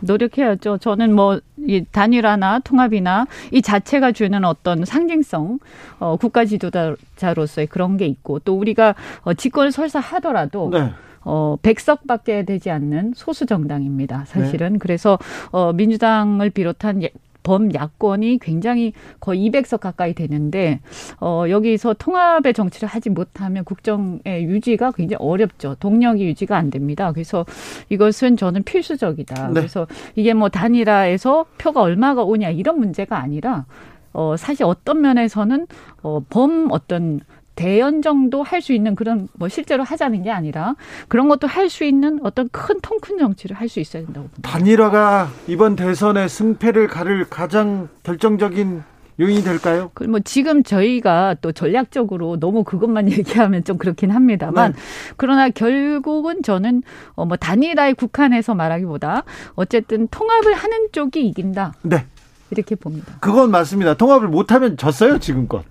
노력해야죠. 0.00 0.78
저는 0.78 1.12
뭐, 1.12 1.40
이 1.56 1.84
단일화나 1.90 2.60
통합이나 2.60 3.26
이 3.50 3.60
자체가 3.60 4.12
주는 4.12 4.44
어떤 4.44 4.84
상징성, 4.84 5.58
어, 5.98 6.16
국가 6.16 6.44
지도자로서의 6.44 7.66
그런 7.66 7.96
게 7.96 8.06
있고, 8.06 8.38
또 8.38 8.56
우리가 8.56 8.94
어, 9.22 9.34
집권을 9.34 9.72
설사 9.72 9.98
하더라도, 9.98 10.70
네. 10.72 10.92
어, 11.30 11.56
백석밖에 11.60 12.46
되지 12.46 12.70
않는 12.70 13.12
소수 13.14 13.44
정당입니다. 13.44 14.24
사실은. 14.24 14.72
네. 14.72 14.78
그래서, 14.78 15.18
어, 15.50 15.74
민주당을 15.74 16.48
비롯한 16.48 17.02
범야권이 17.42 18.38
굉장히 18.40 18.92
거의 19.20 19.48
200석 19.48 19.80
가까이 19.80 20.12
되는데 20.12 20.80
어 21.18 21.44
여기서 21.48 21.94
통합의 21.94 22.52
정치를 22.52 22.88
하지 22.88 23.08
못하면 23.08 23.64
국정의 23.64 24.44
유지가 24.44 24.92
굉장히 24.92 25.16
어렵죠. 25.24 25.76
동력이 25.80 26.24
유지가 26.26 26.58
안 26.58 26.68
됩니다. 26.68 27.10
그래서 27.12 27.46
이것은 27.88 28.36
저는 28.36 28.64
필수적이다. 28.64 29.48
네. 29.48 29.54
그래서 29.54 29.86
이게 30.14 30.34
뭐 30.34 30.50
단일화에서 30.50 31.46
표가 31.56 31.80
얼마가 31.80 32.22
오냐 32.22 32.50
이런 32.50 32.78
문제가 32.78 33.18
아니라 33.18 33.64
어 34.12 34.36
사실 34.36 34.64
어떤 34.64 35.00
면에서는 35.00 35.66
어범 36.02 36.68
어떤 36.70 37.20
대연 37.58 38.02
정도 38.02 38.44
할 38.44 38.62
수 38.62 38.72
있는 38.72 38.94
그런 38.94 39.26
뭐 39.34 39.48
실제로 39.48 39.82
하자는 39.82 40.22
게 40.22 40.30
아니라 40.30 40.76
그런 41.08 41.28
것도 41.28 41.46
할 41.48 41.68
수 41.68 41.82
있는 41.84 42.20
어떤 42.22 42.48
큰 42.50 42.80
통큰 42.80 43.18
정치를 43.18 43.56
할 43.56 43.68
수 43.68 43.80
있어야 43.80 44.04
된다고 44.04 44.28
봅니다. 44.28 44.48
단일화가 44.48 45.28
이번 45.48 45.74
대선의 45.74 46.28
승패를 46.28 46.86
가를 46.86 47.24
가장 47.28 47.88
결정적인 48.04 48.82
요인이 49.20 49.42
될까요? 49.42 49.90
뭐 50.08 50.20
지금 50.20 50.62
저희가 50.62 51.34
또 51.40 51.50
전략적으로 51.50 52.38
너무 52.38 52.62
그것만 52.62 53.10
얘기하면 53.18 53.64
좀 53.64 53.76
그렇긴 53.76 54.12
합니다만 54.12 54.72
네. 54.72 54.78
그러나 55.16 55.50
결국은 55.50 56.44
저는 56.44 56.84
어뭐 57.16 57.36
단일화에 57.38 57.94
국한해서 57.94 58.54
말하기보다 58.54 59.24
어쨌든 59.56 60.06
통합을 60.08 60.54
하는 60.54 60.88
쪽이 60.92 61.26
이긴다. 61.26 61.74
네. 61.82 62.04
이렇게 62.52 62.76
봅니다. 62.76 63.14
그건 63.20 63.50
맞습니다. 63.50 63.94
통합을 63.94 64.28
못하면 64.28 64.76
졌어요 64.76 65.18
지금껏. 65.18 65.64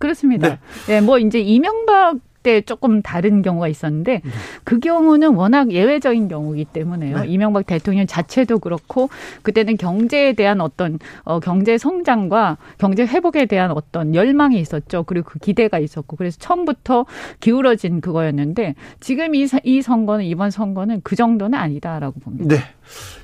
그렇습니다. 0.00 0.48
네. 0.48 0.58
네, 0.86 1.00
뭐 1.00 1.18
이제 1.18 1.38
이명박 1.38 2.16
때 2.42 2.60
조금 2.62 3.02
다른 3.02 3.42
경우가 3.42 3.68
있었는데 3.68 4.20
네. 4.24 4.30
그 4.64 4.80
경우는 4.80 5.34
워낙 5.34 5.72
예외적인 5.72 6.28
경우이기 6.28 6.66
때문에요. 6.72 7.20
네. 7.20 7.28
이명박 7.28 7.66
대통령 7.66 8.06
자체도 8.06 8.58
그렇고 8.60 9.10
그때는 9.42 9.76
경제에 9.76 10.32
대한 10.32 10.60
어떤 10.60 10.98
어 11.24 11.40
경제 11.40 11.78
성장과 11.78 12.56
경제 12.78 13.04
회복에 13.04 13.46
대한 13.46 13.70
어떤 13.70 14.14
열망이 14.14 14.58
있었죠. 14.58 15.04
그리고 15.04 15.30
그 15.30 15.38
기대가 15.38 15.78
있었고 15.78 16.16
그래서 16.16 16.38
처음부터 16.38 17.06
기울어진 17.40 18.00
그거였는데 18.00 18.74
지금 19.00 19.34
이, 19.34 19.46
이 19.64 19.82
선거는 19.82 20.24
이번 20.24 20.50
선거는 20.50 21.00
그 21.02 21.16
정도는 21.16 21.58
아니다라고 21.58 22.20
봅니다. 22.20 22.54
네. 22.54 22.62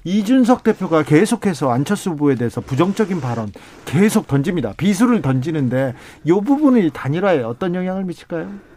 이준석 0.04 0.62
대표가 0.62 1.02
계속해서 1.02 1.70
안철수 1.70 2.10
후보에 2.10 2.36
대해서 2.36 2.60
부정적인 2.60 3.20
발언 3.20 3.50
계속 3.84 4.26
던집니다. 4.26 4.74
비수를 4.76 5.22
던지는데 5.22 5.94
이 6.24 6.30
부분이 6.30 6.90
단일화에 6.92 7.42
어떤 7.42 7.74
영향을 7.74 8.04
미칠까요? 8.04 8.75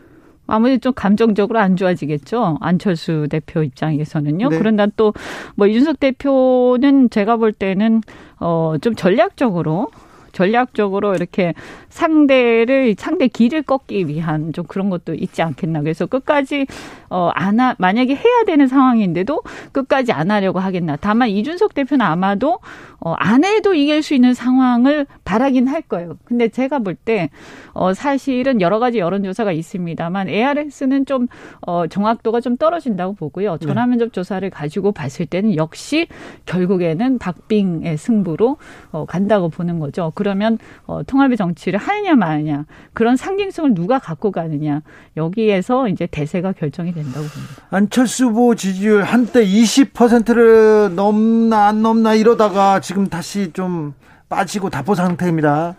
아무래도 0.50 0.80
좀 0.80 0.94
감정적으로 0.94 1.60
안 1.60 1.76
좋아지겠죠. 1.76 2.58
안철수 2.62 3.28
대표 3.30 3.64
입장에서는요. 3.64 4.50
네. 4.50 4.58
그런다 4.58 4.88
또 4.96 5.14
뭐 5.56 5.68
이준석 5.68 6.00
대표는 6.00 7.10
제가 7.10 7.38
볼 7.38 7.52
때는 7.54 8.02
어 8.40 8.76
좀 8.82 8.96
전략적으로 8.96 9.88
전략적으로 10.32 11.16
이렇게 11.16 11.54
상대를 11.90 12.96
상대 12.98 13.28
길을 13.28 13.64
꺾기 13.64 14.08
위한 14.08 14.54
좀 14.54 14.66
그런 14.66 14.90
것도 14.90 15.14
있지 15.16 15.42
않겠나. 15.42 15.82
그래서 15.82 16.06
끝까지 16.06 16.66
어안 17.10 17.60
하, 17.60 17.76
만약에 17.78 18.16
해야 18.16 18.44
되는 18.46 18.68
상황인데도 18.68 19.42
끝까지 19.72 20.12
안 20.12 20.32
하려고 20.32 20.60
하겠나. 20.60 20.96
다만 20.96 21.30
이준석 21.30 21.74
대표는 21.74 22.06
아마도 22.06 22.60
어안 23.00 23.44
해도 23.44 23.74
이길 23.74 24.04
수 24.04 24.14
있는 24.14 24.34
상황을 24.34 25.06
바라긴 25.24 25.68
할 25.68 25.82
거예요. 25.82 26.18
근데 26.26 26.48
제가 26.50 26.80
볼 26.80 26.96
때 27.06 27.30
어 27.74 27.94
사실은 27.94 28.62
여러 28.62 28.80
가지 28.80 29.00
여론조사가 29.00 29.52
있습니다만 29.52 30.28
ARS는 30.28 31.06
좀어 31.06 31.88
정확도가 31.90 32.42
좀 32.42 32.58
떨어진다고 32.58 33.14
보고요. 33.14 33.58
네. 33.58 33.66
전화면접 33.66 34.12
조사를 34.14 34.48
가지고 34.50 34.92
봤을 34.92 35.26
때는 35.26 35.56
역시 35.56 36.08
결국에는 36.46 37.20
박빙의 37.20 37.98
승부로 37.98 38.58
어 38.92 39.06
간다고 39.06 39.50
보는 39.50 39.80
거죠. 39.80 40.12
그러면 40.20 40.58
어 40.86 41.02
통합의 41.04 41.38
정치를 41.38 41.80
하느냐 41.80 42.16
마느냐 42.16 42.66
그런 42.94 43.16
상징성을 43.16 43.74
누가 43.74 44.00
갖고 44.00 44.32
가느냐 44.32 44.82
여기에서 45.16 45.88
이제 45.88 46.06
대세가 46.12 46.52
결정이 46.52 46.94
된다고 46.94 47.26
봅니다. 47.26 47.64
안철수 47.70 48.26
후보 48.26 48.54
지지율 48.54 49.04
한때 49.04 49.46
20%를 49.46 50.94
넘나 50.94 51.68
안 51.68 51.82
넘나 51.82 52.16
이러다가 52.16 52.82
지금 52.82 53.08
다시 53.08 53.54
좀 53.54 53.94
빠지고 54.28 54.70
답보 54.70 54.94
상태입니다. 54.94 55.76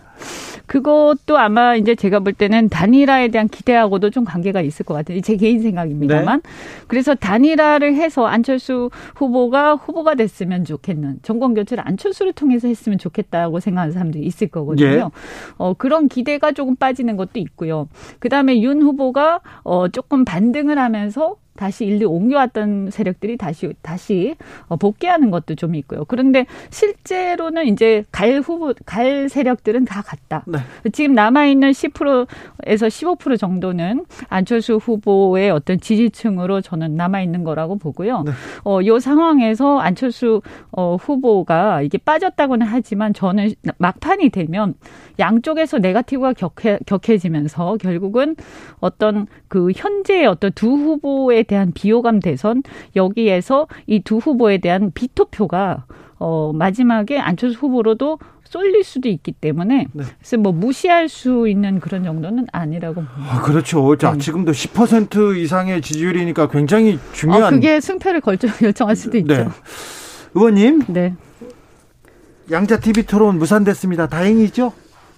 그것도 0.71 1.37
아마 1.37 1.75
이제 1.75 1.97
제가 1.97 2.21
볼 2.21 2.33
때는 2.33 2.68
단일화에 2.68 3.27
대한 3.29 3.49
기대하고도 3.49 4.11
좀 4.11 4.25
관계가 4.25 4.61
있을 4.61 4.87
것 4.87 4.95
같아요. 4.95 5.21
제 5.21 5.35
개인 5.35 5.61
생각입니다만. 5.61 6.43
네. 6.43 6.51
그래서 6.87 7.16
단일화를 7.16 7.97
해서 7.97 8.27
안철수 8.27 8.89
후보가 9.16 9.75
후보가 9.75 10.14
됐으면 10.14 10.64
좋겠는 10.64 11.18
정권 11.23 11.55
교체를 11.55 11.83
안철수를 11.85 12.35
통해서 12.35 12.68
했으면 12.68 12.99
좋겠다고 12.99 13.59
생각하는 13.59 13.93
사람들이 13.93 14.25
있을 14.25 14.47
거거든요. 14.47 14.87
예. 14.87 15.05
어, 15.57 15.75
그런 15.75 16.07
기대가 16.07 16.53
조금 16.53 16.77
빠지는 16.77 17.16
것도 17.16 17.41
있고요. 17.41 17.89
그 18.21 18.29
다음에 18.29 18.61
윤 18.62 18.81
후보가 18.81 19.41
어, 19.64 19.89
조금 19.89 20.25
반등을 20.25 20.79
하면서 20.79 21.35
다시 21.61 21.84
일리 21.84 22.06
옮겨왔던 22.06 22.88
세력들이 22.90 23.36
다시 23.36 23.74
다시 23.82 24.34
어, 24.68 24.76
복귀하는 24.76 25.30
것도 25.30 25.56
좀 25.56 25.74
있고요. 25.74 26.06
그런데 26.06 26.46
실제로는 26.70 27.66
이제 27.66 28.02
갈 28.11 28.40
후보 28.40 28.72
갈 28.86 29.28
세력들은 29.28 29.84
다 29.84 30.00
갔다. 30.00 30.42
네. 30.46 30.58
지금 30.90 31.14
남아 31.14 31.48
있는 31.48 31.72
10%에서 31.72 32.86
15% 32.86 33.38
정도는 33.38 34.06
안철수 34.30 34.76
후보의 34.76 35.50
어떤 35.50 35.78
지지층으로 35.78 36.62
저는 36.62 36.96
남아 36.96 37.20
있는 37.20 37.44
거라고 37.44 37.76
보고요. 37.76 38.22
네. 38.22 38.32
어, 38.64 38.80
요 38.86 38.98
상황에서 38.98 39.80
안철수 39.80 40.40
어, 40.72 40.96
후보가 40.96 41.82
이게 41.82 41.98
빠졌다고는 41.98 42.66
하지만 42.66 43.12
저는 43.12 43.52
막판이 43.76 44.30
되면 44.30 44.72
양쪽에서 45.18 45.76
네가티브가 45.76 46.32
격해, 46.32 46.78
격해지면서 46.86 47.76
결국은 47.78 48.34
어떤 48.78 49.26
그 49.48 49.70
현재의 49.76 50.24
어떤 50.26 50.52
두 50.52 50.70
후보에 50.70 51.42
대한 51.51 51.72
비호감 51.72 52.20
대선 52.20 52.62
여기에서 52.96 53.66
이 53.86 54.01
두 54.05 54.18
후보에 54.18 54.59
대한 54.59 54.92
비토표가 54.94 55.84
어 56.18 56.53
마지막에 56.55 57.18
안철수 57.18 57.59
후보로도 57.59 58.18
쏠릴 58.44 58.82
수도 58.84 59.09
있기 59.09 59.32
때문에 59.32 59.86
네. 59.92 60.05
그래서 60.18 60.36
뭐 60.38 60.53
무시할 60.53 61.09
수 61.09 61.48
있는 61.48 61.80
그런 61.80 62.05
정도는 62.05 62.46
아니라고 62.53 62.94
봅니다. 63.03 63.14
아, 63.36 63.40
그렇죠. 63.42 63.96
자, 63.96 64.12
네. 64.12 64.18
지금도 64.18 64.53
10% 64.53 65.36
이상의 65.36 65.80
지지율이니까 65.82 66.48
굉장히 66.48 66.98
중요한. 67.12 67.44
어, 67.44 67.51
그게 67.51 67.80
승패를 67.80 68.20
결정, 68.20 68.51
결정할 68.51 68.96
수도 68.96 69.16
있죠. 69.18 69.34
네. 69.34 69.48
의원님. 70.34 70.82
네. 70.88 71.14
양자 72.51 72.80
TV 72.80 73.05
토론 73.05 73.38
무산됐습니다. 73.38 74.09
다행이죠? 74.09 74.72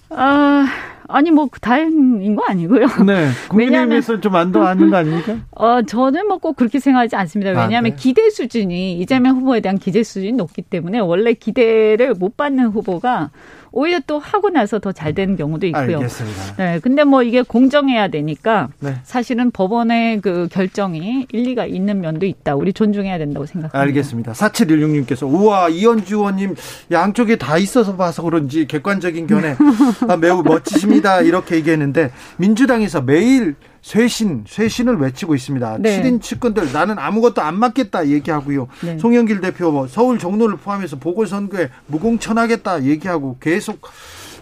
아. 0.09 0.65
아니 1.07 1.31
뭐 1.31 1.47
다행인 1.61 2.35
거 2.35 2.43
아니고요. 2.47 2.87
네. 3.05 3.29
국민의힘에서 3.49 4.19
좀 4.21 4.35
안도하는 4.35 4.89
거 4.89 4.97
아닙니까? 4.97 5.35
어 5.51 5.81
저는 5.81 6.27
뭐 6.27 6.37
꼭 6.37 6.55
그렇게 6.57 6.79
생각하지 6.79 7.15
않습니다. 7.15 7.51
왜냐하면 7.51 7.93
아, 7.93 7.95
네. 7.95 7.95
기대 7.95 8.29
수준이 8.29 8.99
이재명 8.99 9.37
후보에 9.37 9.61
대한 9.61 9.77
기대 9.77 10.03
수준이 10.03 10.33
높기 10.33 10.61
때문에 10.61 10.99
원래 10.99 11.33
기대를 11.33 12.15
못 12.15 12.35
받는 12.35 12.67
후보가 12.67 13.31
오히려 13.73 13.99
또 14.07 14.19
하고 14.19 14.49
나서 14.49 14.79
더 14.79 14.93
잘 14.93 15.13
되는 15.15 15.35
경우도 15.35 15.65
있고요. 15.67 15.97
알겠습니다. 15.97 16.55
네. 16.57 16.79
근데 16.79 17.03
뭐 17.03 17.23
이게 17.23 17.41
공정해야 17.41 18.07
되니까 18.09 18.69
네. 18.79 18.95
사실은 19.03 19.49
법원의 19.51 20.21
그 20.21 20.47
결정이 20.51 21.25
일리가 21.31 21.65
있는 21.65 21.99
면도 21.99 22.25
있다. 22.27 22.55
우리 22.55 22.71
존중해야 22.73 23.17
된다고 23.17 23.45
생각합니다. 23.47 23.79
알겠습니다. 23.79 24.33
4716님께서 24.33 25.27
우와 25.27 25.69
이현주 25.69 26.15
의원님 26.17 26.55
양쪽에 26.91 27.35
다 27.37 27.57
있어서 27.57 27.95
봐서 27.95 28.21
그런지 28.21 28.67
객관적인 28.67 29.25
견해 29.27 29.55
아, 30.07 30.15
매우 30.17 30.43
멋지십니다. 30.43 31.21
이렇게 31.21 31.55
얘기했는데 31.55 32.11
민주당에서 32.37 33.01
매일 33.01 33.55
쇄신, 33.83 34.45
쇄신을 34.47 34.95
외치고 34.97 35.35
있습니다. 35.35 35.77
네. 35.79 36.01
7인 36.01 36.21
측근들 36.21 36.71
나는 36.71 36.97
아무것도 36.97 37.41
안 37.41 37.59
맡겠다 37.59 38.07
얘기하고요. 38.07 38.67
네. 38.81 38.97
송영길 38.97 39.41
대표 39.41 39.71
뭐 39.71 39.87
서울 39.87 40.17
종로를 40.17 40.55
포함해서 40.57 40.95
보궐선거에 40.97 41.69
무공천하겠다 41.87 42.85
얘기하고 42.85 43.37
계속 43.39 43.81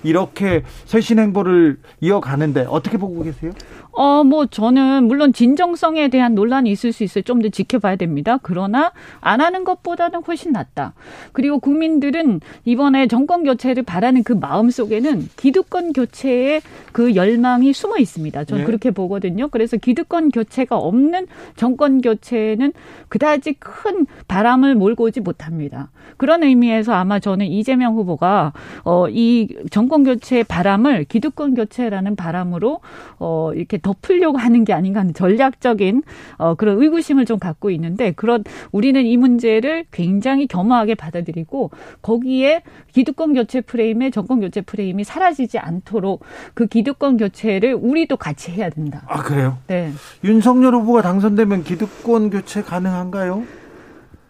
이렇게 0.03 0.63
쇄신 0.85 1.19
행보를 1.19 1.77
이어가는데 1.99 2.65
어떻게 2.69 2.97
보고 2.97 3.23
계세요? 3.23 3.51
어, 3.93 4.23
뭐 4.23 4.45
저는 4.45 5.03
물론 5.05 5.33
진정성에 5.33 6.07
대한 6.09 6.33
논란이 6.33 6.71
있을 6.71 6.93
수 6.93 7.03
있어요. 7.03 7.23
좀 7.23 7.41
더 7.41 7.49
지켜봐야 7.49 7.95
됩니다. 7.95 8.37
그러나 8.41 8.91
안 9.19 9.41
하는 9.41 9.63
것보다는 9.63 10.21
훨씬 10.23 10.51
낫다. 10.51 10.93
그리고 11.31 11.59
국민들은 11.59 12.39
이번에 12.65 13.07
정권 13.07 13.43
교체를 13.43 13.83
바라는 13.83 14.23
그 14.23 14.33
마음 14.33 14.69
속에는 14.69 15.27
기득권 15.37 15.93
교체의 15.93 16.61
그 16.91 17.15
열망이 17.15 17.73
숨어 17.73 17.97
있습니다. 17.97 18.43
저는 18.43 18.61
네. 18.61 18.65
그렇게 18.65 18.91
보거든요. 18.91 19.47
그래서 19.47 19.77
기득권 19.77 20.29
교체가 20.29 20.77
없는 20.77 21.27
정권 21.55 22.01
교체는 22.01 22.73
그다지 23.09 23.53
큰 23.53 24.05
바람을 24.27 24.75
몰고 24.75 25.05
오지 25.05 25.21
못합니다. 25.21 25.89
그런 26.17 26.43
의미에서 26.43 26.93
아마 26.93 27.19
저는 27.19 27.47
이재명 27.47 27.95
후보가 27.95 28.53
어, 28.83 29.07
이 29.09 29.47
정권 29.71 30.03
교체의 30.03 30.43
바람을 30.43 31.05
기득권 31.05 31.55
교체라는 31.55 32.15
바람으로 32.15 32.81
어, 33.17 33.51
이렇게 33.55 33.77
덮으려고 33.82 34.38
하는 34.38 34.63
게 34.63 34.73
아닌가 34.73 34.99
하는 34.99 35.13
전략적인 35.13 36.03
어, 36.38 36.55
그런 36.55 36.82
의구심을 36.82 37.25
좀 37.25 37.39
갖고 37.39 37.69
있는데 37.71 38.11
그런 38.11 38.43
우리는 38.71 39.05
이 39.05 39.17
문제를 39.17 39.86
굉장히 39.91 40.47
겸허하게 40.47 40.95
받아들이고 40.95 41.71
거기에 42.01 42.63
기득권 42.93 43.34
교체 43.34 43.61
프레임에 43.61 44.09
정권 44.09 44.39
교체 44.39 44.61
프레임이 44.61 45.03
사라지지 45.03 45.59
않도록 45.59 46.23
그 46.53 46.67
기득권 46.67 47.17
교체를 47.17 47.73
우리도 47.73 48.17
같이 48.17 48.51
해야 48.51 48.69
된다. 48.69 49.03
아 49.07 49.23
그래요? 49.23 49.57
네. 49.67 49.91
윤석열 50.23 50.75
후보가 50.75 51.01
당선되면 51.01 51.63
기득권 51.63 52.29
교체 52.29 52.61
가능한가요? 52.61 53.43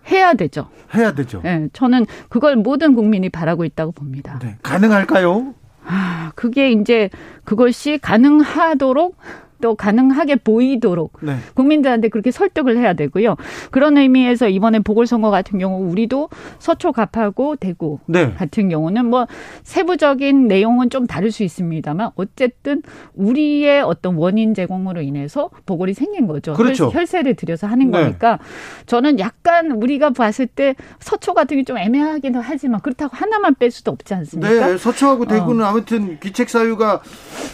해야 0.10 0.34
되죠. 0.34 0.68
해야 0.96 1.14
되죠. 1.14 1.42
네, 1.44 1.70
저는 1.74 2.06
그걸 2.30 2.56
모든 2.56 2.96
국민이 2.96 3.30
바라고 3.30 3.66
있다고 3.66 3.92
봅니다. 3.92 4.40
네, 4.42 4.58
가능할까요? 4.62 5.54
아, 5.94 6.32
그게 6.36 6.72
이제 6.72 7.10
그것이 7.44 7.98
가능하도록 7.98 9.18
또 9.62 9.76
가능하게 9.76 10.36
보이도록 10.38 11.14
네. 11.22 11.38
국민들한테 11.54 12.10
그렇게 12.10 12.32
설득을 12.32 12.78
해야 12.78 12.94
되고요. 12.94 13.36
그런 13.72 13.98
의미에서 13.98 14.50
이번에 14.50 14.80
보궐선거 14.80 15.30
같은 15.30 15.60
경우 15.60 15.90
우리도 15.90 16.30
서초 16.60 16.92
갑하고 16.92 17.56
대구 17.56 18.00
네. 18.08 18.34
같은 18.34 18.70
경우는 18.70 19.06
뭐 19.06 19.28
세부적인 19.64 20.48
내용은 20.48 20.90
좀 20.90 21.08
다를 21.08 21.32
수 21.32 21.44
있습니다만 21.44 22.12
어쨌든 22.16 22.82
우리의 23.14 23.82
어떤 23.82 24.16
원인 24.16 24.54
제공으로 24.54 25.02
인해서 25.02 25.50
보궐이 25.66 25.94
생긴 25.94 26.28
거죠. 26.28 26.54
그렇죠. 26.54 26.90
혈세를 26.90 27.36
들여서 27.36 27.68
하는 27.68 27.92
네. 27.92 28.02
거니까 28.02 28.40
저는 28.88 29.20
약간 29.20 29.72
우리가 29.72 30.10
봤을 30.12 30.48
때 30.48 30.76
서초 31.00 31.34
같은 31.34 31.58
게 31.58 31.62
좀 31.62 31.78
애매하긴 31.78 32.36
하지만 32.38 32.82
그렇다고 32.82 33.16
하나만 33.16 33.54
뺄 33.54 33.70
수도 33.70 33.92
없지 33.92 34.16
않습니까? 34.16 34.68
네, 34.68 34.78
서초하고 34.78 35.26
대구는 35.26 35.64
어. 35.64 35.68
아무튼 35.68 36.18
귀책 36.20 36.50
사유가 36.50 37.02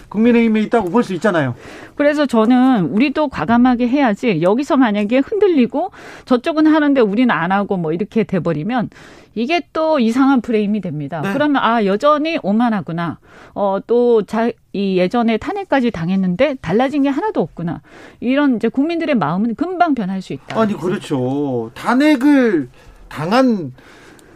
국민의힘에 0.09 0.61
있다고 0.61 0.89
볼 0.89 1.03
수 1.03 1.13
있잖아요. 1.15 1.53
그래서 1.97 2.25
저는 2.25 2.85
우리도 2.85 3.27
과감하게 3.27 3.87
해야지 3.87 4.41
여기서 4.41 4.77
만약에 4.77 5.19
흔들리고 5.19 5.91
저쪽은 6.25 6.67
하는데 6.67 7.01
우리는 7.01 7.29
안 7.31 7.51
하고 7.51 7.75
뭐 7.75 7.91
이렇게 7.91 8.23
돼버리면 8.23 8.89
이게 9.33 9.61
또 9.73 9.99
이상한 9.99 10.41
프레임이 10.41 10.81
됩니다. 10.81 11.21
네. 11.21 11.33
그러면 11.33 11.61
아 11.63 11.85
여전히 11.85 12.39
오만하구나. 12.41 13.19
어또이 13.53 14.53
예전에 14.73 15.37
탄핵까지 15.37 15.91
당했는데 15.91 16.55
달라진 16.61 17.03
게 17.03 17.09
하나도 17.09 17.41
없구나. 17.41 17.81
이런 18.19 18.55
이제 18.55 18.69
국민들의 18.69 19.13
마음은 19.15 19.55
금방 19.55 19.93
변할 19.93 20.21
수 20.21 20.33
있다. 20.33 20.59
아니 20.59 20.73
그렇죠. 20.73 21.71
탄핵을 21.75 22.69
당한 23.09 23.73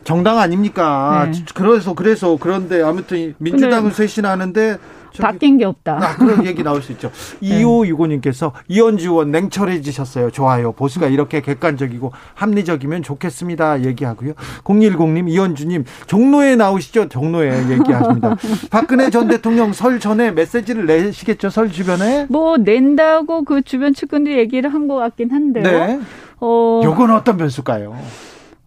정당 0.03 0.39
아닙니까? 0.39 1.29
네. 1.31 1.45
그래서 1.53 1.93
그래서 1.93 2.37
그런데 2.39 2.81
아무튼 2.81 3.35
민주당은 3.37 3.91
쇄신하는데 3.91 4.77
바뀐 5.19 5.57
게 5.57 5.65
없다. 5.65 5.97
아, 6.01 6.15
그런 6.15 6.45
얘기 6.45 6.61
나올 6.63 6.81
수 6.81 6.91
있죠. 6.91 7.11
네. 7.41 7.61
2565님께서 7.63 8.51
이현주 8.67 9.09
의원 9.09 9.31
냉철해지셨어요. 9.31 10.31
좋아요. 10.31 10.71
보수가 10.73 11.07
이렇게 11.07 11.41
객관적이고 11.41 12.11
합리적이면 12.35 13.03
좋겠습니다. 13.03 13.83
얘기하고요. 13.85 14.33
010님, 14.63 15.29
이현주님, 15.29 15.85
종로에 16.07 16.55
나오시죠. 16.55 17.09
종로에 17.09 17.69
얘기하십니다. 17.71 18.35
박근혜 18.69 19.09
전 19.09 19.27
대통령 19.27 19.73
설 19.73 19.99
전에 19.99 20.31
메시지를 20.31 20.85
내시겠죠. 20.85 21.49
설 21.49 21.71
주변에? 21.71 22.27
뭐 22.29 22.57
낸다고 22.57 23.43
그 23.45 23.61
주변 23.63 23.93
측근들이 23.93 24.37
얘기를 24.37 24.71
한 24.73 24.81
것 24.87 24.95
같긴 24.95 25.31
한데요. 25.31 25.63
네. 25.63 25.99
어. 26.39 26.81
요건 26.83 27.11
어떤 27.11 27.37
변수일까요? 27.37 27.95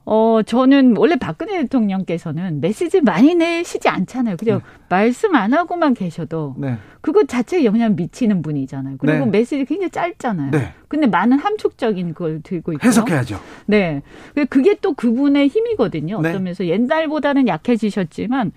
어, 0.07 0.41
저는 0.45 0.97
원래 0.99 1.17
박근혜 1.17 1.61
대통령께서는 1.63 2.61
메시지 2.61 3.01
많이 3.01 3.35
내시지 3.35 3.89
않잖아요. 3.89 4.37
그죠? 4.37 4.55
네. 4.57 4.61
말씀 4.89 5.35
안 5.35 5.55
하고만 5.55 5.95
계셔도 5.95 6.55
네. 6.59 6.77
그것 7.01 7.27
자체에 7.27 7.65
영향 7.65 7.97
미치는 7.97 8.43
분이잖아요. 8.43 8.97
그리고 8.99 9.25
네. 9.25 9.31
메시지 9.39 9.65
굉장히 9.65 9.91
짧잖아요. 9.91 10.51
네. 10.51 10.73
근데 10.89 11.07
많은 11.07 11.39
함축적인 11.39 12.15
걸 12.15 12.43
들고 12.43 12.75
있고 12.75 12.87
해석해야죠. 12.87 13.41
네. 13.67 14.03
그게 14.51 14.75
또 14.81 14.93
그분의 14.93 15.49
힘이거든요. 15.49 16.21
네. 16.21 16.29
어떤 16.29 16.43
면에서 16.45 16.67
옛날보다는 16.67 17.49
약해지셨지만 17.49 18.53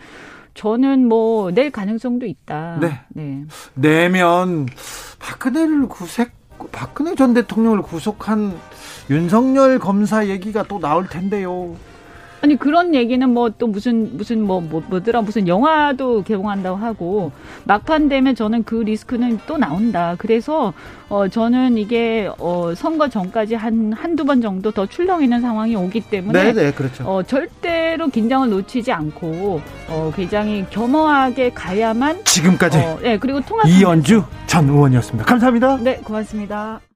저는 0.54 1.08
뭐 1.08 1.52
낼 1.52 1.72
가능성도 1.72 2.26
있다. 2.26 2.80
네. 2.82 3.00
네. 3.10 3.46
내면 3.74 4.66
박근혜를 5.20 5.88
구색 5.88 6.32
박근혜 6.72 7.16
전 7.16 7.34
대통령을 7.34 7.84
구속한 7.84 8.54
윤석열 9.10 9.80
검사 9.80 10.28
얘기가 10.28 10.64
또 10.64 10.80
나올 10.80 11.08
텐데요. 11.08 11.76
아니 12.42 12.56
그런 12.56 12.94
얘기는 12.94 13.28
뭐 13.30 13.50
또 13.58 13.68
무슨 13.68 14.16
무슨 14.16 14.44
뭐, 14.44 14.62
뭐 14.62 14.84
뭐더라 14.88 15.22
무슨 15.22 15.48
영화도 15.48 16.24
개봉한다고 16.24 16.78
하고 16.78 17.32
막판 17.64 18.10
되면 18.10 18.36
저는 18.36 18.64
그 18.64 18.76
리스크는 18.76 19.40
또 19.48 19.58
나온다. 19.58 20.16
그래서 20.18 20.74
어 21.10 21.28
저는 21.28 21.78
이게 21.78 22.30
어 22.38 22.74
선거 22.76 23.10
전까지 23.10 23.56
한 23.56 23.94
한두 23.94 24.26
번 24.26 24.42
정도 24.42 24.72
더 24.72 24.86
출렁이는 24.86 25.42
상황이 25.42 25.76
오기 25.76 26.02
때문에 26.10 26.44
네, 26.44 26.54
네, 26.54 26.72
그렇죠. 26.72 27.04
어 27.06 27.24
절대로 27.24 28.08
긴장을 28.10 28.50
놓치지 28.50 28.92
않고 28.92 29.62
어 29.90 30.12
굉장히 30.16 30.66
겸허하게 30.70 31.52
가야만 31.52 32.26
지금까지 32.26 32.78
어, 32.78 33.00
네, 33.02 33.18
그리고 33.18 33.42
통합 33.42 33.68
이연주 33.68 34.24
전 34.46 34.70
의원이었습니다. 34.70 35.26
감사합니다. 35.26 35.78
네, 35.78 35.98
고맙습니다. 36.04 36.87